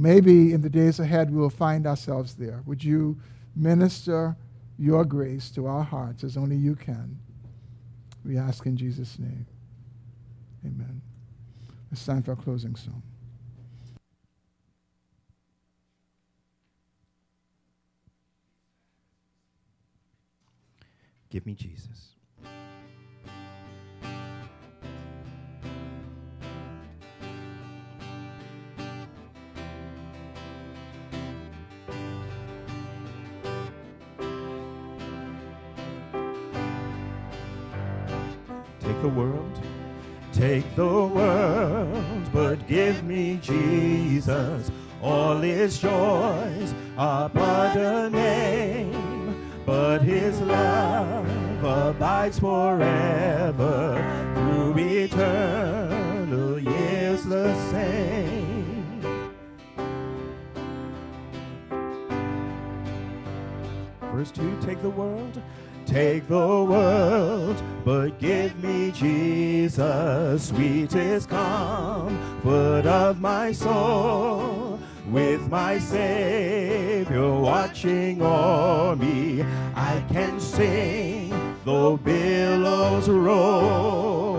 maybe 0.00 0.52
in 0.52 0.62
the 0.62 0.70
days 0.70 0.98
ahead 1.00 1.30
we 1.30 1.38
will 1.38 1.50
find 1.50 1.86
ourselves 1.86 2.34
there. 2.34 2.62
Would 2.66 2.82
you 2.84 3.18
minister? 3.54 4.36
your 4.80 5.04
grace 5.04 5.50
to 5.50 5.66
our 5.66 5.84
hearts 5.84 6.24
as 6.24 6.38
only 6.38 6.56
you 6.56 6.74
can. 6.74 7.18
We 8.24 8.38
ask 8.38 8.64
in 8.64 8.78
Jesus' 8.78 9.18
name. 9.18 9.46
Amen. 10.64 11.02
It's 11.92 12.04
time 12.04 12.22
for 12.22 12.30
our 12.30 12.36
closing 12.36 12.74
song. 12.74 13.02
Give 21.28 21.44
me 21.44 21.54
Jesus. 21.54 22.16
World. 39.10 39.60
Take 40.32 40.74
the 40.76 40.86
world, 40.86 42.32
but 42.32 42.66
give 42.66 43.04
me 43.04 43.38
Jesus. 43.42 44.70
All 45.02 45.38
his 45.38 45.78
joys 45.78 46.74
are 46.96 47.28
but 47.28 47.76
a 47.76 48.10
name, 48.10 49.50
but 49.66 50.02
his 50.02 50.40
love 50.40 51.26
abides 51.64 52.38
forever 52.38 54.32
through 54.34 54.78
eternal 54.78 56.58
years 56.58 57.24
the 57.24 57.54
same. 57.70 58.70
Verse 64.12 64.30
2 64.32 64.58
Take 64.60 64.82
the 64.82 64.90
world 64.90 65.40
Take 65.90 66.28
the 66.28 66.36
world, 66.36 67.60
but 67.84 68.20
give 68.20 68.62
me 68.62 68.92
Jesus, 68.92 70.46
sweetest 70.46 71.28
comfort 71.28 72.86
of 72.86 73.20
my 73.20 73.50
soul. 73.50 74.78
With 75.10 75.48
my 75.48 75.80
Savior 75.80 77.34
watching 77.34 78.22
o'er 78.22 78.94
me, 78.94 79.42
I 79.74 80.04
can 80.12 80.38
sing 80.38 81.34
though 81.64 81.96
billows 81.96 83.08
roll. 83.08 84.36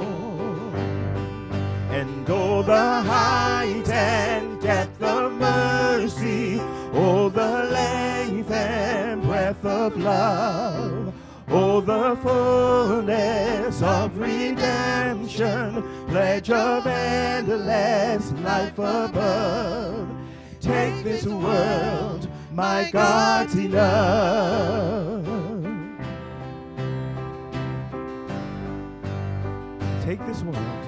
And 1.91 2.25
oh, 2.29 2.63
the 2.63 3.01
height 3.01 3.89
and 3.89 4.61
depth 4.61 5.03
of 5.03 5.33
mercy, 5.33 6.61
oh, 6.93 7.27
the 7.27 7.65
length 7.65 8.51
and 8.51 9.21
breadth 9.21 9.65
of 9.65 9.97
love 9.97 11.10
Oh, 11.53 11.81
the 11.81 12.15
fullness 12.23 13.81
of 13.81 14.17
redemption, 14.17 15.83
pledge 16.07 16.49
of 16.49 16.87
endless 16.87 18.31
life 18.31 18.79
above. 18.79 20.07
Take 20.61 21.03
this 21.03 21.25
world, 21.25 22.29
my 22.53 22.89
God's 22.93 23.55
enough. 23.55 25.25
Take 30.05 30.25
this 30.25 30.43
world, 30.43 30.87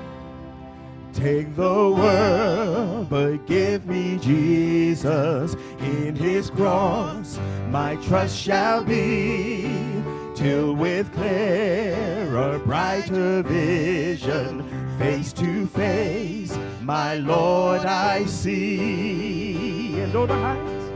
take 1.11 1.53
the 1.57 1.91
world, 1.91 3.09
but 3.09 3.45
give 3.47 3.85
me 3.85 4.17
Jesus. 4.17 5.57
In 5.79 6.15
his 6.15 6.49
cross, 6.49 7.37
my 7.69 7.97
trust 7.97 8.37
shall 8.37 8.81
be 8.85 10.02
till 10.43 10.75
with 10.75 11.09
clearer, 11.13 12.59
brighter 12.65 13.41
vision, 13.43 14.61
face 14.99 15.31
to 15.31 15.65
face, 15.67 16.59
my 16.81 17.15
Lord 17.15 17.85
I 17.85 18.25
see. 18.25 20.01
And 20.01 20.13
oh, 20.13 20.25
the 20.25 20.33
height, 20.33 20.91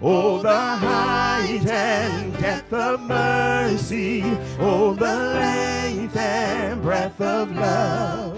oh, 0.00 0.40
the 0.40 0.56
height 0.56 1.66
and 1.66 2.32
depth 2.38 2.72
of 2.72 3.00
mercy, 3.00 4.22
oh, 4.60 4.94
the 4.94 5.16
length 5.16 6.16
and 6.16 6.80
breadth 6.80 7.20
of 7.20 7.50
love. 7.56 8.36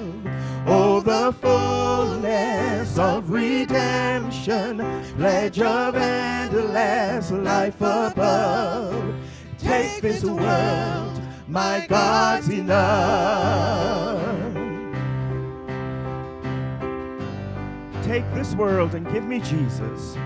Oh, 0.67 1.03
the 1.03 1.35
fullness 1.43 2.97
of 2.99 3.29
redemption, 3.29 4.79
pledge 5.19 5.61
of 5.61 5.95
endless 5.95 7.31
life 7.33 7.83
above 7.83 9.22
take 9.73 10.03
this 10.03 10.23
world, 10.23 11.23
my 11.49 11.87
God's 11.89 12.49
enough. 12.51 14.21
Take 18.05 18.31
this 18.35 18.55
world 18.55 18.95
and 18.95 19.11
give 19.11 19.25
me 19.25 19.41
Jesus. 19.41 20.19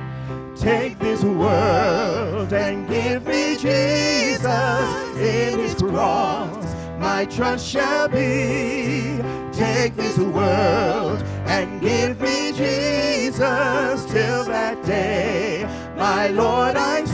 Take 0.56 0.98
this 0.98 1.22
world 1.22 2.52
and 2.52 2.88
give 2.88 3.24
me 3.26 3.56
Jesus 3.56 4.88
in 5.20 5.58
his 5.60 5.74
cross. 5.74 6.74
My 6.98 7.24
trust 7.26 7.68
shall 7.68 8.08
be. 8.08 9.20
Take 9.52 9.94
this 9.94 10.18
world 10.18 11.22
and 11.46 11.80
give 11.80 12.20
me 12.20 12.52
Jesus 12.52 14.04
till 14.06 14.44
that 14.44 14.84
day. 14.84 15.64
My 15.96 16.28
Lord, 16.28 16.76
I 16.76 17.05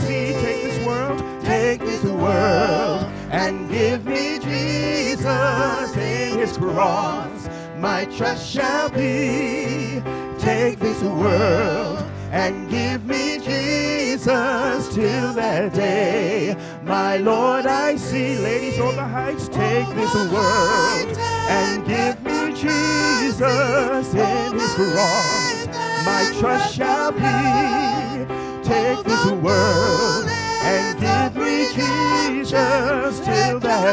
world 2.23 3.03
and 3.31 3.69
give 3.69 4.05
me 4.05 4.39
Jesus 4.39 5.97
in 5.97 6.39
his 6.39 6.57
cross. 6.57 7.49
My 7.77 8.05
trust 8.17 8.49
shall 8.49 8.89
be. 8.89 10.01
Take 10.39 10.79
this 10.79 11.01
world 11.01 11.99
and 12.31 12.69
give 12.69 13.05
me 13.05 13.39
Jesus 13.39 14.93
till 14.95 15.33
that 15.33 15.73
day. 15.73 16.55
My 16.83 17.17
Lord, 17.17 17.65
I 17.65 17.95
see, 17.97 18.37
ladies 18.37 18.79
on 18.79 18.95
the 18.95 19.03
heights, 19.03 19.47
take 19.49 19.87
this 19.95 20.13
world 20.15 21.17
and 21.49 21.85
give 21.85 22.17
me 22.23 22.53
Jesus 22.53 24.13
in 24.13 24.53
his 24.59 24.73
cross. 24.75 25.67
My 26.05 26.23
trust 26.39 26.75
shall 26.75 27.11
be. 27.11 27.92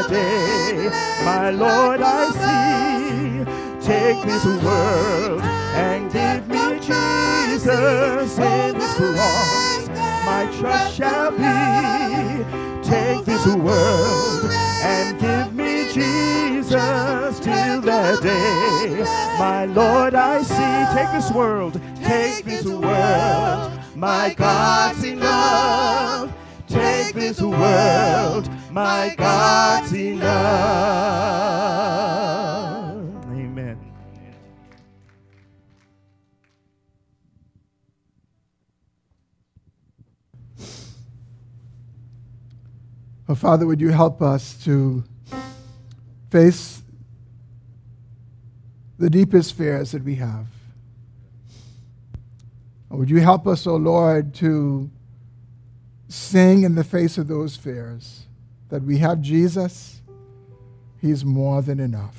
Day. 0.09 0.89
My 1.23 1.49
Lord, 1.49 2.01
I 2.01 2.31
see. 2.31 3.45
Take 3.85 4.23
this 4.25 4.45
world 4.45 5.41
and 5.41 6.11
give 6.11 6.47
me 6.47 6.79
Jesus 6.79 8.37
in 8.37 8.77
this 8.77 8.93
cross. 8.95 9.87
My 10.25 10.47
trust 10.59 10.95
shall 10.95 11.31
be. 11.31 12.43
Take 12.87 13.25
this 13.25 13.45
world 13.47 14.51
and 14.83 15.19
give 15.19 15.53
me 15.53 15.91
Jesus 15.91 17.39
till 17.39 17.81
that 17.81 18.21
day. 18.21 19.03
My 19.39 19.65
Lord, 19.65 20.15
I 20.15 20.43
see. 20.43 20.95
Take 20.95 21.11
this 21.11 21.31
world. 21.31 21.81
Take 22.03 22.45
this 22.45 22.65
world. 22.65 23.71
My 23.95 24.33
God's 24.37 25.03
enough. 25.03 26.31
Take 26.67 27.13
this 27.15 27.41
world, 27.41 28.49
my 28.71 29.13
God's 29.17 29.93
enough. 29.93 30.31
Amen. 33.25 33.77
Oh, 43.27 43.35
Father, 43.35 43.67
would 43.67 43.81
you 43.81 43.89
help 43.89 44.21
us 44.21 44.53
to 44.63 45.03
face 46.29 46.81
the 48.97 49.09
deepest 49.09 49.53
fears 49.53 49.91
that 49.91 50.05
we 50.05 50.15
have? 50.15 50.47
Would 52.89 53.09
you 53.09 53.19
help 53.19 53.47
us, 53.47 53.67
O 53.67 53.71
oh 53.71 53.75
Lord, 53.75 54.33
to 54.35 54.89
sing 56.07 56.63
in 56.63 56.75
the 56.75 56.85
face 56.85 57.17
of 57.17 57.27
those 57.27 57.57
fears? 57.57 58.20
That 58.71 58.81
we 58.83 58.97
have 58.97 59.21
Jesus? 59.21 60.01
He's 60.99 61.23
more 61.23 61.61
than 61.61 61.79
enough. 61.79 62.17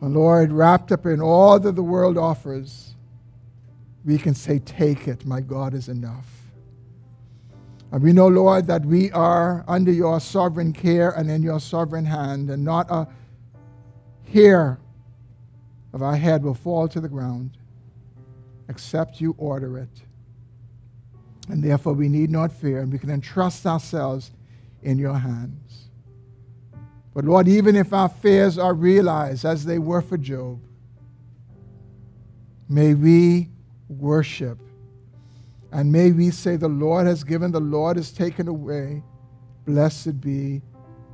And 0.00 0.14
Lord, 0.14 0.52
wrapped 0.52 0.90
up 0.90 1.06
in 1.06 1.20
all 1.20 1.58
that 1.60 1.76
the 1.76 1.82
world 1.82 2.16
offers, 2.16 2.94
we 4.04 4.16
can 4.16 4.34
say, 4.34 4.58
Take 4.60 5.06
it, 5.06 5.26
my 5.26 5.40
God 5.40 5.74
is 5.74 5.88
enough. 5.88 6.26
And 7.90 8.02
we 8.02 8.12
know, 8.12 8.28
Lord, 8.28 8.66
that 8.66 8.84
we 8.84 9.10
are 9.12 9.64
under 9.66 9.92
your 9.92 10.20
sovereign 10.20 10.72
care 10.72 11.10
and 11.10 11.30
in 11.30 11.42
your 11.42 11.60
sovereign 11.60 12.04
hand, 12.04 12.50
and 12.50 12.64
not 12.64 12.90
a 12.90 13.08
hair 14.32 14.78
of 15.92 16.02
our 16.02 16.16
head 16.16 16.42
will 16.42 16.54
fall 16.54 16.86
to 16.88 17.00
the 17.00 17.08
ground 17.08 17.50
except 18.68 19.20
you 19.20 19.34
order 19.38 19.78
it. 19.78 20.02
And 21.48 21.64
therefore, 21.64 21.94
we 21.94 22.08
need 22.08 22.30
not 22.30 22.52
fear, 22.52 22.80
and 22.80 22.92
we 22.92 22.98
can 22.98 23.10
entrust 23.10 23.66
ourselves 23.66 24.30
in 24.82 24.98
your 24.98 25.18
hands. 25.18 25.88
But 27.14 27.24
Lord, 27.24 27.48
even 27.48 27.74
if 27.74 27.92
our 27.92 28.08
fears 28.08 28.58
are 28.58 28.74
realized 28.74 29.44
as 29.44 29.64
they 29.64 29.78
were 29.78 30.02
for 30.02 30.16
Job, 30.16 30.60
may 32.68 32.94
we 32.94 33.48
worship 33.88 34.58
and 35.72 35.92
may 35.92 36.12
we 36.12 36.30
say, 36.30 36.56
The 36.56 36.68
Lord 36.68 37.06
has 37.06 37.24
given, 37.24 37.52
the 37.52 37.60
Lord 37.60 37.96
has 37.96 38.12
taken 38.12 38.48
away. 38.48 39.02
Blessed 39.66 40.20
be 40.20 40.62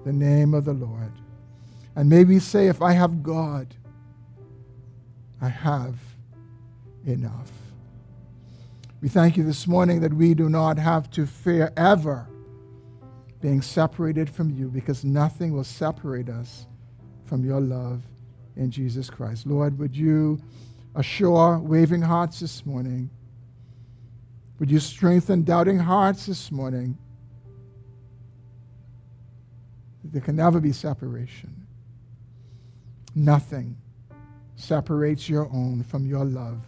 the 0.05 0.13
name 0.13 0.55
of 0.55 0.65
the 0.65 0.73
Lord. 0.73 1.13
And 1.97 2.09
may 2.09 2.25
we 2.25 2.39
say, 2.39 2.69
If 2.69 2.83
I 2.83 2.93
have 2.93 3.23
God, 3.23 3.75
I 5.41 5.49
have 5.49 5.97
enough. 7.07 7.51
We 9.01 9.09
thank 9.09 9.37
you 9.37 9.45
this 9.45 9.67
morning 9.67 10.01
that 10.01 10.15
we 10.15 10.35
do 10.35 10.49
not 10.49 10.79
have 10.79 11.11
to 11.11 11.27
fear 11.27 11.73
ever 11.77 12.27
being 13.45 13.61
separated 13.61 14.31
from 14.31 14.49
you 14.49 14.69
because 14.69 15.05
nothing 15.05 15.53
will 15.53 15.65
separate 15.65 16.31
us 16.31 16.67
from 17.27 17.45
your 17.45 17.61
love 17.61 18.01
in 18.57 18.71
Jesus 18.71 19.11
Christ. 19.11 19.47
Lord, 19.47 19.79
would 19.79 19.95
you 19.95 20.41
assure 20.95 21.59
waving 21.59 22.01
hearts 22.01 22.41
this 22.41 22.65
morning? 22.65 23.11
Would 24.59 24.71
you 24.71 24.81
strengthen 24.81 25.43
doubting 25.43 25.79
hearts 25.79 26.25
this 26.25 26.51
morning? 26.51 26.97
There 30.05 30.23
can 30.23 30.37
never 30.37 30.59
be 30.59 30.73
separation. 30.73 31.67
Nothing 33.15 33.77
separates 34.57 35.29
your 35.29 35.51
own 35.53 35.83
from 35.83 36.07
your 36.07 36.25
love 36.25 36.63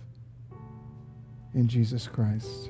in 1.55 1.69
Jesus 1.69 2.07
Christ. 2.07 2.69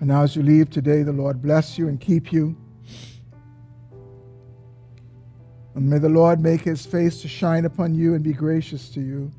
And 0.00 0.08
now, 0.08 0.22
as 0.22 0.34
you 0.34 0.42
leave 0.42 0.70
today, 0.70 1.02
the 1.02 1.12
Lord 1.12 1.42
bless 1.42 1.76
you 1.78 1.88
and 1.88 2.00
keep 2.00 2.32
you. 2.32 2.56
And 5.74 5.88
may 5.88 5.98
the 5.98 6.08
Lord 6.08 6.40
make 6.40 6.62
his 6.62 6.84
face 6.84 7.20
to 7.22 7.28
shine 7.28 7.66
upon 7.66 7.94
you 7.94 8.14
and 8.14 8.24
be 8.24 8.32
gracious 8.32 8.88
to 8.90 9.00
you. 9.00 9.30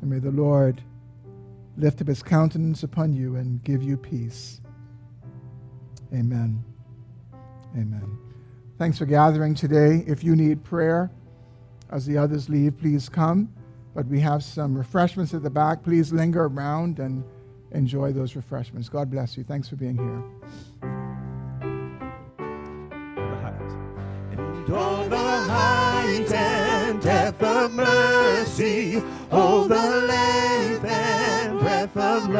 And 0.00 0.10
may 0.10 0.18
the 0.18 0.30
Lord 0.30 0.82
lift 1.76 2.00
up 2.00 2.08
his 2.08 2.22
countenance 2.22 2.82
upon 2.82 3.12
you 3.12 3.36
and 3.36 3.62
give 3.62 3.82
you 3.82 3.96
peace. 3.96 4.60
Amen. 6.12 6.64
Amen. 7.74 8.18
Thanks 8.78 8.98
for 8.98 9.06
gathering 9.06 9.54
today. 9.54 10.04
If 10.06 10.24
you 10.24 10.34
need 10.34 10.64
prayer 10.64 11.10
as 11.90 12.04
the 12.04 12.18
others 12.18 12.48
leave, 12.48 12.76
please 12.78 13.08
come. 13.08 13.52
But 13.94 14.06
we 14.06 14.18
have 14.20 14.42
some 14.42 14.76
refreshments 14.76 15.34
at 15.34 15.42
the 15.42 15.50
back. 15.50 15.82
Please 15.82 16.12
linger 16.12 16.44
around 16.44 16.98
and 16.98 17.22
enjoy 17.72 18.12
those 18.12 18.36
refreshments. 18.36 18.88
God 18.88 19.10
bless 19.10 19.36
you. 19.36 19.44
Thanks 19.44 19.68
for 19.68 19.76
being 19.76 19.96
here. 19.96 20.22
The 24.66 25.18
height 25.18 26.32
and 26.32 27.02
depth 27.02 27.42
of 27.42 27.74
mercy, 27.74 29.02
the 29.30 30.04
length 30.08 30.84
and 30.84 31.58
breadth 31.60 31.96
of 31.96 32.28
love. 32.30 32.32